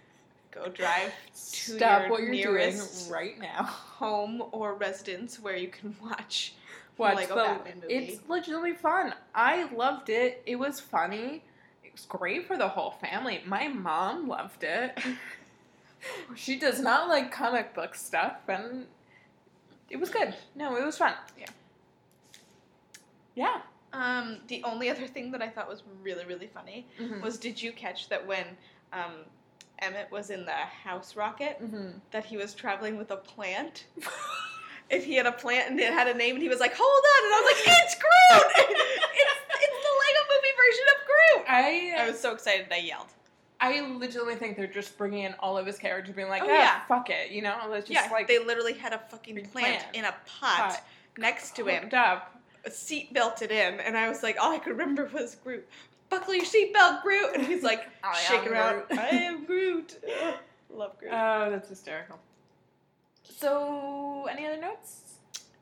go 0.51 0.69
drive 0.69 1.13
to 1.35 1.77
Stop 1.77 2.03
your 2.03 2.11
what 2.11 2.21
you're 2.23 2.31
nearest 2.31 3.09
doing 3.09 3.13
right 3.13 3.39
now. 3.39 3.63
home 3.65 4.43
or 4.53 4.75
residence 4.75 5.41
where 5.41 5.57
you 5.57 5.69
can 5.69 5.97
watch. 6.03 6.55
Watch 6.97 7.17
Lego 7.17 7.37
the, 7.37 7.43
Batman 7.43 7.81
movie. 7.83 7.95
It's 7.95 8.29
legitimately 8.29 8.75
fun. 8.75 9.15
I 9.35 9.73
loved 9.73 10.11
it. 10.11 10.43
It 10.47 10.57
was 10.57 10.81
funny. 10.81 11.45
It 11.85 11.93
was 11.93 12.05
great 12.07 12.47
for 12.49 12.57
the 12.57 12.69
whole 12.69 12.91
family. 12.91 13.41
My 13.47 13.69
mom 13.69 14.27
loved 14.27 14.65
it. 14.65 14.99
she 16.35 16.59
does 16.59 16.81
not 16.81 17.09
like 17.09 17.31
comic 17.31 17.73
book 17.73 17.95
stuff, 17.95 18.39
and 18.49 18.87
it 19.91 19.99
was 19.99 20.11
good. 20.11 20.35
No, 20.57 20.77
it 20.77 20.85
was 20.85 20.99
fun. 20.99 21.15
Yeah. 21.39 21.47
Yeah. 23.37 23.61
Um, 23.93 24.39
the 24.49 24.63
only 24.65 24.91
other 24.91 25.07
thing 25.07 25.31
that 25.33 25.41
I 25.43 25.49
thought 25.49 25.69
was 25.69 25.83
really 26.03 26.25
really 26.27 26.47
funny 26.47 26.87
Mhm. 27.01 27.23
was 27.23 27.39
did 27.39 27.61
you 27.61 27.73
catch 27.73 28.09
that 28.11 28.27
when 28.27 28.45
um, 28.93 29.25
Emmett 29.81 30.11
was 30.11 30.31
in 30.31 30.45
the 30.45 30.53
house 30.53 31.17
rocket 31.17 31.59
Mhm. 31.63 32.01
that 32.11 32.25
he 32.25 32.37
was 32.37 32.55
traveling 32.55 32.97
with 32.99 33.11
a 33.11 33.17
plant? 33.17 33.85
if 34.91 35.05
he 35.05 35.15
had 35.15 35.27
a 35.27 35.33
plant 35.33 35.71
and 35.71 35.81
it 35.81 35.93
had 35.93 36.09
a 36.09 36.15
name 36.15 36.35
and 36.35 36.43
he 36.43 36.49
was 36.49 36.61
like, 36.61 36.75
hold 36.75 36.89
on, 36.91 37.25
and 37.27 37.35
I 37.35 37.41
was 37.41 37.53
like, 37.53 37.79
it's 37.83 37.95
Groot! 37.95 38.53
it's, 38.57 39.41
it's 39.51 39.83
the 39.85 39.95
Lego 40.01 40.23
movie 40.33 40.55
version 40.57 40.85
of 40.95 41.07
Groot! 41.07 41.45
I 41.49 41.95
I 42.05 42.11
was 42.11 42.19
so 42.21 42.33
excited 42.33 42.67
I 42.71 42.77
yelled. 42.79 43.09
I 43.61 43.81
legitimately 43.81 44.37
think 44.37 44.57
they're 44.57 44.67
just 44.69 44.97
bringing 44.97 45.25
in 45.25 45.35
all 45.41 45.59
of 45.59 45.67
his 45.67 45.79
characters, 45.79 46.15
being 46.15 46.29
like, 46.29 46.43
Oh, 46.43 46.49
"Ah, 46.49 46.53
yeah. 46.53 46.87
fuck 46.87 47.11
it," 47.11 47.31
you 47.33 47.43
know. 47.43 47.57
Let's 47.69 47.89
just 47.89 48.07
yeah, 48.07 48.13
like 48.13 48.29
they 48.29 48.39
literally 48.39 48.75
had 48.75 48.93
a 48.93 48.99
fucking 49.11 49.35
plant, 49.51 49.81
plant. 49.81 49.97
in 49.97 50.05
a 50.05 50.13
pot, 50.27 50.59
pot 50.71 50.85
next 51.19 51.57
to 51.57 51.67
him, 51.67 51.89
up. 51.93 52.35
A 52.65 52.71
seat 52.71 53.13
belted 53.13 53.51
in, 53.51 53.81
and 53.81 53.97
I 53.97 54.09
was 54.09 54.23
like, 54.23 54.37
all 54.41 54.53
I 54.53 54.59
could 54.59 54.71
remember 54.73 55.09
was 55.13 55.35
Groot. 55.37 55.67
Buckle 56.11 56.35
your 56.35 56.45
seatbelt, 56.45 57.03
Groot! 57.03 57.35
And 57.35 57.47
he's 57.47 57.63
like, 57.63 57.87
I 58.05 58.15
shaking 58.15 58.53
around, 58.53 58.85
I 58.91 59.09
am 59.09 59.45
Groot. 59.45 60.03
Love 60.71 60.99
Groot. 60.99 61.13
Oh, 61.13 61.51
that's 61.51 61.69
hysterical. 61.69 62.19
So, 63.25 64.27
any 64.31 64.47
other 64.47 64.61
notes? 64.61 65.09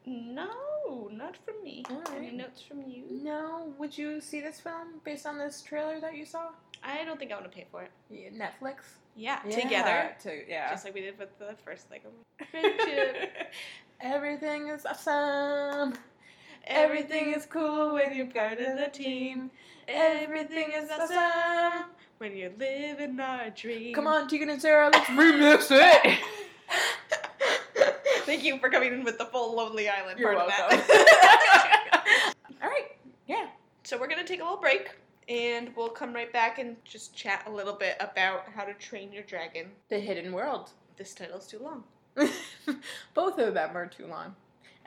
no, 0.06 1.10
not 1.12 1.36
from 1.44 1.62
me. 1.64 1.82
All 1.90 2.02
Any 2.16 2.30
notes 2.30 2.62
from 2.62 2.82
you? 2.88 3.04
No. 3.10 3.74
Would 3.78 3.98
you 3.98 4.20
see 4.20 4.40
this 4.40 4.60
film 4.60 5.00
based 5.04 5.26
on 5.26 5.36
this 5.36 5.62
trailer 5.62 6.00
that 6.00 6.16
you 6.16 6.24
saw? 6.24 6.50
I 6.82 7.04
don't 7.04 7.18
think 7.18 7.32
I 7.32 7.34
want 7.34 7.50
to 7.50 7.56
pay 7.56 7.66
for 7.70 7.82
it. 7.82 7.90
Yeah, 8.08 8.28
Netflix. 8.30 8.76
Yeah, 9.16 9.40
Yeah, 9.44 9.60
together. 9.60 10.16
To, 10.22 10.48
yeah. 10.48 10.70
Just 10.70 10.84
like 10.84 10.94
we 10.94 11.00
did 11.00 11.18
with 11.18 11.36
the 11.38 11.56
first 11.64 11.90
Lego 11.90 12.08
movie. 12.10 12.50
Friendship. 12.50 13.52
Everything 14.00 14.68
is 14.68 14.86
awesome. 14.86 15.94
Everything 16.66 17.32
is 17.32 17.46
cool 17.46 17.94
when 17.94 18.14
you're 18.14 18.26
part 18.26 18.58
of 18.60 18.76
the 18.76 18.88
team. 18.92 19.50
Everything 19.88 20.72
is 20.74 20.90
awesome. 20.90 21.86
when 22.18 22.36
you're 22.36 22.50
living 22.58 23.20
our 23.20 23.50
dream. 23.50 23.94
Come 23.94 24.06
on, 24.06 24.28
Tegan 24.28 24.50
and 24.50 24.60
Sara, 24.60 24.90
let's 24.92 25.06
remix 25.10 25.68
it. 25.70 26.18
Thank 28.24 28.42
you 28.42 28.58
for 28.58 28.68
coming 28.68 28.92
in 28.92 29.04
with 29.04 29.18
the 29.18 29.26
full 29.26 29.54
Lonely 29.54 29.88
Island 29.88 30.18
You're 30.18 30.34
part 30.34 30.48
welcome. 30.48 30.80
of 30.80 30.86
that. 30.88 32.32
All 32.62 32.68
right. 32.68 32.86
Yeah. 33.28 33.46
so 33.84 33.96
we're 33.98 34.08
gonna 34.08 34.24
take 34.24 34.40
a 34.40 34.42
little 34.42 34.58
break, 34.58 34.90
and 35.28 35.70
we'll 35.76 35.88
come 35.88 36.12
right 36.12 36.32
back 36.32 36.58
and 36.58 36.76
just 36.84 37.14
chat 37.14 37.44
a 37.46 37.50
little 37.50 37.74
bit 37.74 37.96
about 38.00 38.46
how 38.54 38.64
to 38.64 38.74
train 38.74 39.12
your 39.12 39.22
dragon. 39.22 39.66
The 39.88 40.00
Hidden 40.00 40.32
World. 40.32 40.70
This 40.96 41.14
title's 41.14 41.46
too 41.46 41.60
long. 41.60 41.84
Both 43.14 43.38
of 43.38 43.54
them 43.54 43.76
are 43.76 43.86
too 43.86 44.06
long. 44.06 44.34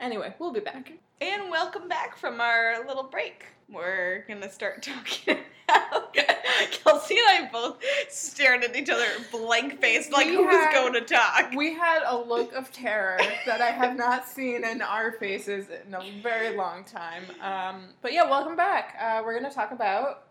Anyway, 0.00 0.34
we'll 0.38 0.52
be 0.52 0.60
back. 0.60 0.92
And 1.20 1.50
welcome 1.50 1.86
back 1.88 2.16
from 2.16 2.40
our 2.40 2.84
little 2.86 3.02
break. 3.02 3.44
We're 3.68 4.24
gonna 4.26 4.50
start 4.50 4.82
talking. 4.82 5.38
about- 5.68 6.14
Kelsey 6.72 7.16
and 7.16 7.46
I 7.46 7.48
both 7.52 7.82
stared 8.08 8.64
at 8.64 8.74
each 8.74 8.90
other, 8.90 9.06
blank 9.30 9.80
faced, 9.80 10.10
like 10.12 10.26
We 10.26 10.34
who's 10.36 10.46
had- 10.52 10.72
going 10.72 10.92
to 10.94 11.00
talk. 11.02 11.52
We 11.56 11.74
had 11.74 12.02
a 12.06 12.16
look 12.18 12.52
of 12.54 12.72
terror 12.72 13.18
that 13.46 13.60
I 13.60 13.70
have 13.70 13.96
not 13.96 14.26
seen 14.26 14.64
in 14.64 14.82
our 14.82 15.12
faces 15.12 15.66
in 15.86 15.94
a 15.94 16.20
very 16.22 16.56
long 16.56 16.84
time. 16.84 17.22
Um, 17.40 17.90
but 18.02 18.12
yeah, 18.12 18.28
welcome 18.28 18.56
back. 18.56 18.96
Uh, 19.00 19.22
we're 19.24 19.38
going 19.38 19.48
to 19.48 19.54
talk 19.54 19.70
about. 19.72 20.24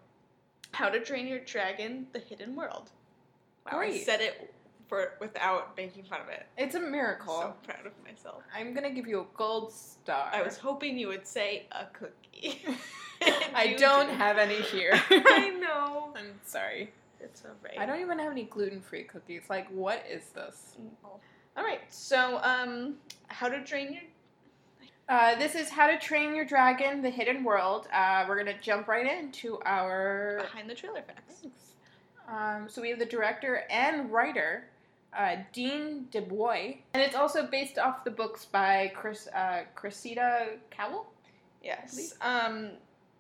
How 0.71 0.88
to 0.89 0.99
Train 0.99 1.25
Your 1.27 1.39
Dragon: 1.39 2.05
The 2.13 2.19
Hidden 2.19 2.55
World. 2.55 2.91
Wow, 3.65 3.79
I 3.79 3.88
Great. 3.88 4.05
said 4.05 4.21
it 4.21 4.53
for 4.89 5.13
without 5.21 5.78
making 5.78 6.04
fun 6.04 6.19
of 6.21 6.30
it. 6.30 6.47
It's 6.58 6.75
a 6.75 6.80
miracle. 6.80 7.36
So 7.39 7.54
proud 7.63 7.86
of 7.86 7.93
myself. 8.06 8.41
I'm 8.54 8.73
going 8.73 8.84
to 8.84 8.89
give 8.93 9.08
you 9.08 9.21
a 9.21 9.25
gold 9.38 9.71
star. 9.71 10.30
I 10.34 10.41
was 10.41 10.58
hoping 10.58 10.97
you 10.97 11.08
would 11.08 11.25
say 11.28 11.67
a 11.71 11.86
cookie. 11.93 12.65
I 13.54 13.75
don't 13.78 14.08
did. 14.08 14.15
have 14.17 14.38
any 14.38 14.62
here. 14.62 14.91
I 15.10 15.49
know. 15.49 16.13
I'm 16.15 16.39
sorry. 16.45 16.91
It's 17.21 17.43
alright. 17.43 17.78
I 17.78 17.86
don't 17.86 17.99
even 18.02 18.17
have 18.19 18.32
any 18.32 18.43
gluten 18.45 18.82
free 18.82 19.04
cookies. 19.04 19.43
Like, 19.49 19.67
what 19.69 20.04
is 20.10 20.23
this? 20.34 20.78
All 21.58 21.63
right. 21.63 21.82
So, 21.89 22.39
um, 22.43 22.95
how 23.28 23.49
to 23.49 23.63
train 23.63 23.93
your 23.93 24.04
Uh, 25.10 25.36
this 25.36 25.56
is 25.56 25.69
How 25.69 25.88
to 25.88 25.97
Train 25.97 26.34
Your 26.34 26.45
Dragon: 26.45 27.02
The 27.02 27.10
Hidden 27.10 27.43
World. 27.43 27.88
Uh, 27.91 28.23
we're 28.28 28.38
gonna 28.38 28.58
jump 28.62 28.88
right 28.88 29.06
into 29.12 29.60
our. 29.65 30.38
behind 30.43 30.69
the 30.69 30.75
trailer 30.75 31.02
facts. 31.02 31.45
Um, 32.28 32.69
so 32.69 32.82
we 32.82 32.89
have 32.89 32.99
the 32.99 33.06
director 33.06 33.63
and 33.69 34.12
writer 34.12 34.65
uh, 35.17 35.38
Dean 35.54 36.08
DeBlois, 36.12 36.78
and 36.93 37.04
it's 37.04 37.15
also 37.15 37.48
based 37.48 37.78
off 37.78 38.04
the 38.04 38.12
books 38.12 38.45
by 38.45 38.91
Chris 38.95 39.28
uh, 39.36 39.63
Cressida 39.76 40.58
Cowell. 40.69 41.08
Yes. 41.63 42.15
Um, 42.22 42.72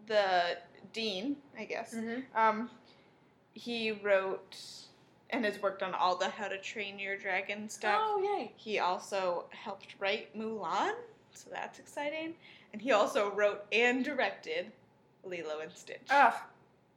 the 0.07 0.57
dean, 0.93 1.37
I 1.57 1.65
guess. 1.65 1.95
Mm-hmm. 1.95 2.37
Um, 2.37 2.69
he 3.53 3.91
wrote 3.91 4.57
and 5.31 5.45
has 5.45 5.61
worked 5.61 5.83
on 5.83 5.93
all 5.93 6.15
the 6.15 6.29
How 6.29 6.47
to 6.47 6.57
Train 6.57 6.97
Your 6.99 7.17
Dragon 7.17 7.69
stuff. 7.69 7.99
Oh 8.01 8.37
yay! 8.37 8.51
He 8.55 8.79
also 8.79 9.45
helped 9.51 9.95
write 9.99 10.35
Mulan, 10.37 10.93
so 11.33 11.49
that's 11.51 11.79
exciting. 11.79 12.33
And 12.73 12.81
he 12.81 12.91
also 12.91 13.31
wrote 13.31 13.65
and 13.71 14.03
directed 14.05 14.71
Lilo 15.23 15.59
and 15.59 15.71
Stitch. 15.71 16.07
Ugh, 16.09 16.33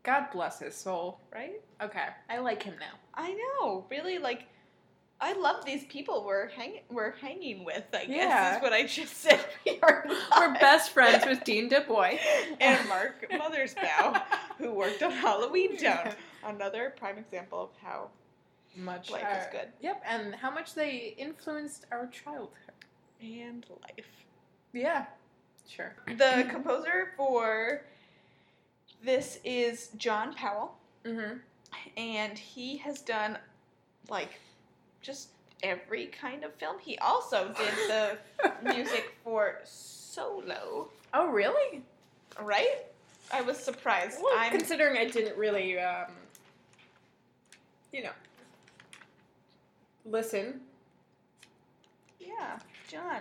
God 0.03 0.27
bless 0.33 0.59
his 0.61 0.75
soul. 0.75 1.19
right? 1.35 1.61
Okay, 1.83 2.07
I 2.29 2.39
like 2.39 2.63
him 2.63 2.75
now. 2.79 2.99
I 3.15 3.33
know, 3.35 3.85
really. 3.91 4.19
Like, 4.19 4.45
I 5.25 5.35
love 5.35 5.65
these 5.65 5.85
people 5.85 6.25
we're 6.27 6.49
hanging 6.49 6.81
we're 6.91 7.13
hanging 7.13 7.65
with. 7.65 7.85
I 7.95 8.07
guess 8.07 8.09
Yeah. 8.09 8.57
is 8.57 8.63
what 8.63 8.73
I 8.73 8.85
just 8.87 9.17
said. 9.19 9.41
We 9.67 9.79
are 9.81 10.05
We're 10.37 10.55
best 10.55 10.91
friends 10.91 11.25
with 11.25 11.45
Dean 11.45 11.71
DeBlois. 11.71 12.19
and 12.61 12.89
Mark 12.89 13.25
Mothersbaugh, 13.31 14.21
who 14.59 14.73
worked 14.73 15.03
on 15.03 15.13
Halloween 15.13 15.77
Town. 15.77 16.11
Another 16.45 16.93
prime 16.99 17.19
example 17.19 17.63
of 17.63 17.71
how 17.81 18.09
Much 18.77 19.11
life 19.11 19.23
is 19.39 19.45
uh, 19.47 19.51
good 19.53 19.69
Yep, 19.81 20.03
and 20.07 20.35
how 20.35 20.51
much 20.51 20.75
they 20.75 21.15
influenced 21.17 21.87
our 21.93 22.09
childhood. 22.09 22.51
and 23.21 23.65
life. 23.83 24.07
Yeah, 24.73 25.05
sure. 25.69 25.95
The 26.09 26.47
composer 26.51 27.13
for 27.17 27.83
this 29.05 29.39
is 29.45 29.89
John 29.97 30.35
Powell, 30.35 30.75
Mm-hmm. 31.05 31.39
and 31.97 32.39
he 32.39 32.77
has 32.79 33.01
done 33.01 33.37
like 34.09 34.39
just 35.03 35.29
every 35.63 36.07
kind 36.07 36.45
of 36.45 36.55
film. 36.55 36.77
He 36.81 36.97
also 36.99 37.49
did 37.49 37.75
the 37.89 38.19
music 38.75 39.15
for 39.23 39.61
Solo, 39.65 40.89
Oh, 41.15 41.29
really? 41.29 41.83
right? 42.41 42.87
I 43.33 43.43
was 43.43 43.57
surprised. 43.59 44.19
Well, 44.23 44.33
I'm 44.37 44.51
considering 44.51 44.97
I 44.99 45.05
didn't 45.09 45.37
really, 45.37 45.79
um, 45.79 46.07
you 47.93 48.03
know, 48.05 48.11
listen. 50.05 50.61
yeah, 52.19 52.59
John. 52.89 53.21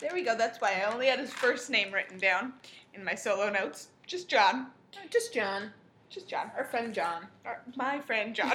There 0.00 0.10
we 0.12 0.22
go. 0.22 0.36
That's 0.36 0.60
why 0.60 0.80
I 0.82 0.92
only 0.92 1.06
had 1.06 1.18
his 1.18 1.32
first 1.32 1.70
name 1.70 1.92
written 1.92 2.18
down 2.18 2.52
in 2.94 3.02
my 3.04 3.14
solo 3.14 3.48
notes. 3.50 3.88
Just 4.06 4.28
John. 4.28 4.66
Uh, 4.94 5.06
Just 5.10 5.32
John, 5.32 5.70
Just 6.10 6.28
John. 6.28 6.50
our 6.56 6.64
friend 6.64 6.92
John. 6.94 7.26
Or 7.44 7.60
my 7.76 8.00
friend 8.00 8.34
John. 8.34 8.52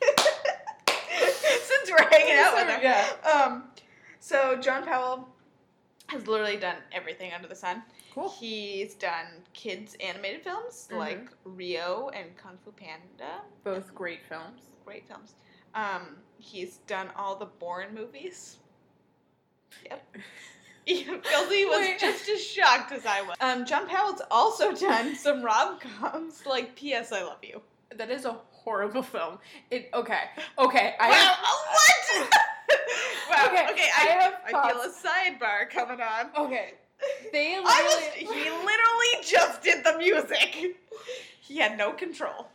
Since 1.64 1.90
we're 1.90 2.08
hanging 2.10 2.36
out 2.36 2.54
with 2.54 2.68
him. 2.68 2.80
Yeah. 2.82 3.06
Um, 3.30 3.64
so 4.20 4.56
John 4.56 4.84
Powell 4.84 5.28
has 6.08 6.26
literally 6.26 6.56
done 6.56 6.76
everything 6.92 7.32
under 7.32 7.48
the 7.48 7.54
sun. 7.56 7.82
Cool. 8.14 8.28
He's 8.30 8.94
done 8.94 9.26
kids 9.54 9.96
animated 10.00 10.42
films 10.42 10.88
Mhm. 10.92 10.98
like 10.98 11.28
Rio 11.44 12.10
and 12.14 12.36
Kung 12.36 12.58
Fu 12.64 12.70
Panda. 12.72 13.42
Both 13.64 13.94
great 13.94 14.20
films. 14.28 14.62
Great 14.84 15.06
films. 15.08 15.34
Um, 15.74 16.18
he's 16.38 16.76
done 16.86 17.10
all 17.16 17.34
the 17.36 17.46
Bourne 17.46 17.94
movies. 17.94 18.58
Yep. 19.84 20.16
Kelsey 20.86 21.64
was 21.64 21.78
Wait. 21.80 21.98
just 21.98 22.28
as 22.28 22.44
shocked 22.44 22.92
as 22.92 23.06
I 23.06 23.22
was. 23.22 23.36
Um, 23.40 23.64
John 23.64 23.88
Powell's 23.88 24.20
also 24.30 24.72
done 24.74 25.14
some 25.16 25.42
rom 25.42 25.78
coms 25.78 26.44
like 26.46 26.76
P.S. 26.76 27.10
I 27.10 27.22
Love 27.22 27.42
You. 27.42 27.62
That 27.96 28.10
is 28.10 28.24
a 28.26 28.38
horrible 28.64 29.02
film. 29.02 29.38
It 29.70 29.90
okay. 29.94 30.24
Okay. 30.58 30.94
I 30.98 31.08
wow, 31.10 31.14
have, 31.14 31.38
what? 31.72 32.30
wow. 33.30 33.46
Okay, 33.46 33.66
Okay, 33.72 33.88
I 33.96 34.02
I, 34.02 34.22
have 34.22 34.34
I 34.46 34.68
feel 34.68 34.80
a 34.82 34.88
sidebar 34.90 35.70
coming 35.70 36.00
on. 36.00 36.30
okay. 36.46 36.74
They 37.32 37.56
I 37.56 37.60
was, 37.60 38.14
he 38.14 38.26
literally 38.26 39.22
just 39.22 39.62
did 39.62 39.84
the 39.84 39.98
music. 39.98 40.76
He 41.40 41.58
had 41.58 41.76
no 41.76 41.92
control. 41.92 42.48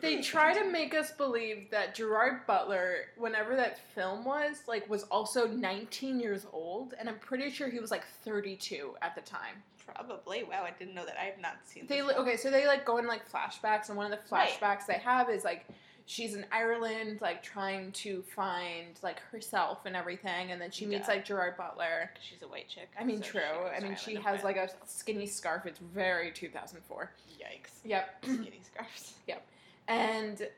they 0.00 0.20
try 0.22 0.54
to 0.54 0.64
make 0.70 0.94
us 0.94 1.12
believe 1.12 1.70
that 1.70 1.94
Gerard 1.94 2.46
Butler, 2.46 2.94
whenever 3.16 3.54
that 3.56 3.78
film 3.94 4.24
was, 4.24 4.62
like, 4.66 4.88
was 4.88 5.04
also 5.04 5.46
19 5.46 6.18
years 6.18 6.46
old, 6.52 6.94
and 6.98 7.08
I'm 7.08 7.18
pretty 7.18 7.50
sure 7.50 7.68
he 7.68 7.78
was 7.78 7.90
like 7.90 8.04
32 8.24 8.94
at 9.02 9.14
the 9.14 9.20
time. 9.20 9.62
Probably. 9.94 10.44
Wow, 10.44 10.64
I 10.66 10.70
didn't 10.78 10.94
know 10.94 11.04
that. 11.04 11.16
I 11.20 11.24
have 11.24 11.38
not 11.40 11.56
seen. 11.64 11.86
They 11.86 12.02
li- 12.02 12.14
okay, 12.14 12.36
so 12.36 12.50
they 12.50 12.66
like 12.66 12.84
go 12.84 12.98
in 12.98 13.06
like 13.06 13.22
flashbacks, 13.30 13.88
and 13.88 13.96
one 13.96 14.10
of 14.10 14.12
the 14.12 14.34
Right. 14.34 14.48
flashbacks 14.50 14.86
they 14.86 14.94
have 14.94 15.28
is 15.30 15.44
like 15.44 15.66
she's 16.06 16.34
in 16.34 16.44
Ireland, 16.50 17.18
like 17.20 17.42
trying 17.42 17.92
to 17.92 18.22
find 18.22 18.98
like 19.02 19.20
herself 19.20 19.86
and 19.86 19.94
everything, 19.94 20.50
and 20.52 20.60
then 20.60 20.70
she 20.70 20.86
meets 20.86 21.06
Yeah. 21.08 21.14
like 21.14 21.24
Gerard 21.24 21.56
Butler. 21.56 22.10
She's 22.20 22.42
a 22.42 22.48
white 22.48 22.68
chick. 22.68 22.88
I 22.98 23.04
mean, 23.04 23.22
so 23.22 23.30
true. 23.30 23.66
I 23.76 23.80
mean, 23.80 23.96
she 23.96 24.14
has 24.16 24.42
like 24.42 24.56
a 24.56 24.68
skinny 24.86 25.26
scarf. 25.26 25.66
It's 25.66 25.78
very 25.78 26.32
2004. 26.32 27.10
Yikes. 27.38 27.70
Yep. 27.84 28.24
Skinny 28.24 28.60
scarves. 28.64 29.14
Yep. 29.28 29.46
And 29.88 30.48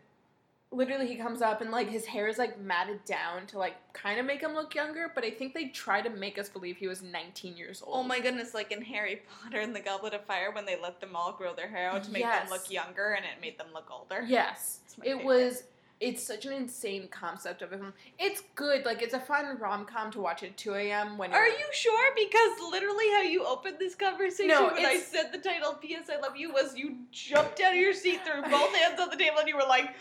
literally 0.75 1.07
he 1.07 1.17
comes 1.17 1.41
up 1.41 1.61
and 1.61 1.71
like 1.71 1.89
his 1.89 2.05
hair 2.05 2.27
is 2.29 2.37
like 2.39 2.61
matted 2.61 3.05
down 3.05 3.47
to 3.47 3.59
like 3.59 3.75
kind 3.93 4.19
of 4.19 4.27
make 4.27 4.41
him 4.41 4.55
look 4.55 4.75
younger 4.75 5.11
but 5.15 5.25
i 5.25 5.31
think 5.31 5.55
they 5.55 5.67
try 5.69 6.01
to 6.01 6.11
make 6.11 6.39
us 6.39 6.49
believe 6.49 6.77
he 6.77 6.89
was 6.89 7.03
19 7.03 7.57
years 7.57 7.83
old 7.87 7.97
Oh 7.97 8.03
my 8.03 8.19
goodness, 8.21 8.55
like 8.55 8.73
in 8.73 8.83
Harry 8.83 9.23
Potter 9.43 9.61
and 9.61 9.75
the 9.75 9.81
Goblet 9.81 10.15
of 10.15 10.25
Fire 10.25 10.51
when 10.53 10.67
they 10.67 10.77
let 10.81 11.01
them 11.01 11.15
all 11.15 11.33
grow 11.33 11.55
their 11.55 11.69
hair 11.69 11.91
out 11.91 12.03
to 12.05 12.11
make 12.11 12.23
Yes. 12.23 12.43
them 12.43 12.51
look 12.51 12.71
younger 12.71 13.13
and 13.13 13.25
it 13.25 13.41
made 13.41 13.57
them 13.59 13.69
look 13.73 13.89
older. 13.91 14.25
yes 14.27 14.81
it 15.03 15.05
favorite. 15.17 15.25
was 15.25 15.63
it's 16.01 16.23
such 16.23 16.45
an 16.45 16.53
insane 16.53 17.07
concept 17.09 17.63
of 17.63 17.71
film 17.71 17.93
it's 18.19 18.43
good 18.57 18.85
like 18.85 19.01
it's 19.01 19.15
a 19.15 19.21
fun 19.21 19.57
rom-com 19.61 20.11
to 20.11 20.21
watch 20.21 20.43
at 20.43 20.57
2 20.57 20.75
a.m 20.75 21.17
when 21.17 21.33
Are 21.33 21.47
you're- 21.47 21.63
sure? 21.73 22.15
Because 22.17 22.71
literally 22.71 23.09
how 23.13 23.23
you 23.23 23.45
opened 23.47 23.77
this 23.79 23.95
conversation 23.95 24.49
No, 24.49 24.67
when 24.73 24.85
I 24.85 24.97
said 24.99 25.31
the 25.33 25.39
title 25.39 25.75
P.S. 25.75 26.11
I 26.13 26.21
Love 26.21 26.37
You 26.37 26.53
was 26.53 26.77
you 26.77 26.97
jumped 27.13 27.61
out 27.61 27.73
of 27.75 27.79
your 27.79 27.95
seat, 27.95 28.21
threw 28.27 28.43
both 28.43 28.75
hands 28.83 28.99
on 29.01 29.09
the 29.11 29.17
table, 29.17 29.39
and 29.39 29.49
you 29.49 29.57
were 29.57 29.63
like, 29.69 29.95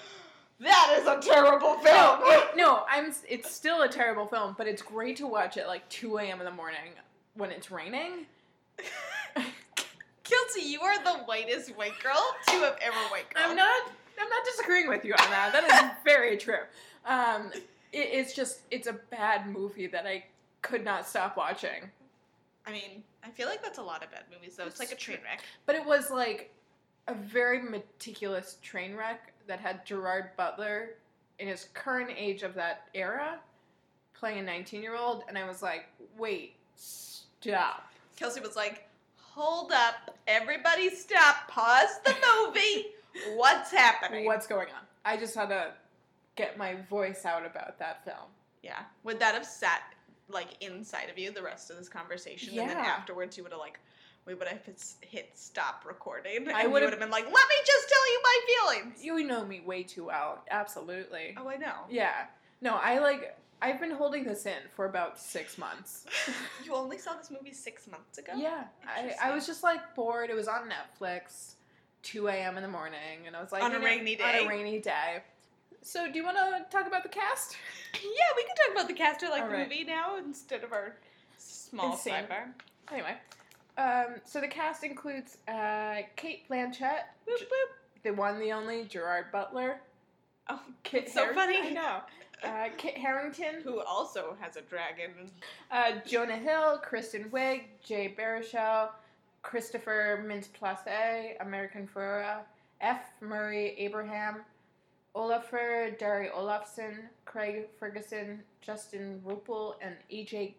that 0.60 0.98
is 1.00 1.08
a 1.08 1.20
terrible 1.20 1.76
film. 1.76 1.86
no, 1.86 2.44
no 2.56 2.84
i'm 2.90 3.14
it's 3.28 3.52
still 3.52 3.82
a 3.82 3.88
terrible 3.90 4.26
film 4.26 4.56
but 4.58 4.68
it's 4.68 4.82
great 4.82 5.18
to 5.18 5.28
watch 5.28 5.58
at 5.58 5.68
like 5.68 5.88
2 5.90 6.18
a.m 6.18 6.40
in 6.40 6.46
the 6.46 6.52
morning 6.52 6.94
when 7.36 7.52
it's 7.52 7.72
raining 7.72 8.26
Kelsey, 10.24 10.62
you 10.62 10.82
are 10.82 11.04
the 11.04 11.24
whitest 11.26 11.70
white 11.76 12.00
girl 12.02 12.24
to 12.48 12.54
have 12.54 12.78
ever 12.82 12.98
white 13.12 13.32
girl. 13.34 13.44
I'm 13.46 13.56
not. 13.56 13.92
I'm 14.20 14.30
not 14.30 14.46
disagreeing 14.46 14.88
with 14.88 15.04
you 15.04 15.14
on 15.14 15.30
that. 15.30 15.52
That 15.54 15.64
is 15.66 15.92
very 16.06 16.38
true. 16.38 16.64
Um, 17.06 17.52
it, 17.92 18.10
it's 18.12 18.34
just 18.34 18.62
it's 18.72 18.88
a 18.88 18.94
bad 18.94 19.48
movie 19.48 19.88
that 19.88 20.06
I 20.06 20.24
could 20.62 20.86
not 20.86 21.08
stop 21.08 21.36
watching. 21.36 21.90
I 22.66 22.72
mean, 22.72 23.04
I 23.24 23.30
feel 23.30 23.48
like 23.48 23.62
that's 23.62 23.80
a 23.80 23.84
lot 23.84 24.04
of 24.04 24.12
bad 24.12 24.24
movies, 24.34 24.56
though. 24.56 24.66
It's 24.66 24.80
like 24.80 24.92
a 24.92 24.96
train 24.96 25.18
wreck. 25.24 25.44
But 25.66 25.76
it 25.76 25.86
was 25.86 26.10
like 26.10 26.54
a 27.08 27.14
very 27.14 27.62
meticulous 27.62 28.58
train 28.62 28.96
wreck 28.96 29.33
that 29.48 29.60
had 29.60 29.86
Gerard 29.86 30.32
Butler 30.38 30.92
in 31.40 31.48
his 31.48 31.68
current 31.74 32.12
age 32.16 32.44
of 32.44 32.54
that 32.56 32.88
era 32.94 33.40
playing 34.14 34.40
a 34.40 34.44
19 34.44 34.82
year 34.82 34.96
old, 34.96 35.24
and 35.28 35.38
I 35.38 35.46
was 35.46 35.62
like, 35.62 35.86
wait, 36.18 36.56
stop. 36.76 37.92
Kelsey 38.16 38.40
was 38.40 38.56
like, 38.56 38.88
hold 39.18 39.72
up, 39.72 40.18
everybody 40.28 40.90
stop, 40.90 41.48
pause 41.50 42.00
the 42.06 42.16
movie. 42.46 42.88
What's 43.36 43.72
happening? 43.72 44.26
What's 44.26 44.48
going 44.48 44.70
on? 44.70 44.84
I 45.06 45.18
just 45.18 45.36
had 45.36 45.50
to 45.50 45.74
get 46.36 46.58
my 46.58 46.76
voice 46.90 47.26
out 47.26 47.46
about 47.46 47.78
that 47.80 48.06
film. 48.06 48.30
Yeah. 48.62 48.84
Would 49.04 49.20
that 49.20 49.34
have 49.34 49.46
sat 49.46 49.82
like 50.30 50.48
inside 50.62 51.10
of 51.10 51.18
you 51.18 51.32
the 51.32 51.44
rest 51.44 51.70
of 51.70 51.78
this 51.78 51.90
conversation? 51.90 52.58
And 52.58 52.70
then 52.70 52.78
afterwards 52.78 53.38
you 53.38 53.44
would 53.44 53.52
have 53.52 53.60
like 53.60 53.80
we 54.26 54.34
would 54.34 54.48
have 54.48 54.64
hit, 54.66 54.84
hit 55.02 55.30
stop 55.34 55.84
recording. 55.86 56.48
I 56.54 56.68
would 56.68 56.82
have 56.82 56.98
been 57.00 57.10
like, 57.12 57.26
let 57.26 57.34
me 57.34 57.56
just 57.66 57.90
tell 57.90 58.12
you 58.12 58.22
my 58.24 58.40
feelings. 58.48 59.04
You 59.04 59.24
know 59.24 59.46
me 59.46 59.62
way 59.62 59.84
too 59.84 60.06
well. 60.06 60.44
Absolutely. 60.50 61.36
Oh, 61.38 61.48
I 61.50 61.58
know. 61.58 61.74
Yeah. 61.90 62.26
No, 62.62 62.76
I 62.76 63.00
like. 63.00 63.38
I've 63.62 63.80
been 63.80 63.92
holding 63.92 64.26
this 64.26 64.46
in 64.46 64.58
for 64.76 64.86
about 64.86 65.18
six 65.18 65.58
months. 65.58 66.06
you 66.66 66.74
only 66.76 66.98
saw 66.98 67.14
this 67.14 67.32
movie 67.32 67.54
six 67.54 67.88
months 67.88 68.18
ago? 68.18 68.34
yeah, 68.36 68.66
I, 68.86 69.30
I 69.30 69.34
was 69.34 69.46
just 69.48 69.64
like 69.64 69.96
bored. 69.96 70.30
It 70.30 70.36
was 70.36 70.50
on 70.50 70.64
Netflix, 70.70 71.54
2 72.04 72.28
a.m. 72.28 72.58
in 72.58 72.64
the 72.64 72.70
morning, 72.70 73.26
and 73.26 73.38
I 73.38 73.42
was 73.42 73.54
like, 73.54 73.64
On 73.64 73.74
a 73.74 73.80
know, 73.80 73.86
rainy 73.86 74.20
On 74.22 74.32
day. 74.34 74.46
a 74.46 74.50
rainy 74.50 74.80
day. 74.80 75.24
So, 75.82 76.12
do 76.12 76.18
you 76.18 76.26
want 76.26 76.36
to 76.38 76.66
talk 76.78 76.88
about 76.88 77.04
the 77.04 77.10
cast? 77.10 77.56
Yeah, 78.04 78.10
we 78.36 78.44
can 78.44 78.56
talk 78.56 78.72
about 78.76 78.88
the 78.88 78.96
cast 78.96 79.22
of 79.24 79.30
like 79.30 79.44
All 79.44 79.50
the 79.50 79.54
right. 79.54 79.70
movie 79.70 79.84
now 79.84 80.18
instead 80.18 80.64
of 80.64 80.74
our 80.74 80.96
small 81.38 81.92
Insane. 81.92 82.14
sidebar. 82.26 82.48
Anyway, 82.92 83.16
um, 83.78 84.16
so 84.24 84.40
the 84.42 84.48
cast 84.48 84.84
includes 84.84 85.38
uh, 85.48 86.02
Cate 86.16 86.48
Blanchett, 86.50 87.06
Boop, 87.28 87.40
boop. 87.40 88.04
the 88.04 88.12
one, 88.12 88.40
the 88.40 88.52
only 88.52 88.86
Gerard 88.86 89.26
Butler, 89.32 89.80
Oh, 90.50 90.60
Kit 90.84 91.04
It's 91.04 91.14
so 91.14 91.34
funny. 91.34 91.58
I 91.62 91.70
know. 91.70 92.00
Uh, 92.44 92.68
Kit 92.76 92.98
Harington, 92.98 93.62
who 93.64 93.80
also 93.80 94.36
has 94.42 94.58
a 94.58 94.62
dragon. 94.64 95.12
Uh, 95.72 95.92
Jonah 96.06 96.36
Hill, 96.36 96.78
Kristen 96.84 97.30
Wiig, 97.30 97.62
Jay 97.82 98.14
Baruchel, 98.20 98.90
Christopher 99.44 100.26
Mintz-Plasse, 100.28 101.38
America 101.40 101.78
Ferrera, 101.96 102.40
F. 102.82 103.00
Murray 103.22 103.76
Abraham, 103.78 104.42
Olafur 105.16 105.98
Darri 105.98 106.34
Olafsson, 106.34 107.04
Craig 107.24 107.68
Ferguson, 107.80 108.44
Justin 108.62 109.22
Rupple, 109.24 109.76
and 109.82 109.96
EJ 110.12 110.56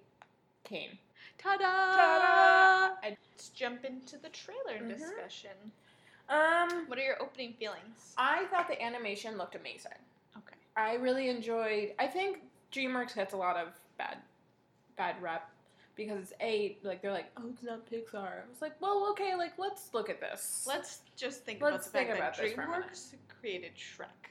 Kane. 0.64 0.96
Ta-da! 1.44 1.96
Ta-da! 1.96 3.08
Let's 3.34 3.48
jump 3.50 3.84
into 3.84 4.16
the 4.16 4.30
trailer 4.30 4.78
Mhm. 4.78 4.88
discussion. 4.98 5.72
Um, 6.30 6.88
What 6.88 6.98
are 6.98 7.02
your 7.02 7.22
opening 7.22 7.52
feelings? 7.54 8.14
I 8.16 8.46
thought 8.46 8.66
the 8.66 8.80
animation 8.82 9.36
looked 9.36 9.54
amazing. 9.54 9.98
Okay. 10.38 10.56
I 10.74 10.94
really 10.94 11.28
enjoyed. 11.28 11.94
I 11.98 12.06
think 12.06 12.42
DreamWorks 12.72 13.14
gets 13.14 13.34
a 13.34 13.36
lot 13.36 13.56
of 13.56 13.78
bad, 13.98 14.22
bad 14.96 15.20
rep 15.20 15.50
because 15.96 16.18
it's 16.22 16.32
a 16.40 16.78
like 16.82 17.02
they're 17.02 17.12
like, 17.12 17.30
oh, 17.36 17.48
it's 17.50 17.62
not 17.62 17.84
Pixar. 17.90 18.42
I 18.42 18.48
was 18.48 18.62
like, 18.62 18.80
well, 18.80 19.06
okay, 19.10 19.34
like 19.34 19.58
let's 19.58 19.92
look 19.92 20.08
at 20.08 20.20
this, 20.20 20.64
Let's 20.66 21.02
just 21.14 21.44
think 21.44 21.60
Let's 21.60 21.74
about 21.74 21.84
the 21.84 21.90
think 21.90 22.08
fact 22.18 22.38
about 22.38 22.56
that. 22.56 22.56
DreamWorks 22.56 23.14
created 23.28 23.74
Shrek. 23.76 24.30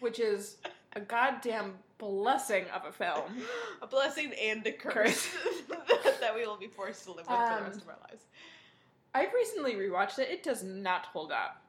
which 0.00 0.20
is 0.20 0.58
a 0.92 1.00
goddamn 1.00 1.78
blessing 2.08 2.64
of 2.74 2.84
a 2.86 2.92
film. 2.92 3.22
a 3.82 3.86
blessing 3.86 4.32
and 4.42 4.66
a 4.66 4.72
curse 4.72 5.28
that 6.20 6.34
we 6.34 6.46
will 6.46 6.56
be 6.56 6.66
forced 6.66 7.04
to 7.04 7.10
live 7.10 7.18
with 7.18 7.26
for 7.26 7.34
Um, 7.34 7.58
the 7.58 7.64
rest 7.70 7.80
of 7.82 7.88
our 7.88 7.96
lives. 8.10 8.24
I've 9.14 9.32
recently 9.32 9.74
rewatched 9.74 10.18
it. 10.18 10.28
It 10.28 10.42
does 10.42 10.62
not 10.62 11.06
hold 11.06 11.32
up 11.32 11.62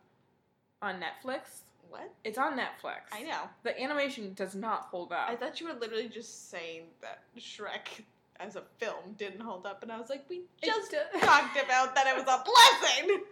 on 0.81 0.95
Netflix. 0.95 1.61
What? 1.89 2.11
It's 2.23 2.37
on 2.37 2.57
Netflix. 2.57 3.01
I 3.11 3.23
know. 3.23 3.41
The 3.63 3.79
animation 3.81 4.33
does 4.33 4.55
not 4.55 4.87
hold 4.91 5.11
up. 5.13 5.29
I 5.29 5.35
thought 5.35 5.61
you 5.61 5.67
were 5.67 5.73
literally 5.79 6.09
just 6.09 6.49
saying 6.49 6.83
that 7.01 7.19
Shrek 7.39 8.03
as 8.39 8.55
a 8.57 8.63
film 8.79 9.13
didn't 9.17 9.39
hold 9.41 9.65
up, 9.65 9.81
and 9.83 9.91
I 9.91 9.99
was 9.99 10.09
like, 10.09 10.25
we 10.29 10.41
just 10.61 10.91
talked 11.21 11.57
about 11.63 11.95
that 11.95 12.07
it 12.07 12.15
was 12.15 12.23
a 12.27 12.43
blessing. 12.43 13.23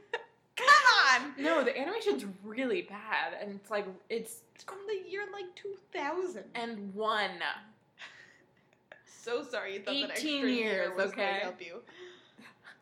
Come 0.56 0.68
on. 1.24 1.34
no, 1.44 1.64
the 1.64 1.76
animation's 1.78 2.26
really 2.44 2.84
bad, 2.84 3.34
and 3.42 3.52
it's 3.60 3.72
like 3.72 3.86
it's 4.10 4.42
It's 4.56 4.64
from 4.64 4.78
the 4.88 5.10
year 5.10 5.24
like 5.34 5.46
2000. 5.56 6.44
and 6.56 6.94
one. 6.94 7.32
so 9.06 9.44
sorry 9.44 9.74
you 9.76 9.80
thought 9.80 9.94
that 9.94 9.96
18 9.96 10.12
extra 10.12 10.30
year 10.30 10.48
years, 10.50 10.90
was 10.98 11.12
going 11.12 11.28
okay? 11.28 11.38
to 11.40 11.44
help 11.46 11.62
you. 11.62 11.82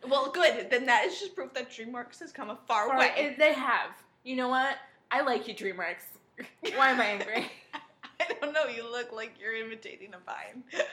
Well, 0.10 0.31
good. 0.31 0.69
Then 0.69 0.86
that 0.88 1.05
is 1.05 1.19
just 1.19 1.36
proof 1.36 1.53
that 1.53 1.69
DreamWorks 1.69 2.19
has 2.19 2.31
come 2.31 2.49
a 2.49 2.57
far 2.67 2.89
Or- 2.89 2.97
way. 2.97 3.13
it- 3.17 3.38
they 3.38 3.53
have. 3.53 3.91
You 4.23 4.36
know 4.36 4.49
what? 4.49 4.75
I 5.12 5.21
like 5.21 5.47
you, 5.47 5.53
DreamWorks. 5.53 6.07
Why 6.75 6.89
am 6.91 6.99
I 6.99 7.05
angry? 7.05 7.51
I 8.19 8.34
don't 8.41 8.53
know. 8.53 8.65
You 8.65 8.89
look 8.89 9.12
like 9.12 9.34
you're 9.39 9.55
imitating 9.55 10.13
a 10.13 10.19
vine. 10.19 10.63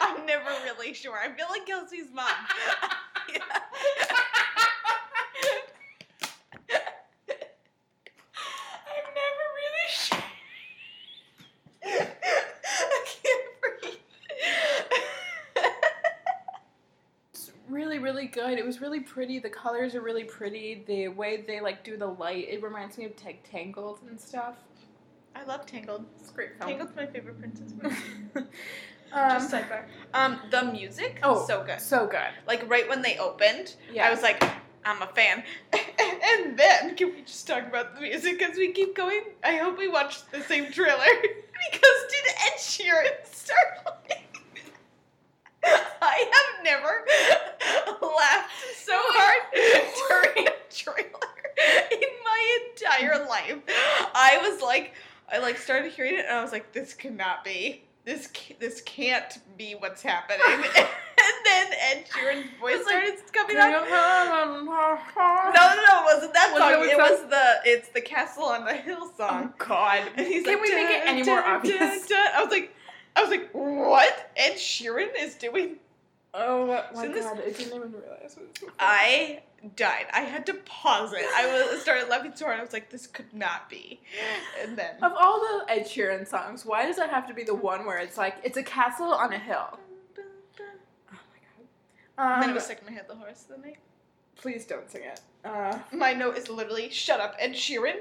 I'm 0.00 0.26
never 0.26 0.50
really 0.64 0.92
sure. 0.94 1.16
I 1.18 1.28
feel 1.34 1.46
like 1.50 1.66
Kelsey's 1.66 2.10
mom. 2.12 2.26
Yeah. 3.32 3.40
I'm 8.86 9.14
never 9.14 9.44
really 9.56 9.88
sure. 9.88 10.18
I 11.84 13.04
can't 13.22 13.44
breathe. 13.60 13.94
It's 17.32 17.50
really, 17.68 17.98
really 17.98 18.23
good. 18.34 18.58
It 18.58 18.66
was 18.66 18.80
really 18.80 19.00
pretty. 19.00 19.38
The 19.38 19.48
colors 19.48 19.94
are 19.94 20.00
really 20.00 20.24
pretty. 20.24 20.82
The 20.86 21.08
way 21.08 21.42
they 21.46 21.60
like 21.60 21.84
do 21.84 21.96
the 21.96 22.06
light, 22.06 22.48
it 22.48 22.62
reminds 22.62 22.98
me 22.98 23.04
of 23.04 23.16
Tag 23.16 23.42
Tangled 23.44 24.00
and 24.08 24.20
stuff. 24.20 24.56
I 25.36 25.44
love 25.44 25.64
Tangled. 25.66 26.04
It's 26.20 26.30
a 26.30 26.34
great 26.34 26.58
film. 26.58 26.70
Tangled's 26.70 26.96
my 26.96 27.06
favorite 27.06 27.38
princess 27.38 27.72
movie. 27.80 27.96
um, 29.12 29.30
Just 29.30 29.50
sidebar. 29.52 29.84
Um, 30.12 30.38
the 30.50 30.64
music, 30.64 31.20
Oh. 31.22 31.46
so 31.46 31.62
good. 31.64 31.80
so 31.80 32.06
good. 32.06 32.30
Like 32.46 32.68
right 32.68 32.88
when 32.88 33.02
they 33.02 33.16
opened, 33.18 33.76
Yeah. 33.92 34.06
I 34.06 34.10
was 34.10 34.22
like, 34.22 34.42
I'm 34.84 35.00
a 35.02 35.06
fan. 35.08 35.42
and 35.72 36.58
then, 36.58 36.94
can 36.94 37.14
we 37.14 37.22
just 37.22 37.46
talk 37.46 37.66
about 37.66 37.94
the 37.94 38.02
music 38.02 38.42
as 38.42 38.56
we 38.58 38.72
keep 38.72 38.94
going? 38.94 39.22
I 39.42 39.56
hope 39.56 39.78
we 39.78 39.88
watched 39.88 40.30
the 40.30 40.42
same 40.42 40.70
trailer 40.70 40.98
because 41.22 41.98
did 42.10 42.34
Ed 42.46 42.58
Sheeran 42.58 43.26
start 43.34 43.84
playing? 44.06 44.23
I 46.02 46.30
have 46.32 46.64
never 46.64 47.04
laughed 48.02 48.52
so 48.76 48.92
hard 48.96 50.34
during 50.34 50.48
a 50.48 50.50
trailer 50.70 51.92
in 51.92 52.08
my 52.24 52.58
entire 52.70 53.26
life. 53.26 53.56
I 54.14 54.38
was 54.48 54.60
like, 54.62 54.94
I 55.32 55.38
like 55.38 55.56
started 55.58 55.92
hearing 55.92 56.14
it 56.14 56.26
and 56.28 56.36
I 56.38 56.42
was 56.42 56.52
like, 56.52 56.72
this 56.72 56.92
cannot 56.94 57.44
be. 57.44 57.82
This 58.04 58.28
this 58.60 58.82
can't 58.82 59.38
be 59.56 59.74
what's 59.78 60.02
happening. 60.02 60.40
and 60.46 61.34
then 61.46 61.66
Ed 61.90 62.04
Sheeran's 62.10 62.50
voice 62.60 62.76
like, 62.84 62.86
started 62.86 63.14
coming 63.32 63.56
out. 63.56 63.70
no, 63.88 64.64
No, 64.64 65.74
no, 65.74 66.00
it 66.00 66.04
wasn't 66.04 66.34
that 66.34 66.50
Was 66.52 66.60
song. 66.60 66.72
it 66.72 66.86
It 66.86 66.90
song? 66.90 67.00
was 67.00 67.30
the 67.30 67.70
it's 67.70 67.88
the 67.88 68.02
Castle 68.02 68.44
on 68.44 68.66
the 68.66 68.74
Hill 68.74 69.10
song. 69.16 69.54
Oh 69.58 69.64
God! 69.64 70.02
And 70.16 70.26
he's 70.26 70.42
Can 70.44 70.52
like, 70.54 70.62
we 70.62 70.74
make 70.74 70.90
it 70.90 71.02
any 71.06 71.22
more 71.22 71.42
obvious? 71.42 71.80
I 72.12 72.42
was 72.42 72.50
like, 72.50 72.73
I 73.16 73.20
was 73.22 73.30
like, 73.30 73.50
what? 73.52 74.30
Ed 74.36 74.54
Sheeran 74.54 75.08
is 75.18 75.34
doing? 75.36 75.76
Oh 76.32 76.66
my 76.94 77.02
So 77.02 77.08
this- 77.12 77.24
God! 77.24 77.38
I 77.40 77.50
didn't 77.50 77.60
even 77.76 77.92
realize. 77.92 78.36
So. 78.60 78.66
I 78.78 79.42
died. 79.76 80.06
I 80.12 80.22
had 80.22 80.44
to 80.46 80.54
pause 80.64 81.12
it. 81.12 81.24
I 81.34 81.46
was 81.70 81.80
started 81.80 82.08
laughing 82.08 82.32
so 82.34 82.46
hard. 82.46 82.58
I 82.58 82.62
was 82.62 82.72
like, 82.72 82.90
this 82.90 83.06
could 83.06 83.32
not 83.32 83.70
be. 83.70 84.00
And 84.60 84.76
then 84.76 84.96
Of 85.02 85.12
all 85.18 85.40
the 85.40 85.72
Ed 85.72 85.84
Sheeran 85.86 86.26
songs, 86.26 86.66
why 86.66 86.86
does 86.86 86.98
it 86.98 87.08
have 87.08 87.26
to 87.28 87.34
be 87.34 87.44
the 87.44 87.54
one 87.54 87.86
where 87.86 87.98
it's 87.98 88.18
like 88.18 88.36
it's 88.42 88.56
a 88.56 88.62
castle 88.64 89.12
on 89.12 89.32
a 89.32 89.38
hill? 89.38 89.78
Oh 89.78 90.22
my 91.12 91.18
god! 91.38 91.66
And 92.18 92.42
then 92.42 92.48
Um, 92.48 92.50
it 92.50 92.54
was 92.54 92.64
stuck 92.64 92.80
in 92.80 92.86
my 92.86 92.92
head 92.92 93.06
the 93.08 93.14
rest 93.24 93.48
of 93.50 93.56
the 93.60 93.62
night. 93.68 93.78
please 94.36 94.66
don't 94.66 94.90
sing 94.90 95.02
it. 95.04 95.20
Uh, 95.44 95.78
My 95.92 96.12
note 96.14 96.36
is 96.36 96.48
literally, 96.48 96.90
shut 96.90 97.20
up, 97.20 97.36
Ed 97.38 97.52
Sheeran. 97.52 97.98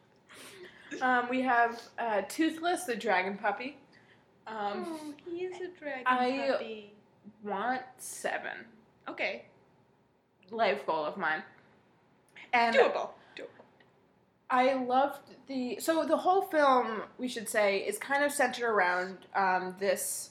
um, 1.02 1.28
we 1.28 1.42
have 1.42 1.80
uh, 1.98 2.22
Toothless, 2.28 2.84
the 2.84 2.96
dragon 2.96 3.36
puppy. 3.38 3.76
Um, 4.46 4.84
oh, 4.86 5.14
he 5.30 5.44
is 5.44 5.56
a 5.60 5.68
dragon 5.78 6.02
I- 6.06 6.48
puppy. 6.52 6.92
want 7.42 7.82
seven. 7.98 8.66
Okay, 9.08 9.44
Life 10.50 10.84
goal 10.86 11.04
of 11.04 11.16
mine. 11.16 11.42
And 12.52 12.76
doable. 12.76 13.10
Doable. 13.36 13.48
I 14.50 14.74
loved 14.74 15.20
the 15.46 15.78
so 15.80 16.04
the 16.04 16.16
whole 16.18 16.42
film 16.42 17.02
we 17.18 17.28
should 17.28 17.48
say 17.48 17.78
is 17.78 17.98
kind 17.98 18.22
of 18.22 18.30
centered 18.30 18.68
around 18.68 19.18
um, 19.34 19.74
this 19.80 20.30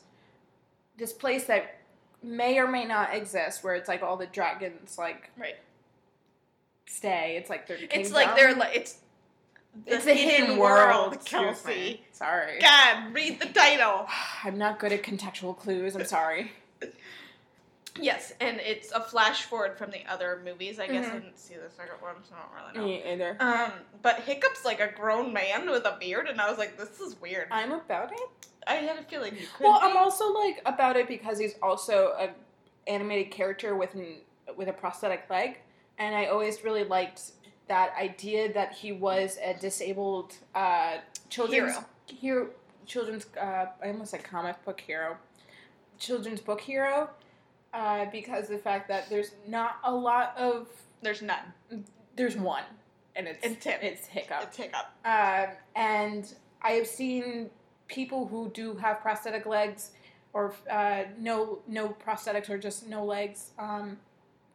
this 0.98 1.12
place 1.12 1.46
that 1.46 1.80
may 2.22 2.58
or 2.60 2.68
may 2.68 2.86
not 2.86 3.14
exist 3.14 3.64
where 3.64 3.76
it's 3.76 3.88
like 3.90 4.02
all 4.04 4.16
the 4.16 4.28
dragons 4.28 4.98
like 4.98 5.32
Right. 5.38 5.56
stay. 6.86 7.36
It's 7.38 7.50
like 7.50 7.68
their 7.68 7.78
It's 7.92 8.12
like 8.12 8.36
they're 8.36 8.56
like 8.56 8.76
it's 8.76 8.98
it's 9.86 10.06
the 10.06 10.14
hidden 10.14 10.58
world. 10.58 11.14
Excuse 11.14 11.42
Kelsey. 11.42 11.70
me. 11.70 12.06
Sorry, 12.12 12.60
God, 12.60 13.14
read 13.14 13.40
the 13.40 13.48
title. 13.48 14.08
I'm 14.44 14.58
not 14.58 14.80
good 14.80 14.92
at 14.94 15.04
contextual 15.04 15.58
clues. 15.58 15.96
I'm 15.96 16.06
sorry. 16.06 16.52
Yes, 18.02 18.34
and 18.42 18.60
it's 18.60 18.92
a 18.92 19.00
flash 19.00 19.44
forward 19.44 19.78
from 19.78 19.92
the 19.92 20.00
other 20.12 20.42
movies. 20.44 20.80
I 20.80 20.88
guess 20.88 21.06
I 21.06 21.10
Mhm. 21.12 21.22
didn't 21.22 21.38
see 21.38 21.54
the 21.56 21.70
second 21.70 22.02
one, 22.02 22.16
so 22.28 22.34
I 22.36 22.40
don't 22.42 22.76
really 22.82 22.98
know. 22.98 23.04
Me 23.06 23.12
either. 23.14 23.38
Um, 23.40 23.72
but 24.02 24.22
Hiccup's 24.22 24.66
like 24.66 24.80
a 24.80 24.88
grown 24.88 25.32
man 25.32 25.70
with 25.70 25.86
a 25.86 25.96
beard, 26.00 26.28
and 26.28 26.42
I 26.42 26.50
was 26.50 26.58
like, 26.58 26.76
this 26.76 27.00
is 27.00 27.22
weird. 27.22 27.50
I'm 27.52 27.72
about 27.72 28.12
it. 28.12 28.20
I 28.66 28.76
had 28.76 28.98
a 28.98 29.04
feeling 29.04 29.36
you 29.36 29.46
could. 29.58 29.66
Well, 29.66 29.80
be. 29.80 29.86
I'm 29.88 29.98
also 29.98 30.32
like 30.34 30.60
about 30.66 30.96
it 30.98 31.08
because 31.08 31.38
he's 31.38 31.54
also 31.62 32.16
a 32.18 32.30
animated 32.90 33.32
character 33.32 33.76
with 33.76 33.94
an, 33.94 34.22
with 34.56 34.70
a 34.70 34.74
prosthetic 34.74 35.30
leg, 35.30 35.60
and 36.00 36.16
I 36.16 36.26
always 36.26 36.64
really 36.64 36.84
liked 36.86 37.22
that 37.74 37.96
idea 38.00 38.54
that 38.54 38.72
he 38.72 38.92
was 38.92 39.40
a 39.44 39.54
disabled 39.56 40.36
uh, 40.54 40.98
children's 41.30 41.74
Hero. 41.74 41.86
hero, 42.08 42.48
children's 42.86 43.26
uh, 43.36 43.66
I 43.84 43.88
almost 43.88 44.12
said 44.12 44.24
comic 44.24 44.64
book 44.64 44.80
hero, 44.80 45.18
children's 45.98 46.40
book 46.40 46.62
hero, 46.62 47.10
uh, 47.74 48.06
because 48.12 48.48
the 48.48 48.60
fact 48.60 48.88
that 48.90 49.10
there's 49.10 49.32
not 49.48 49.78
a 49.84 49.92
lot 49.92 50.36
of 50.38 50.68
There's 51.02 51.24
none. 51.24 51.46
there's 52.16 52.38
one, 52.38 52.64
and 53.16 53.28
it's 53.28 53.44
It's 53.44 53.66
him. 53.66 53.80
it's 53.82 54.06
Hiccup. 54.06 54.44
It's 54.44 54.58
Hiccup. 54.58 54.88
Um, 55.04 55.48
and 55.76 56.32
I 56.62 56.72
have 56.74 56.86
seen 56.88 57.50
people 57.88 58.28
who 58.28 58.50
do 58.54 58.76
have 58.76 59.02
prosthetic 59.02 59.46
legs 59.48 59.92
or 60.32 60.54
uh, 60.70 61.04
no 61.18 61.60
no 61.68 61.90
prosthetics 62.06 62.50
or 62.52 62.58
just 62.60 62.88
no 62.88 63.04
legs 63.04 63.50
um, 63.58 63.98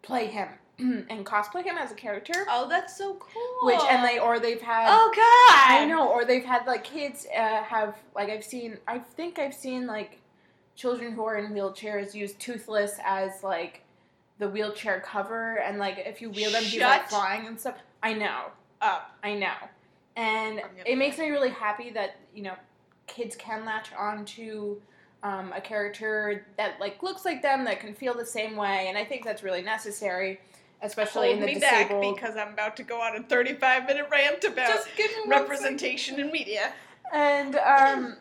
play 0.02 0.26
him 0.26 0.48
and 1.10 1.26
cosplay 1.26 1.64
him 1.64 1.76
as 1.76 1.90
a 1.90 1.94
character. 1.94 2.46
Oh, 2.48 2.68
that's 2.68 2.96
so 2.96 3.14
cool. 3.14 3.58
Which 3.62 3.80
and 3.90 4.04
they 4.04 4.18
or 4.18 4.38
they've 4.38 4.60
had 4.60 4.86
Oh 4.88 5.10
God. 5.14 5.80
I 5.80 5.84
know 5.84 6.08
or 6.08 6.24
they've 6.24 6.44
had 6.44 6.66
like 6.66 6.84
kids 6.84 7.26
uh, 7.36 7.62
have 7.62 7.96
like 8.14 8.30
I've 8.30 8.44
seen 8.44 8.78
I 8.86 8.98
think 8.98 9.38
I've 9.38 9.54
seen 9.54 9.86
like 9.86 10.20
children 10.76 11.12
who 11.12 11.24
are 11.24 11.36
in 11.36 11.52
wheelchairs 11.52 12.14
use 12.14 12.34
Toothless 12.34 13.00
as 13.04 13.42
like 13.42 13.82
the 14.38 14.48
wheelchair 14.48 15.00
cover 15.00 15.56
and 15.56 15.78
like 15.78 15.98
if 15.98 16.22
you 16.22 16.30
wheel 16.30 16.52
them 16.52 16.62
he's 16.62 16.80
like 16.80 17.08
flying 17.08 17.46
and 17.46 17.58
stuff. 17.58 17.74
I 18.02 18.14
know. 18.14 18.44
Up. 18.80 19.16
I 19.24 19.34
know. 19.34 19.54
And 20.16 20.62
it 20.86 20.96
makes 20.96 21.18
me 21.18 21.28
really 21.30 21.50
happy 21.50 21.90
that, 21.90 22.16
you 22.34 22.42
know, 22.42 22.54
kids 23.06 23.34
can 23.34 23.64
latch 23.64 23.88
on 23.98 24.24
to 24.24 24.80
um, 25.22 25.52
a 25.52 25.60
character 25.60 26.46
that 26.56 26.78
like 26.78 27.02
looks 27.02 27.24
like 27.24 27.42
them 27.42 27.64
that 27.64 27.80
can 27.80 27.94
feel 27.94 28.14
the 28.14 28.26
same 28.26 28.54
way 28.54 28.86
and 28.88 28.96
I 28.96 29.04
think 29.04 29.24
that's 29.24 29.42
really 29.42 29.62
necessary. 29.62 30.40
Especially 30.82 31.28
Hold 31.28 31.34
in 31.36 31.40
the 31.40 31.46
me 31.46 31.54
disabled. 31.54 32.02
back 32.02 32.14
because 32.22 32.36
I'm 32.36 32.52
about 32.52 32.76
to 32.76 32.82
go 32.82 33.00
on 33.00 33.16
a 33.16 33.22
35 33.22 33.86
minute 33.86 34.06
rant 34.10 34.44
about 34.44 34.68
Just 34.68 34.88
give 34.96 35.10
me 35.10 35.22
representation 35.28 36.20
in 36.20 36.30
media. 36.30 36.72
and 37.12 37.56
um, 37.56 38.16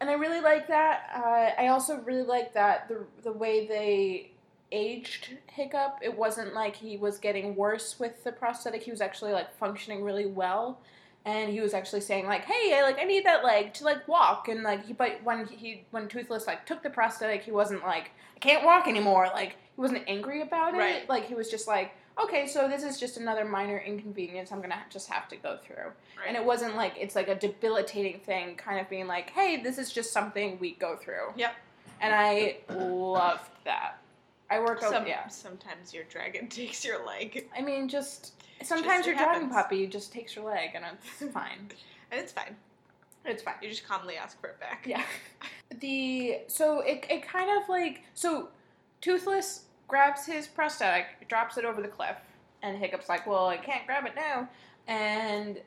and 0.00 0.10
I 0.10 0.14
really 0.14 0.40
like 0.40 0.68
that. 0.68 1.10
Uh, 1.14 1.60
I 1.62 1.68
also 1.68 1.98
really 2.00 2.22
like 2.22 2.52
that 2.54 2.88
the 2.88 3.04
the 3.22 3.32
way 3.32 3.66
they 3.66 4.30
aged 4.72 5.36
Hiccup. 5.48 5.98
It 6.02 6.16
wasn't 6.16 6.54
like 6.54 6.76
he 6.76 6.96
was 6.96 7.18
getting 7.18 7.54
worse 7.56 7.98
with 7.98 8.22
the 8.24 8.32
prosthetic. 8.32 8.82
He 8.82 8.90
was 8.90 9.00
actually 9.00 9.32
like 9.32 9.56
functioning 9.58 10.02
really 10.04 10.26
well. 10.26 10.80
And 11.24 11.50
he 11.50 11.60
was 11.60 11.74
actually 11.74 12.02
saying 12.02 12.26
like, 12.26 12.44
"Hey, 12.44 12.78
I, 12.78 12.82
like 12.82 13.00
I 13.00 13.04
need 13.04 13.24
that 13.24 13.42
leg 13.44 13.74
to 13.74 13.84
like 13.84 14.06
walk." 14.06 14.46
And 14.48 14.62
like, 14.62 14.86
he, 14.86 14.92
but 14.92 15.18
when 15.24 15.46
he 15.46 15.84
when 15.90 16.06
Toothless 16.08 16.46
like 16.46 16.66
took 16.66 16.82
the 16.84 16.90
prosthetic, 16.90 17.42
he 17.42 17.50
wasn't 17.50 17.82
like, 17.82 18.12
"I 18.36 18.38
can't 18.38 18.64
walk 18.64 18.86
anymore." 18.86 19.26
Like 19.34 19.56
he 19.76 19.80
wasn't 19.80 20.02
angry 20.08 20.42
about 20.42 20.74
it. 20.74 20.78
Right. 20.78 21.08
Like 21.08 21.26
he 21.28 21.34
was 21.34 21.50
just 21.50 21.68
like, 21.68 21.92
"Okay, 22.22 22.46
so 22.46 22.66
this 22.66 22.82
is 22.82 22.98
just 22.98 23.18
another 23.18 23.44
minor 23.44 23.78
inconvenience. 23.78 24.50
I'm 24.50 24.60
gonna 24.60 24.82
just 24.90 25.08
have 25.10 25.28
to 25.28 25.36
go 25.36 25.58
through." 25.64 25.76
Right. 26.18 26.28
And 26.28 26.36
it 26.36 26.44
wasn't 26.44 26.76
like 26.76 26.94
it's 26.98 27.14
like 27.14 27.28
a 27.28 27.34
debilitating 27.34 28.20
thing, 28.20 28.56
kind 28.56 28.80
of 28.80 28.88
being 28.88 29.06
like, 29.06 29.30
hey, 29.30 29.58
this 29.62 29.78
is 29.78 29.92
just 29.92 30.12
something 30.12 30.58
we 30.58 30.72
go 30.74 30.96
through. 30.96 31.32
Yep. 31.36 31.54
And 32.00 32.14
I 32.14 32.58
loved 32.70 33.50
that. 33.64 33.98
I 34.50 34.60
work 34.60 34.82
out, 34.82 34.90
Some, 34.92 35.06
yeah. 35.06 35.26
Sometimes 35.28 35.92
your 35.92 36.04
dragon 36.04 36.48
takes 36.60 36.84
your 36.84 37.04
leg, 37.06 37.48
I 37.56 37.62
mean, 37.62 37.88
just 37.88 38.32
sometimes 38.62 39.04
Just 39.04 39.08
your 39.08 39.14
it 39.16 39.18
dragon 39.18 39.50
puppy 39.50 39.86
just 39.86 40.12
takes 40.12 40.36
your 40.36 40.44
leg 40.46 40.70
and 40.74 40.84
it's 40.84 41.32
fine. 41.34 41.68
and 42.10 42.20
it's 42.20 42.32
fine. 42.32 42.56
It's 43.24 43.42
fine. 43.42 43.54
You 43.60 43.68
just 43.68 43.86
calmly 43.86 44.16
ask 44.16 44.40
for 44.40 44.46
it 44.48 44.60
back. 44.60 44.84
Yeah. 44.86 45.02
The 45.80 46.42
so 46.46 46.78
it 46.78 47.04
it 47.10 47.26
kind 47.26 47.50
of 47.60 47.68
like 47.68 48.02
so 48.14 48.50
Toothless 49.00 49.62
grabs 49.88 50.26
his 50.26 50.46
prosthetic, 50.46 51.28
drops 51.28 51.56
it 51.58 51.64
over 51.64 51.80
the 51.80 51.88
cliff, 51.88 52.16
and 52.62 52.76
Hiccup's 52.76 53.08
like, 53.08 53.26
"Well, 53.26 53.46
I 53.46 53.56
can't 53.56 53.86
grab 53.86 54.06
it 54.06 54.14
now." 54.14 54.48
And 54.86 55.60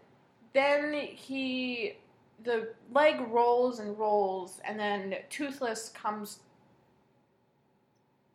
then 0.53 0.93
he 0.93 1.97
the 2.43 2.70
leg 2.93 3.20
rolls 3.30 3.80
and 3.80 3.97
rolls, 3.97 4.59
and 4.63 4.80
then 4.80 5.15
Toothless 5.30 5.89
comes 5.89 6.39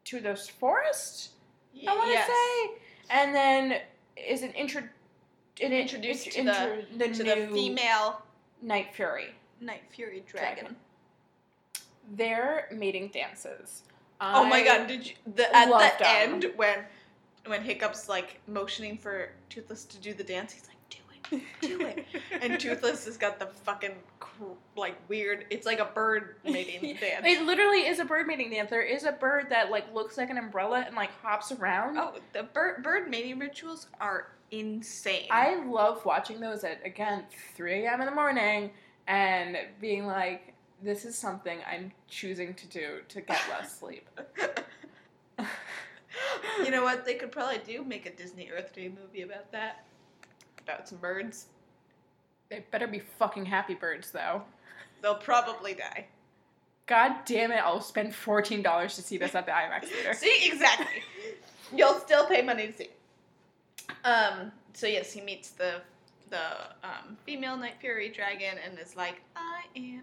to 0.04 0.20
this 0.20 0.48
forest. 0.48 1.30
Y- 1.74 1.84
I 1.88 1.96
want 1.96 2.08
to 2.08 2.12
yes. 2.12 2.26
say, 2.28 2.82
and 3.10 3.34
then 3.34 3.80
is 4.16 4.42
an 4.42 4.52
intro. 4.52 4.82
It 5.58 5.72
Introduced 5.72 6.32
to 6.32 6.40
intro, 6.40 6.82
the, 6.98 7.08
To 7.08 7.22
the 7.22 7.48
female 7.52 8.22
Night 8.60 8.88
Fury. 8.92 9.28
Night 9.60 9.82
Fury 9.90 10.24
dragon. 10.26 10.64
Dragon. 10.64 10.76
Their 12.16 12.68
mating 12.72 13.08
dances. 13.08 13.82
Oh 14.34 14.44
my 14.44 14.64
god, 14.64 14.86
did 14.86 15.06
you 15.06 15.14
the 15.34 15.54
at 15.54 15.68
the 15.68 16.04
them. 16.04 16.34
end 16.34 16.46
when 16.56 16.78
when 17.46 17.62
Hiccup's 17.62 18.08
like 18.08 18.40
motioning 18.46 18.96
for 18.96 19.30
Toothless 19.50 19.84
to 19.86 19.98
do 19.98 20.14
the 20.14 20.24
dance, 20.24 20.52
he's 20.52 20.66
like, 20.66 20.76
do 20.88 21.36
it, 21.36 21.42
do 21.60 21.86
it. 21.86 22.06
and 22.42 22.58
Toothless 22.58 23.04
has 23.04 23.16
got 23.16 23.38
the 23.38 23.46
fucking 23.46 23.94
like 24.76 24.96
weird 25.08 25.44
it's 25.50 25.64
like 25.64 25.78
a 25.78 25.84
bird 25.84 26.36
mating 26.44 26.96
dance. 27.00 27.24
It 27.24 27.44
literally 27.44 27.86
is 27.86 27.98
a 27.98 28.04
bird 28.04 28.26
mating 28.26 28.50
dance. 28.50 28.70
There 28.70 28.82
is 28.82 29.04
a 29.04 29.12
bird 29.12 29.50
that 29.50 29.70
like 29.70 29.92
looks 29.94 30.16
like 30.16 30.30
an 30.30 30.38
umbrella 30.38 30.84
and 30.86 30.96
like 30.96 31.10
hops 31.22 31.52
around. 31.52 31.98
Oh, 31.98 32.14
the 32.32 32.44
bird 32.44 32.82
bird 32.82 33.10
mating 33.10 33.38
rituals 33.38 33.88
are 34.00 34.28
insane. 34.50 35.26
I 35.30 35.62
love 35.64 36.04
watching 36.04 36.40
those 36.40 36.64
at 36.64 36.80
again 36.84 37.24
3 37.56 37.84
a.m. 37.84 38.00
in 38.00 38.06
the 38.06 38.14
morning 38.14 38.70
and 39.06 39.56
being 39.80 40.06
like, 40.06 40.53
this 40.84 41.04
is 41.04 41.16
something 41.16 41.58
I'm 41.70 41.92
choosing 42.08 42.54
to 42.54 42.66
do 42.66 42.98
to 43.08 43.20
get 43.20 43.40
less 43.50 43.78
sleep. 43.78 44.08
you 46.62 46.70
know 46.70 46.82
what? 46.82 47.04
They 47.04 47.14
could 47.14 47.32
probably 47.32 47.60
do 47.66 47.82
make 47.84 48.06
a 48.06 48.10
Disney 48.10 48.50
Earth 48.54 48.74
Day 48.74 48.88
movie 48.88 49.22
about 49.22 49.50
that. 49.52 49.84
About 50.62 50.88
some 50.88 50.98
birds. 50.98 51.46
They 52.50 52.64
better 52.70 52.86
be 52.86 53.00
fucking 53.18 53.46
happy 53.46 53.74
birds 53.74 54.10
though. 54.10 54.42
They'll 55.02 55.14
probably 55.16 55.74
die. 55.74 56.06
God 56.86 57.12
damn 57.24 57.50
it! 57.50 57.60
I'll 57.64 57.80
spend 57.80 58.14
fourteen 58.14 58.62
dollars 58.62 58.94
to 58.96 59.02
see 59.02 59.16
this 59.16 59.34
at 59.34 59.46
the 59.46 59.52
IMAX 59.52 59.84
theater. 59.88 60.14
See, 60.14 60.50
exactly. 60.50 61.02
You'll 61.74 61.98
still 61.98 62.26
pay 62.26 62.42
money 62.42 62.68
to 62.68 62.72
see. 62.72 62.88
Um. 64.04 64.52
So 64.74 64.86
yes, 64.86 65.12
he 65.12 65.20
meets 65.22 65.50
the 65.50 65.80
the 66.30 66.42
um, 66.82 67.16
female 67.24 67.56
Night 67.56 67.74
Fury 67.80 68.10
dragon 68.10 68.58
and 68.64 68.78
is 68.78 68.96
like, 68.96 69.22
"I 69.36 69.62
am 69.76 70.02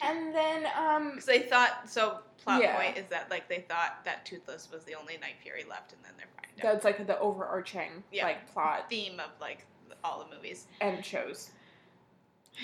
And 0.00 0.34
then 0.34 0.66
um, 0.78 1.10
Because 1.10 1.24
they 1.26 1.40
thought 1.42 1.88
so. 1.88 2.18
Plot 2.44 2.60
Yeah. 2.62 2.76
point 2.76 2.96
is 2.98 3.06
that 3.10 3.28
like 3.30 3.48
they 3.48 3.64
thought 3.68 4.04
that 4.04 4.24
Toothless 4.24 4.68
was 4.70 4.84
the 4.84 4.94
only 4.94 5.16
Night 5.16 5.34
Fury 5.42 5.64
left, 5.68 5.92
and 5.94 6.04
then 6.04 6.12
they're 6.16 6.28
fine. 6.36 6.72
that's 6.72 6.84
like 6.84 7.04
the 7.06 7.18
overarching 7.18 8.04
Yeah. 8.12 8.24
like 8.24 8.52
plot 8.52 8.88
theme 8.88 9.18
of 9.18 9.30
like 9.40 9.66
all 10.04 10.24
the 10.28 10.36
movies 10.36 10.66
and 10.80 11.04
shows. 11.04 11.50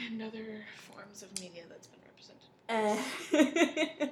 and 0.08 0.22
other 0.22 0.60
forms 0.76 1.22
of 1.22 1.32
media 1.40 1.64
that's 1.68 1.88
been 1.88 2.00
represented. 2.06 2.48
And, 2.68 4.10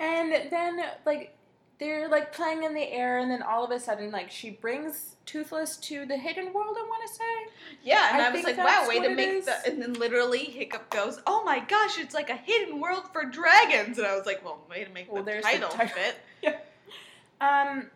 and 0.00 0.50
then 0.50 0.84
like 1.06 1.36
they're 1.78 2.08
like 2.08 2.32
playing 2.32 2.62
in 2.64 2.74
the 2.74 2.88
air, 2.92 3.18
and 3.18 3.30
then 3.30 3.42
all 3.42 3.64
of 3.64 3.70
a 3.70 3.80
sudden 3.80 4.10
like 4.10 4.30
she 4.30 4.50
brings 4.50 5.16
Toothless 5.26 5.76
to 5.78 6.04
the 6.06 6.16
hidden 6.16 6.52
world. 6.52 6.76
I 6.78 6.82
want 6.82 7.08
to 7.08 7.14
say. 7.14 7.54
Yeah, 7.82 8.10
and 8.12 8.22
I 8.22 8.28
I, 8.28 8.30
was 8.30 8.44
like, 8.44 8.58
wow, 8.58 8.84
way 8.88 9.00
to 9.00 9.08
make 9.14 9.28
is. 9.30 9.46
the. 9.46 9.54
And 9.66 9.80
then 9.80 9.94
literally 9.94 10.44
Hiccup 10.44 10.90
goes, 10.90 11.20
oh 11.26 11.42
my 11.44 11.60
gosh, 11.60 11.98
it's 11.98 12.14
like 12.14 12.28
a 12.30 12.36
hidden 12.36 12.78
world 12.80 13.04
for 13.12 13.24
dragons. 13.24 13.98
And 13.98 14.06
I 14.06 14.14
was 14.16 14.26
like, 14.26 14.44
well, 14.44 14.58
way 14.68 14.84
to 14.84 14.90
make 14.92 15.10
Well, 15.10 15.22
the 15.22 15.30
there's 15.32 15.44
the 15.44 15.50
title 15.50 15.68
title. 15.70 15.96
fit. 16.42 16.60
Um, 17.40 17.86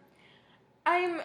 I'm. 0.84 1.20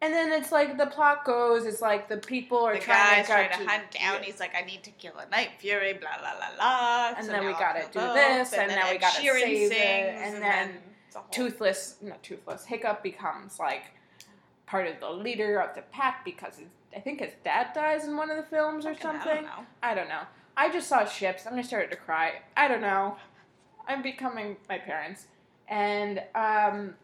And 0.00 0.12
then 0.12 0.32
it's 0.32 0.52
like 0.52 0.76
the 0.76 0.86
plot 0.86 1.24
goes. 1.24 1.64
It's 1.64 1.80
like 1.80 2.08
the 2.08 2.18
people 2.18 2.58
are 2.58 2.74
The 2.74 2.80
trying 2.80 3.16
guy's 3.16 3.26
to, 3.26 3.32
trying 3.32 3.48
to 3.50 3.68
hunt 3.68 3.90
down. 3.90 4.22
He's 4.22 4.38
like, 4.38 4.54
I 4.54 4.60
need 4.66 4.82
to 4.84 4.90
kill 4.92 5.12
a 5.16 5.28
Night 5.30 5.50
Fury, 5.58 5.94
blah, 5.94 6.10
blah, 6.20 6.34
blah, 6.36 6.56
blah. 6.56 7.14
And 7.16 7.24
So 7.26 7.32
then 7.32 7.46
we 7.46 7.52
gotta 7.52 7.84
do 7.90 8.00
this, 8.00 8.50
both, 8.50 8.58
and 8.58 8.70
then 8.70 8.78
now 8.78 8.90
we 8.90 8.98
gotta 8.98 9.20
Sheeran 9.20 9.40
save 9.40 9.72
it, 9.72 9.76
and 9.76 10.34
and 10.34 10.42
then 10.42 10.68
whole- 10.68 10.78
Toothless, 11.30 11.96
not 12.02 12.22
Toothless, 12.22 12.64
Hiccup 12.66 13.02
becomes 13.02 13.58
like 13.58 13.84
part 14.66 14.86
of 14.86 14.98
the 15.00 15.10
leader 15.10 15.60
of 15.60 15.74
the 15.74 15.82
pack 15.82 16.24
because 16.24 16.60
I 16.96 17.00
think 17.00 17.20
his 17.20 17.32
dad 17.44 17.68
dies 17.74 18.04
in 18.06 18.16
one 18.16 18.30
of 18.30 18.36
the 18.36 18.42
films 18.44 18.86
or 18.86 18.94
Fucking, 18.94 19.06
I 19.08 19.12
don't 19.12 19.22
something. 19.24 19.44
know. 19.44 19.66
I 19.82 19.94
don't 19.94 20.08
know. 20.08 20.22
I 20.56 20.70
just 20.70 20.88
saw 20.88 21.04
ships 21.04 21.46
and 21.46 21.56
I 21.58 21.62
started 21.62 21.88
to 21.90 21.96
start 21.96 22.00
to 22.00 22.06
cry. 22.06 22.32
I 22.56 22.68
don't 22.68 22.80
know. 22.80 23.16
I'm 23.88 24.02
becoming 24.02 24.56
my 24.68 24.78
parents. 24.78 25.26
And 25.68 26.22
um, 26.34 26.94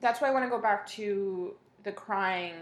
that's 0.00 0.20
why 0.20 0.28
I 0.28 0.30
want 0.32 0.44
to 0.44 0.50
go 0.50 0.60
back 0.60 0.86
to 0.90 1.54
the 1.84 1.92
crying 1.92 2.54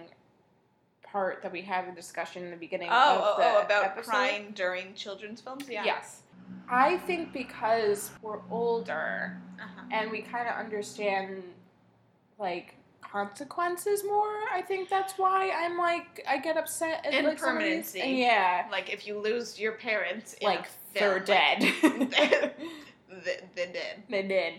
part 1.03 1.43
that 1.43 1.53
we 1.53 1.63
had 1.63 1.89
a 1.89 1.93
discussion 1.93 2.45
in 2.45 2.51
the 2.51 2.57
beginning 2.57 2.89
Oh, 2.91 2.95
of 3.17 3.23
oh, 3.23 3.41
the 3.41 3.47
oh, 3.49 3.63
about 3.63 3.85
episode. 3.85 4.11
crying 4.11 4.53
during 4.55 4.95
children's 4.95 5.41
films? 5.41 5.65
Yeah. 5.69 5.85
Yes. 5.85 6.23
I 6.69 6.99
think 6.99 7.33
because 7.33 8.11
we're 8.23 8.41
older 8.51 9.37
Uh-huh. 9.61 9.83
and 9.91 10.11
we 10.11 10.23
kind 10.23 10.49
of 10.49 10.55
understand 10.57 11.43
like 12.39 12.75
consequences 13.01 14.03
more. 14.05 14.33
I 14.53 14.61
think 14.67 14.89
that's 14.89 15.15
why 15.19 15.51
I'm 15.51 15.79
like 15.79 16.25
I 16.29 16.39
get 16.39 16.57
upset 16.57 17.05
at 17.07 17.13
And 17.15 17.27
like 17.27 17.37
these- 17.37 17.45
permanency. 17.45 18.01
Yeah, 18.01 18.67
Like, 18.71 18.93
if 18.93 19.07
you 19.07 19.19
lose 19.19 19.59
your 19.59 19.73
parents 19.73 20.35
like 20.43 20.67
they're 20.95 21.21
film, 21.21 21.25
dead. 21.25 21.63
like, 21.83 22.13
they- 23.25 23.41
they're 23.55 23.73
dead. 23.73 24.03
they 24.09 24.23
did. 24.23 24.55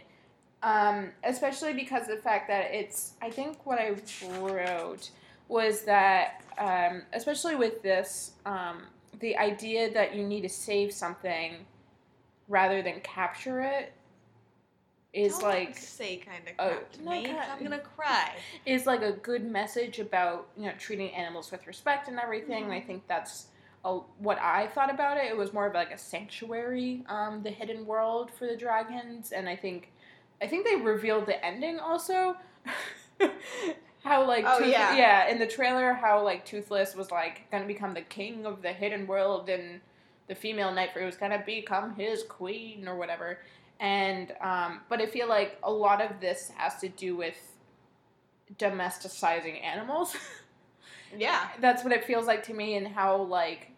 Um, 0.63 1.11
especially 1.23 1.73
because 1.73 2.07
the 2.07 2.17
fact 2.17 2.47
that 2.47 2.73
it's 2.73 3.13
I 3.21 3.29
think 3.29 3.65
what 3.65 3.77
I 3.77 3.95
wrote 4.39 5.11
was 5.47 5.81
that 5.83 6.41
um, 6.57 7.03
especially 7.13 7.55
with 7.55 7.83
this 7.83 8.31
um, 8.45 8.83
the 9.19 9.37
idea 9.37 9.91
that 9.93 10.15
you 10.15 10.23
need 10.25 10.41
to 10.41 10.49
save 10.49 10.91
something 10.93 11.57
rather 12.47 12.81
than 12.81 12.99
capture 13.01 13.61
it 13.61 13.93
is 15.15 15.37
Don't 15.39 15.43
like 15.43 15.77
say 15.77 16.17
kind 16.17 16.43
of 16.47 16.57
crap 16.57 16.91
to 16.91 17.01
me. 17.01 17.27
I'm 17.29 17.63
gonna 17.63 17.79
cry. 17.79 18.31
is 18.65 18.85
like 18.85 19.01
a 19.01 19.13
good 19.13 19.49
message 19.49 19.99
about 19.99 20.47
you 20.57 20.65
know 20.65 20.73
treating 20.77 21.09
animals 21.11 21.51
with 21.51 21.65
respect 21.65 22.09
and 22.09 22.19
everything. 22.19 22.65
And 22.65 22.73
I 22.73 22.81
think 22.81 23.07
that's 23.07 23.47
a, 23.85 23.93
what 24.19 24.37
I 24.39 24.67
thought 24.67 24.93
about 24.93 25.17
it. 25.17 25.25
It 25.25 25.37
was 25.37 25.53
more 25.53 25.67
of 25.67 25.73
like 25.73 25.91
a 25.91 25.97
sanctuary, 25.97 27.03
um, 27.07 27.41
the 27.43 27.49
hidden 27.49 27.85
world 27.85 28.29
for 28.29 28.45
the 28.45 28.57
dragons, 28.57 29.31
and 29.31 29.47
I 29.47 29.55
think 29.55 29.91
I 30.41 30.47
think 30.47 30.65
they 30.65 30.75
revealed 30.75 31.25
the 31.27 31.43
ending 31.43 31.79
also. 31.79 32.35
how 34.03 34.27
like 34.27 34.43
Oh, 34.45 34.59
Tooth- 34.59 34.67
yeah. 34.67 34.95
yeah 34.97 35.27
in 35.29 35.39
the 35.39 35.47
trailer 35.47 35.93
how 35.93 36.23
like 36.23 36.45
Toothless 36.45 36.93
was 36.93 37.09
like 37.09 37.49
gonna 37.51 37.65
become 37.65 37.93
the 37.93 38.01
king 38.01 38.45
of 38.45 38.61
the 38.61 38.73
hidden 38.73 39.07
world 39.07 39.49
and 39.49 39.79
the 40.27 40.35
female 40.35 40.71
Night 40.73 40.91
Fury 40.93 41.05
was 41.05 41.15
gonna 41.17 41.43
become 41.45 41.95
his 41.95 42.23
queen 42.23 42.87
or 42.87 42.95
whatever. 42.95 43.39
And 43.79 44.33
um, 44.41 44.81
but 44.89 45.01
I 45.01 45.05
feel 45.05 45.27
like 45.27 45.57
a 45.63 45.71
lot 45.71 46.01
of 46.01 46.19
this 46.19 46.51
has 46.57 46.79
to 46.81 46.89
do 46.89 47.15
with 47.15 47.35
domesticizing 48.57 49.61
animals. 49.63 50.15
Yeah. 51.17 51.47
That's 51.61 51.83
what 51.83 51.93
it 51.93 52.03
feels 52.03 52.25
like 52.25 52.43
to 52.47 52.53
me, 52.53 52.75
and 52.75 52.85
how 52.87 53.15
like 53.21 53.71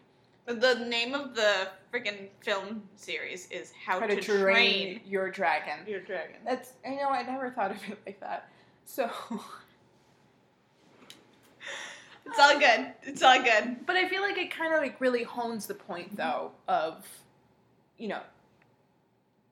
The 0.46 0.86
name 0.90 1.14
of 1.14 1.36
the 1.36 1.68
freaking 1.94 2.30
film 2.42 2.82
series 2.96 3.48
is 3.52 3.74
How, 3.86 4.00
how 4.00 4.08
to, 4.08 4.16
to 4.16 4.22
train, 4.22 4.42
Train 4.42 5.02
your 5.06 5.30
dragon. 5.30 5.86
Your 5.86 6.00
Dragon. 6.00 6.38
That's 6.46 6.74
I 6.86 6.92
know 6.96 7.10
I 7.10 7.22
never 7.24 7.52
thought 7.52 7.72
of 7.72 7.78
it 7.90 8.00
like 8.08 8.20
that. 8.22 8.50
So 8.86 9.10
It's 12.38 12.46
all 12.46 12.60
good. 12.60 12.94
It's 13.04 13.24
all 13.24 13.42
good. 13.42 13.86
But 13.88 13.96
I 13.96 14.08
feel 14.08 14.22
like 14.22 14.38
it 14.38 14.52
kind 14.52 14.72
of 14.74 14.80
like 14.80 15.02
really 15.02 15.24
hones 15.24 15.66
the 15.66 15.74
point 15.74 16.16
though 16.16 16.52
of, 16.68 17.04
you 17.98 18.08
know, 18.08 18.22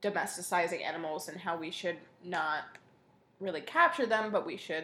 domesticizing 0.04 0.84
animals 0.84 1.28
and 1.28 1.40
how 1.40 1.58
we 1.58 1.72
should 1.72 1.98
not 2.24 2.66
really 3.40 3.62
capture 3.62 4.06
them, 4.06 4.32
but 4.32 4.46
we 4.46 4.56
should 4.56 4.84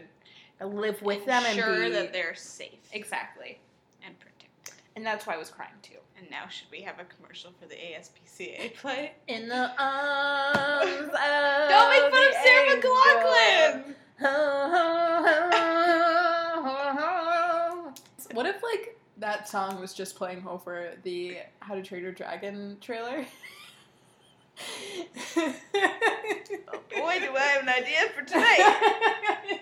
live 0.59 0.99
with 1.03 1.25
them 1.27 1.43
and 1.45 1.59
Ensure 1.59 1.85
be 1.85 1.91
that 1.91 2.11
they're 2.11 2.33
safe 2.33 2.79
exactly. 2.91 3.59
and 4.03 4.19
protected. 4.19 4.73
And 4.95 5.05
that's 5.05 5.27
why 5.27 5.35
I 5.35 5.37
was 5.37 5.51
crying 5.51 5.71
too. 5.83 5.97
And 6.17 6.27
now, 6.29 6.47
should 6.49 6.69
we 6.71 6.81
have 6.81 6.95
a 6.99 7.05
commercial 7.05 7.51
for 7.59 7.67
the 7.67 7.75
ASPCA 7.75 8.75
play? 8.77 9.13
In 9.27 9.47
the 9.47 9.71
arms 9.79 11.07
of 11.07 11.11
Don't 11.69 11.89
make 11.89 12.01
fun 12.01 12.13
of 12.13 12.13
the 12.13 12.33
Sarah 12.43 12.75
angel. 12.75 12.91
McLachlan. 12.91 13.95
What 18.33 18.45
if 18.45 18.61
like 18.63 18.97
that 19.17 19.47
song 19.47 19.79
was 19.79 19.93
just 19.93 20.15
playing 20.15 20.45
over 20.47 20.91
the 21.03 21.37
How 21.59 21.75
to 21.75 21.81
Train 21.81 22.03
Your 22.03 22.11
Dragon 22.11 22.77
trailer? 22.81 23.25
Oh 26.73 26.79
boy, 26.89 27.19
do 27.19 27.35
I 27.35 27.47
have 27.53 27.63
an 27.63 27.69
idea 27.69 28.09
for 28.15 28.23
tonight. 28.23 29.61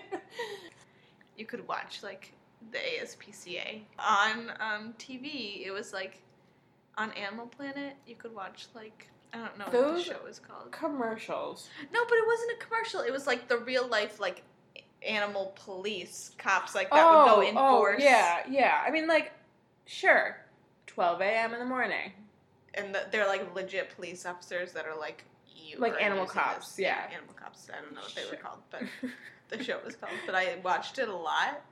you 1.36 1.46
could 1.46 1.66
watch 1.66 2.02
like 2.02 2.32
the 2.72 2.78
ASPCA 2.78 3.82
on 3.98 4.52
um, 4.60 4.94
TV. 4.98 5.64
It 5.64 5.70
was 5.70 5.92
like 5.92 6.22
on 6.98 7.12
Animal 7.12 7.46
Planet. 7.46 7.94
You 8.06 8.16
could 8.16 8.34
watch 8.34 8.66
like 8.74 9.08
I 9.32 9.38
don't 9.38 9.58
know 9.58 9.64
what 9.66 9.96
the 9.96 10.02
show 10.02 10.18
was 10.24 10.38
called. 10.38 10.70
Commercials. 10.72 11.68
No, 11.92 12.04
but 12.04 12.14
it 12.14 12.26
wasn't 12.26 12.52
a 12.52 12.64
commercial. 12.64 13.00
It 13.00 13.12
was 13.12 13.26
like 13.26 13.48
the 13.48 13.58
real 13.58 13.86
life 13.86 14.20
like 14.20 14.42
animal 15.06 15.54
police 15.64 16.32
cops 16.38 16.74
like 16.74 16.90
that 16.90 17.04
would 17.04 17.26
go 17.26 17.42
enforce. 17.42 18.02
Oh, 18.02 18.04
oh 18.04 18.04
yeah, 18.04 18.38
yeah. 18.48 18.82
I 18.86 18.90
mean, 18.90 19.06
like, 19.08 19.32
sure, 19.86 20.36
12 20.86 21.20
a.m. 21.22 21.52
in 21.54 21.58
the 21.60 21.64
morning. 21.66 22.12
and 22.74 22.94
the, 22.94 23.06
they're 23.10 23.26
like 23.26 23.54
legit 23.54 23.94
police 23.96 24.24
officers 24.26 24.72
that 24.72 24.86
are 24.86 24.98
like 24.98 25.24
you 25.56 25.78
Like 25.78 25.94
animal 26.00 26.26
cops, 26.26 26.70
this- 26.70 26.78
yeah. 26.80 27.04
animal 27.14 27.34
cops. 27.34 27.68
I 27.76 27.80
don't 27.82 27.94
know 27.94 28.00
what 28.02 28.14
they 28.14 28.22
Sure. 28.22 28.30
were 28.32 28.36
called, 28.36 28.58
but 28.70 28.82
the 29.48 29.62
show 29.64 29.78
was 29.84 29.96
called. 29.96 30.12
But 30.26 30.34
I 30.34 30.56
watched 30.64 30.98
it 30.98 31.08
a 31.08 31.14
lot, 31.14 31.62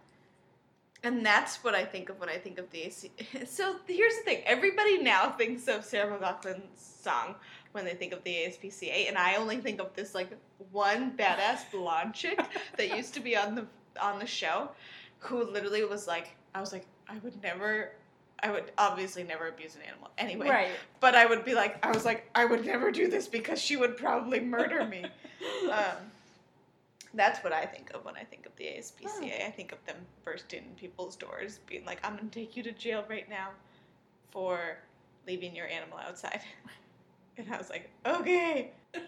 and 1.05 1.25
that's 1.25 1.63
what 1.63 1.75
I 1.75 1.85
think 1.85 2.09
of 2.09 2.19
when 2.19 2.29
I 2.29 2.37
think 2.39 2.59
of 2.59 2.71
the 2.71 2.83
AC. 2.83 3.11
So 3.47 3.77
here's 3.87 4.17
the 4.17 4.23
thing: 4.23 4.43
everybody 4.47 5.03
now 5.03 5.31
thinks 5.31 5.69
of 5.69 5.85
Sarah 5.85 6.17
McLachlan's 6.19 6.81
song 7.03 7.35
when 7.73 7.85
they 7.85 7.95
think 7.95 8.13
of 8.13 8.23
the 8.25 8.31
ASPCA, 8.31 9.09
and 9.09 9.17
I 9.17 9.37
only 9.37 9.59
think 9.59 9.81
of 9.81 9.95
this 9.95 10.15
like 10.15 10.31
one 10.73 11.17
badass 11.17 11.71
blonde 11.71 12.15
chick 12.15 12.41
that 12.77 12.97
used 12.97 13.15
to 13.15 13.21
be 13.21 13.37
on 13.37 13.55
the 13.55 13.67
on 14.01 14.19
the 14.19 14.27
show, 14.27 14.71
who 15.19 15.45
literally 15.45 15.85
was 15.85 16.07
like, 16.07 16.31
I 16.55 16.61
was 16.61 16.73
like, 16.73 16.87
I 17.09 17.19
would 17.19 17.43
never. 17.43 17.93
I 18.41 18.53
would 18.53 18.71
obviously 18.79 19.25
never 19.25 19.49
abuse 19.49 19.75
an 19.75 19.83
animal 19.83 20.11
anyway. 20.17 20.49
Right. 20.49 20.71
But 21.01 21.17
I 21.17 21.27
would 21.27 21.45
be 21.45 21.55
like, 21.55 21.85
I 21.85 21.91
was 21.91 22.05
like, 22.05 22.31
I 22.37 22.45
would 22.45 22.65
never 22.65 22.93
do 22.93 23.09
this 23.09 23.27
because 23.27 23.61
she 23.61 23.77
would 23.77 23.97
probably 23.97 24.39
murder 24.39 24.85
me. 24.85 25.07
um, 25.73 25.97
that's 27.15 27.43
what 27.43 27.53
I 27.53 27.65
think 27.65 27.91
of 27.95 28.05
when 28.05 28.15
I 28.15 28.23
think 28.23 28.47
of 28.47 28.55
the 28.55 28.65
ASPCA. 28.65 29.45
I 29.45 29.51
think 29.51 29.73
of 29.73 29.85
them 29.87 29.97
bursting 30.25 30.61
in 30.61 30.75
people's 30.77 31.17
doors, 31.17 31.59
being 31.67 31.85
like, 31.85 31.99
I'm 32.05 32.15
going 32.15 32.29
to 32.29 32.39
take 32.39 32.57
you 32.57 32.63
to 32.63 32.71
jail 32.71 33.05
right 33.09 33.29
now 33.29 33.49
for 34.31 34.79
leaving 35.27 35.55
your 35.55 35.67
animal 35.67 35.99
outside. 35.99 36.41
And 37.47 37.55
I 37.55 37.59
was 37.59 37.71
like, 37.71 37.89
okay. 38.07 38.73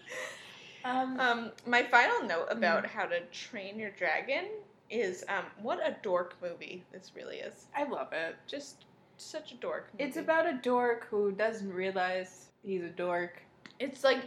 Um, 0.83 1.19
Um, 1.19 1.51
my 1.67 1.83
final 1.83 2.23
note 2.27 2.47
about 2.49 2.87
how 2.87 3.05
to 3.05 3.19
train 3.27 3.77
your 3.77 3.91
dragon 3.91 4.45
is 4.89 5.23
um, 5.29 5.43
what 5.61 5.77
a 5.77 5.95
dork 6.01 6.35
movie 6.41 6.83
this 6.91 7.11
really 7.15 7.37
is. 7.37 7.67
I 7.77 7.83
love 7.83 8.13
it. 8.13 8.35
Just 8.47 8.85
such 9.17 9.51
a 9.51 9.55
dork. 9.57 9.89
Movie. 9.93 10.05
It's 10.05 10.17
about 10.17 10.47
a 10.47 10.53
dork 10.63 11.05
who 11.07 11.33
doesn't 11.33 11.71
realize 11.71 12.47
he's 12.63 12.81
a 12.81 12.89
dork. 12.89 13.43
It's 13.79 14.03
like 14.03 14.21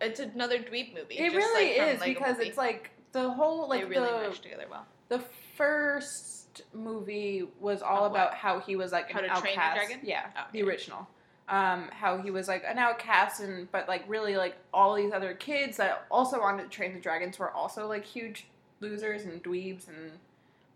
it's 0.00 0.20
another 0.20 0.56
dweeb 0.58 0.94
movie. 0.94 1.18
It 1.18 1.34
really 1.34 1.78
like 1.78 1.94
is 1.96 2.02
because 2.02 2.36
Movie. 2.38 2.48
it's 2.48 2.56
like 2.56 2.90
the 3.12 3.28
whole 3.30 3.68
like 3.68 3.82
they 3.82 3.86
really 3.86 4.10
the 4.10 4.28
meshed 4.28 4.42
together 4.42 4.64
well. 4.70 4.86
the 5.10 5.18
first 5.58 6.62
movie 6.72 7.46
was 7.60 7.82
all 7.82 8.06
about 8.06 8.32
how 8.34 8.58
he 8.60 8.74
was 8.74 8.90
like 8.90 9.10
How 9.10 9.18
an 9.20 9.28
to 9.28 9.40
Train 9.40 9.54
Your 9.54 9.62
outcast. 9.62 9.86
Dragon? 9.86 10.00
Yeah, 10.02 10.26
Oh, 10.36 10.44
the 10.52 10.62
original. 10.62 11.06
Um, 11.50 11.88
how 11.92 12.16
he 12.18 12.30
was 12.30 12.46
like 12.46 12.62
an 12.64 12.78
outcast, 12.78 13.40
and 13.40 13.70
but 13.72 13.88
like 13.88 14.04
really 14.06 14.36
like 14.36 14.56
all 14.72 14.94
these 14.94 15.12
other 15.12 15.34
kids 15.34 15.76
that 15.78 16.06
also 16.10 16.38
wanted 16.40 16.62
to 16.62 16.68
train 16.68 16.94
the 16.94 17.00
dragons 17.00 17.38
were 17.40 17.50
also 17.50 17.88
like 17.88 18.04
huge 18.04 18.46
losers 18.80 19.24
and 19.24 19.42
dweebs 19.42 19.88
and 19.88 20.12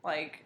like 0.03 0.45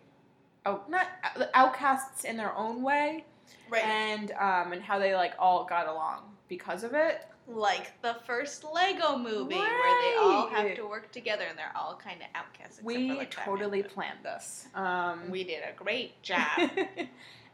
oh 0.66 0.82
not 0.88 1.06
outcasts 1.54 2.24
in 2.24 2.36
their 2.36 2.54
own 2.56 2.82
way, 2.82 3.24
Right. 3.70 3.82
and 3.84 4.32
um, 4.32 4.72
and 4.72 4.82
how 4.82 4.98
they 4.98 5.14
like 5.14 5.32
all 5.38 5.64
got 5.64 5.86
along 5.86 6.20
because 6.48 6.84
of 6.84 6.92
it. 6.94 7.26
like 7.46 7.98
the 8.02 8.16
first 8.26 8.62
Lego 8.74 9.16
movie 9.16 9.54
where 9.54 10.02
they 10.02 10.16
all 10.20 10.46
have 10.48 10.74
to 10.76 10.82
work 10.86 11.10
together 11.10 11.44
and 11.48 11.58
they're 11.58 11.72
all 11.74 11.96
kind 11.96 12.20
of 12.20 12.26
outcasts. 12.34 12.82
we 12.82 13.12
like, 13.12 13.30
totally 13.30 13.82
planned 13.82 14.18
this. 14.22 14.66
Um, 14.74 15.30
We 15.30 15.44
did 15.44 15.62
a 15.62 15.72
great 15.82 16.20
job. 16.30 16.70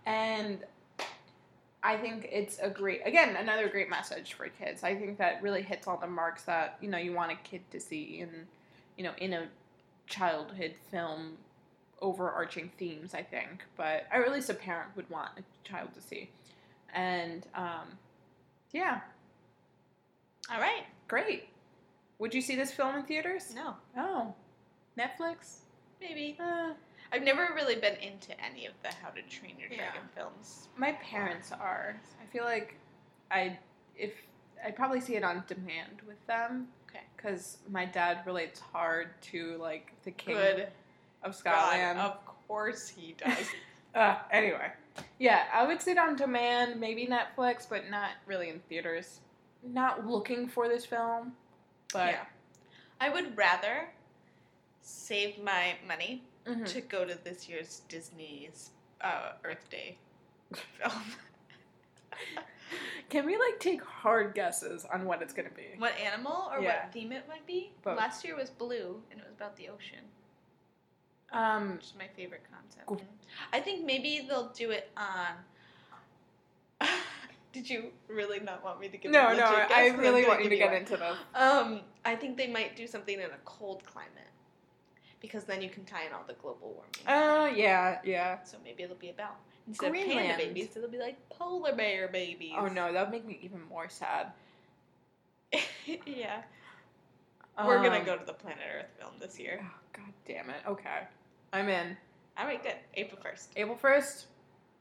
and 0.06 0.58
I 1.86 1.98
think 1.98 2.28
it's 2.32 2.58
a 2.60 2.70
great, 2.70 3.02
again, 3.04 3.36
another 3.36 3.68
great 3.68 3.90
message 3.90 4.32
for 4.32 4.48
kids. 4.48 4.82
I 4.82 4.94
think 4.94 5.18
that 5.18 5.42
really 5.42 5.60
hits 5.62 5.86
all 5.86 5.98
the 5.98 6.06
marks 6.06 6.42
that 6.44 6.78
you 6.80 6.88
know 6.88 6.96
you 6.98 7.12
want 7.12 7.30
a 7.32 7.36
kid 7.36 7.60
to 7.72 7.78
see, 7.78 8.20
in 8.20 8.30
you 8.96 9.04
know, 9.04 9.12
in 9.18 9.34
a 9.34 9.48
childhood 10.06 10.74
film, 10.90 11.32
overarching 12.00 12.70
themes. 12.78 13.12
I 13.14 13.22
think, 13.22 13.64
but 13.76 14.06
or 14.12 14.24
at 14.24 14.32
least 14.32 14.48
a 14.48 14.54
parent 14.54 14.96
would 14.96 15.08
want 15.10 15.30
a 15.38 15.42
child 15.68 15.92
to 15.94 16.00
see, 16.00 16.30
and 16.94 17.46
um, 17.54 17.98
yeah, 18.72 19.00
all 20.50 20.60
right. 20.60 20.84
great. 21.08 21.48
Would 22.18 22.32
you 22.32 22.40
see 22.40 22.54
this 22.56 22.72
film 22.72 22.94
in 22.96 23.02
theaters? 23.02 23.52
No, 23.54 23.74
Oh, 23.96 24.34
Netflix. 24.98 25.56
maybe. 26.00 26.38
Uh, 26.40 26.72
I've 27.14 27.22
never 27.22 27.50
really 27.54 27.76
been 27.76 27.94
into 28.02 28.32
any 28.44 28.66
of 28.66 28.72
the 28.82 28.88
How 29.00 29.10
to 29.10 29.22
Train 29.22 29.54
Your 29.56 29.68
Yeah. 29.70 29.76
Dragon 29.92 30.08
films. 30.16 30.68
My 30.76 30.92
parents 30.94 31.52
are. 31.52 31.94
I 32.20 32.26
feel 32.32 32.42
like 32.42 32.74
I 33.30 33.56
if 33.96 34.14
I'd 34.64 34.74
probably 34.74 35.00
see 35.00 35.14
it 35.14 35.22
on 35.22 35.44
demand 35.46 36.02
with 36.08 36.24
them. 36.26 36.66
Okay. 36.90 37.04
Because 37.16 37.58
my 37.70 37.84
dad 37.84 38.22
relates 38.26 38.58
hard 38.58 39.10
to 39.30 39.56
like 39.58 39.92
the 40.02 40.10
king 40.10 40.34
Good 40.34 40.68
of 41.22 41.36
Scotland. 41.36 41.98
God, 41.98 42.04
of 42.04 42.26
course 42.48 42.88
he 42.88 43.14
does. 43.16 43.46
uh, 43.94 44.16
anyway, 44.32 44.72
yeah, 45.20 45.44
I 45.52 45.64
would 45.64 45.80
see 45.80 45.92
it 45.92 45.98
on 45.98 46.16
demand, 46.16 46.80
maybe 46.80 47.06
Netflix, 47.06 47.68
but 47.68 47.88
not 47.88 48.10
really 48.26 48.48
in 48.48 48.58
theaters. 48.68 49.20
Not 49.62 50.04
looking 50.04 50.48
for 50.48 50.68
this 50.68 50.84
film, 50.84 51.32
but 51.92 52.08
yeah. 52.08 52.24
I 53.00 53.08
would 53.08 53.36
rather 53.36 53.88
save 54.82 55.40
my 55.40 55.76
money 55.86 56.24
Mhm. 56.46 56.66
to 56.66 56.80
go 56.82 57.04
to 57.04 57.14
this 57.24 57.48
year's 57.48 57.80
Disney's 57.88 58.70
uh, 59.00 59.32
Earth 59.44 59.68
Day 59.70 59.96
film. 60.78 60.92
Can 63.10 63.26
we 63.26 63.36
like 63.36 63.58
take 63.60 63.82
hard 63.82 64.34
guesses 64.34 64.84
on 64.92 65.04
what 65.04 65.22
it's 65.22 65.32
gonna 65.32 65.48
be? 65.50 65.74
what 65.78 65.96
animal 65.98 66.48
or 66.52 66.60
Yeah. 66.60 66.84
what 66.84 66.92
theme 66.92 67.12
it 67.12 67.26
might 67.28 67.46
be? 67.46 67.72
Both. 67.82 67.96
Last 67.98 68.24
year 68.24 68.36
was 68.36 68.50
blue, 68.50 69.02
and 69.10 69.20
it 69.20 69.24
was 69.26 69.34
about 69.34 69.56
the 69.56 69.68
ocean, 69.68 70.04
Um, 71.32 71.72
which 71.72 71.84
is 71.86 71.94
my 71.98 72.08
favorite 72.08 72.42
concept. 72.50 73.04
I 73.52 73.60
think 73.60 73.84
maybe 73.84 74.24
they'll 74.28 74.50
do 74.50 74.70
it 74.70 74.90
on. 74.96 75.44
Did 77.52 77.70
you 77.70 77.92
really 78.08 78.40
not 78.40 78.64
want 78.64 78.80
me 78.80 78.88
to 78.88 78.96
give? 78.98 79.12
no, 79.12 79.28
a 79.28 79.36
no. 79.36 79.44
I 79.44 79.88
really 79.96 80.26
want 80.26 80.42
you 80.42 80.50
to 80.50 80.56
get 80.56 80.72
into 80.74 80.96
them. 80.96 81.16
Um, 81.34 81.80
I 82.04 82.16
think 82.16 82.36
they 82.36 82.48
might 82.48 82.74
do 82.76 82.86
something 82.86 83.14
in 83.20 83.30
a 83.30 83.38
cold 83.44 83.84
climate, 83.84 84.23
because 85.24 85.44
then 85.44 85.62
you 85.62 85.70
can 85.70 85.84
tie 85.84 86.04
in 86.06 86.12
all 86.12 86.24
the 86.26 86.34
global 86.34 86.72
warming. 86.74 87.06
Uh, 87.06 87.54
yeah, 87.56 87.98
yeah. 88.04 88.42
So 88.44 88.58
maybe 88.62 88.82
it'll 88.82 88.96
be 88.96 89.10
about 89.10 89.36
instead 89.66 89.88
of 89.88 89.94
panda 89.94 90.36
babies, 90.36 90.76
it'll 90.76 90.88
be 90.90 90.98
like 90.98 91.16
polar 91.30 91.74
bear 91.74 92.08
babies. 92.08 92.52
Oh 92.58 92.66
no, 92.66 92.92
that 92.92 93.00
would 93.02 93.10
make 93.10 93.26
me 93.26 93.38
even 93.42 93.62
more 93.68 93.88
sad. 93.88 94.32
yeah, 96.06 96.42
we're 97.64 97.82
gonna 97.82 97.98
Um, 98.00 98.04
go 98.04 98.16
to 98.16 98.24
the 98.24 98.32
Planet 98.32 98.60
Earth 98.78 98.86
film 98.98 99.12
this 99.20 99.38
year. 99.38 99.60
Oh, 99.62 99.74
God 99.92 100.12
damn 100.26 100.50
it. 100.50 100.56
Okay. 100.66 101.00
I'm 101.52 101.68
in. 101.68 101.96
All 102.36 102.46
right, 102.46 102.62
good. 102.62 102.74
April 102.94 103.20
first. 103.22 103.50
April 103.56 103.78
1st? 103.80 104.24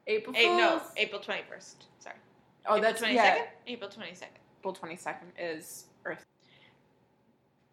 April 0.07 0.35
Hey, 0.35 0.47
no, 0.57 0.81
April 0.97 1.21
twenty 1.21 1.43
first. 1.49 1.85
Sorry. 1.99 2.15
Oh, 2.65 2.71
April 2.75 2.81
that's 2.81 2.99
twenty 2.99 3.15
yeah. 3.15 3.43
April 3.67 3.89
twenty 3.89 4.15
second. 4.15 4.37
April 4.59 4.73
22nd 4.73 5.27
is 5.37 5.85
Earth. 6.05 6.25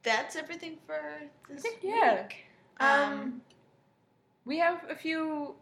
That's 0.02 0.34
everything 0.36 0.76
for 0.86 1.00
this 1.48 1.62
think- 1.62 1.78
yeah. 1.82 2.22
week. 2.22 2.44
Um, 2.80 3.12
Um, 3.12 3.42
we 4.44 4.58
have 4.58 4.80
a 4.88 4.94
few 4.96 5.54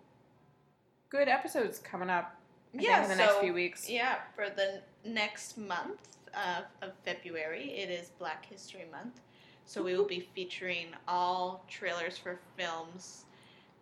good 1.10 1.28
episodes 1.28 1.78
coming 1.78 2.10
up 2.10 2.36
I 2.74 2.82
yeah. 2.82 3.02
in 3.02 3.08
the 3.08 3.16
so 3.16 3.20
next 3.22 3.38
few 3.40 3.52
weeks. 3.54 3.88
yeah, 3.90 4.16
for 4.36 4.50
the 4.50 4.82
next 5.04 5.58
month 5.58 6.18
of, 6.34 6.64
of 6.82 6.92
February, 7.04 7.70
it 7.72 7.90
is 7.90 8.10
Black 8.18 8.44
History 8.46 8.86
Month. 8.90 9.20
So 9.64 9.82
we 9.82 9.96
will 9.96 10.06
be 10.06 10.28
featuring 10.34 10.86
all 11.06 11.64
trailers 11.68 12.16
for 12.16 12.38
films 12.56 13.24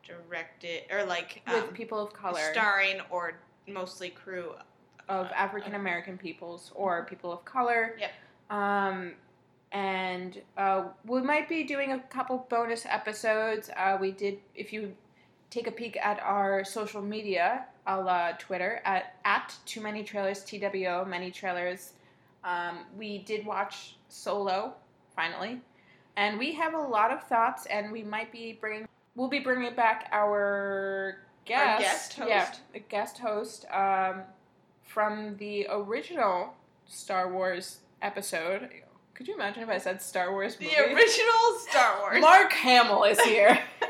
directed 0.05 0.83
or 0.91 1.05
like 1.05 1.43
with 1.47 1.65
um, 1.65 1.69
people 1.71 1.99
of 1.99 2.13
color 2.13 2.41
starring 2.53 3.01
or 3.11 3.35
mostly 3.69 4.11
crew. 4.11 4.53
of 5.09 5.27
African 5.33 5.75
American 5.75 6.17
peoples 6.19 6.73
or 6.75 7.05
people 7.05 7.33
of 7.33 7.45
color. 7.45 7.97
Yep. 8.01 8.11
Um, 8.51 9.13
and 9.77 10.41
uh, 10.57 10.85
we 11.05 11.21
might 11.21 11.51
be 11.51 11.63
doing 11.63 11.93
a 11.93 11.99
couple 11.99 12.47
bonus 12.49 12.87
episodes. 12.87 13.69
Uh, 13.77 13.99
we 14.01 14.11
did, 14.11 14.39
if 14.55 14.73
you 14.73 14.95
take 15.51 15.67
a 15.67 15.71
peek 15.71 15.99
at 15.99 16.19
our 16.21 16.65
social 16.65 17.03
media, 17.03 17.67
a 17.87 18.01
la 18.01 18.33
Twitter 18.39 18.81
at 18.87 19.17
at 19.27 19.55
too 19.67 19.83
many 19.83 20.03
trailers 20.03 20.43
TWO 20.45 21.05
many 21.05 21.31
trailers. 21.31 21.93
Um, 22.43 22.87
we 22.97 23.19
did 23.19 23.45
watch 23.45 23.97
Solo 24.09 24.73
finally, 25.15 25.61
and 26.17 26.39
we 26.39 26.55
have 26.55 26.73
a 26.73 26.81
lot 26.81 27.11
of 27.11 27.23
thoughts, 27.25 27.67
and 27.67 27.93
we 27.93 28.03
might 28.03 28.33
be 28.33 28.57
bringing. 28.59 28.89
We'll 29.15 29.29
be 29.29 29.41
bringing 29.41 29.75
back 29.75 30.09
our 30.11 31.19
guest, 31.45 32.17
guest 32.17 32.19
yeah, 32.27 32.47
host. 32.47 32.61
a 32.75 32.79
guest 32.79 33.19
host 33.19 33.67
um, 33.71 34.23
from 34.83 35.37
the 35.37 35.67
original 35.71 36.55
Star 36.87 37.31
Wars 37.31 37.81
episode. 38.01 38.71
Could 39.17 39.29
you 39.29 39.35
imagine 39.35 39.63
if 39.63 39.71
I 39.71 39.79
said 39.79 40.03
Star 40.03 40.31
Wars 40.31 40.59
movie? 40.61 40.75
The 40.75 40.93
original 40.93 41.59
Star 41.71 41.99
Wars. 42.01 42.21
Mark 42.21 42.53
Hamill 42.53 43.05
is 43.05 43.19
here. 43.21 43.59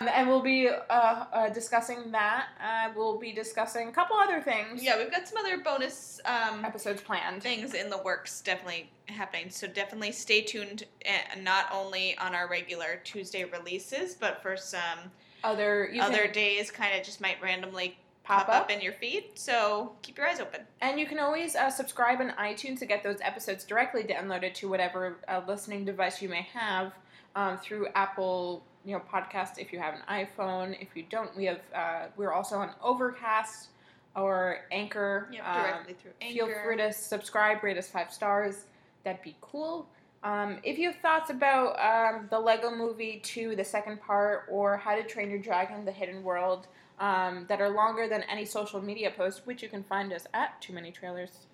and 0.00 0.28
we'll 0.28 0.40
be 0.40 0.68
uh, 0.68 0.92
uh, 0.92 1.48
discussing 1.48 2.12
that. 2.12 2.46
Uh, 2.62 2.92
we'll 2.94 3.18
be 3.18 3.32
discussing 3.32 3.88
a 3.88 3.92
couple 3.92 4.16
other 4.16 4.40
things. 4.40 4.84
yeah, 4.84 4.96
we've 4.96 5.10
got 5.10 5.26
some 5.26 5.36
other 5.38 5.58
bonus 5.58 6.20
um, 6.26 6.64
Episodes 6.64 7.02
planned. 7.02 7.42
things 7.42 7.74
in 7.74 7.90
the 7.90 7.98
works 7.98 8.40
definitely 8.40 8.88
happening. 9.06 9.50
So 9.50 9.66
definitely 9.66 10.12
stay 10.12 10.42
tuned, 10.42 10.84
uh, 11.08 11.40
not 11.40 11.66
only 11.72 12.16
on 12.18 12.36
our 12.36 12.48
regular 12.48 13.00
Tuesday 13.02 13.42
releases, 13.44 14.14
but 14.14 14.40
for 14.42 14.56
some 14.56 15.10
Other 15.42 15.90
other 16.00 16.24
can 16.24 16.32
days, 16.32 16.70
kind 16.70 16.96
of 16.96 17.04
just 17.04 17.20
might 17.20 17.42
randomly 17.42 17.98
pop 18.26 18.48
up. 18.48 18.70
in 18.70 18.80
your 18.80 18.92
feed. 18.94 19.24
So 19.34 19.92
keep 20.02 20.18
your 20.18 20.26
eyes 20.26 20.40
open. 20.40 20.60
And 20.80 20.98
you 20.98 21.06
can 21.06 21.18
always 21.18 21.54
uh, 21.56 21.70
subscribe 21.70 22.20
on 22.20 22.30
iTunes 22.38 22.78
to 22.80 22.86
get 22.86 23.02
those 23.02 23.18
episodes 23.20 23.64
directly 23.64 24.02
downloaded 24.02 24.54
to 24.54 24.68
whatever 24.68 25.16
uh, 25.28 25.40
listening 25.46 25.84
device 25.84 26.20
you 26.20 26.28
may 26.28 26.42
have 26.52 26.92
um, 27.34 27.58
through 27.58 27.88
Apple, 27.94 28.64
you 28.84 28.92
know, 28.94 29.02
podcast 29.12 29.58
if 29.58 29.72
you 29.72 29.78
have 29.78 29.94
an 29.94 30.00
iPhone. 30.08 30.76
If 30.80 30.88
you 30.96 31.04
don't, 31.10 31.34
we 31.36 31.44
have 31.46 31.60
uh, 31.74 32.06
we're 32.16 32.32
also 32.32 32.56
on 32.56 32.70
Overcast 32.82 33.68
or 34.14 34.58
Anchor. 34.72 35.28
Yep, 35.32 35.44
Um, 35.46 35.62
directly 35.62 35.94
through 35.94 36.10
Anchor. 36.20 36.46
feel 36.46 36.62
free 36.64 36.76
to 36.78 36.92
subscribe, 36.92 37.62
rate 37.62 37.76
us 37.78 37.88
five 37.88 38.12
stars. 38.12 38.64
That'd 39.04 39.22
be 39.22 39.36
cool. 39.40 39.86
Um, 40.24 40.58
if 40.64 40.78
you 40.78 40.90
have 40.90 41.00
thoughts 41.00 41.30
about 41.30 41.78
um, 41.78 42.26
the 42.30 42.40
Lego 42.40 42.70
Movie 42.74 43.20
2, 43.22 43.54
the 43.54 43.62
second 43.64 44.00
part, 44.00 44.46
or 44.50 44.76
How 44.76 44.96
to 44.96 45.04
Train 45.04 45.30
Your 45.30 45.38
Dragon, 45.38 45.84
The 45.84 45.92
Hidden 45.92 46.24
World, 46.24 46.66
um, 46.98 47.44
that 47.48 47.60
are 47.60 47.68
longer 47.70 48.08
than 48.08 48.22
any 48.22 48.44
social 48.44 48.80
media 48.80 49.10
post, 49.16 49.42
which 49.46 49.62
you 49.62 49.68
can 49.68 49.82
find 49.84 50.12
us 50.12 50.26
at 50.32 50.60
Too 50.62 50.72
Many 50.72 50.90
Trailers. 50.90 51.46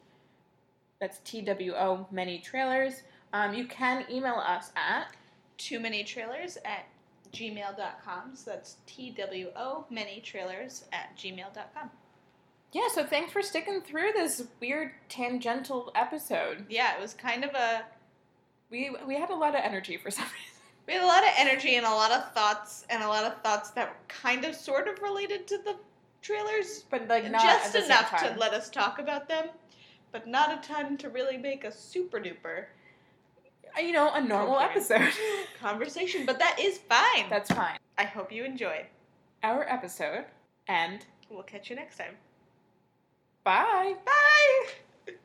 That's 1.00 1.18
T 1.24 1.40
W 1.42 1.72
O 1.74 2.06
Many 2.10 2.38
Trailers. 2.38 3.02
Um, 3.32 3.54
you 3.54 3.66
can 3.66 4.04
email 4.10 4.34
us 4.36 4.70
at 4.76 5.08
Too 5.58 5.80
many 5.80 6.04
trailers 6.04 6.58
at 6.64 6.86
gmail.com. 7.32 8.36
So 8.36 8.50
that's 8.50 8.76
T 8.86 9.10
W 9.16 9.48
O 9.56 9.84
many 9.90 10.20
trailers 10.20 10.84
at 10.92 11.16
gmail.com. 11.16 11.90
yeah. 12.72 12.88
So 12.94 13.04
thanks 13.04 13.32
for 13.32 13.42
sticking 13.42 13.80
through 13.80 14.10
this 14.14 14.44
weird 14.60 14.92
tangential 15.08 15.90
episode. 15.94 16.66
Yeah, 16.68 16.94
it 16.96 17.00
was 17.00 17.14
kind 17.14 17.44
of 17.44 17.50
a. 17.54 17.82
We 18.70 18.94
we 19.06 19.16
had 19.16 19.30
a 19.30 19.34
lot 19.34 19.54
of 19.54 19.60
energy 19.64 19.96
for 19.96 20.10
some 20.10 20.24
reason. 20.24 20.51
We 20.86 20.94
had 20.94 21.02
a 21.02 21.06
lot 21.06 21.22
of 21.22 21.30
energy 21.38 21.76
and 21.76 21.86
a 21.86 21.90
lot 21.90 22.10
of 22.10 22.32
thoughts, 22.32 22.84
and 22.90 23.02
a 23.02 23.08
lot 23.08 23.24
of 23.24 23.40
thoughts 23.42 23.70
that 23.70 23.88
were 23.88 23.96
kind 24.08 24.44
of 24.44 24.54
sort 24.54 24.88
of 24.88 25.00
related 25.00 25.46
to 25.48 25.58
the 25.58 25.76
trailers. 26.22 26.84
But 26.90 27.08
like 27.08 27.24
Just 27.30 27.74
enough 27.76 28.10
to 28.22 28.34
let 28.38 28.52
us 28.52 28.68
talk 28.68 28.98
about 28.98 29.28
them, 29.28 29.46
but 30.10 30.26
not 30.26 30.50
a 30.52 30.66
ton 30.66 30.96
to 30.98 31.08
really 31.08 31.36
make 31.36 31.64
a 31.64 31.70
super 31.72 32.18
duper 32.18 32.64
Uh, 33.76 33.80
you 33.80 33.92
know, 33.92 34.12
a 34.12 34.20
normal 34.20 34.58
episode. 34.60 35.12
conversation. 35.60 36.26
But 36.26 36.38
that 36.40 36.58
is 36.60 36.78
fine. 36.78 37.30
That's 37.30 37.50
fine. 37.50 37.78
I 37.96 38.04
hope 38.04 38.32
you 38.32 38.44
enjoyed. 38.44 38.86
Our 39.42 39.62
episode, 39.68 40.24
and 40.68 41.04
We'll 41.30 41.42
catch 41.44 41.70
you 41.70 41.76
next 41.76 41.96
time. 41.96 42.16
bye. 43.44 43.94
Bye! 44.04 44.91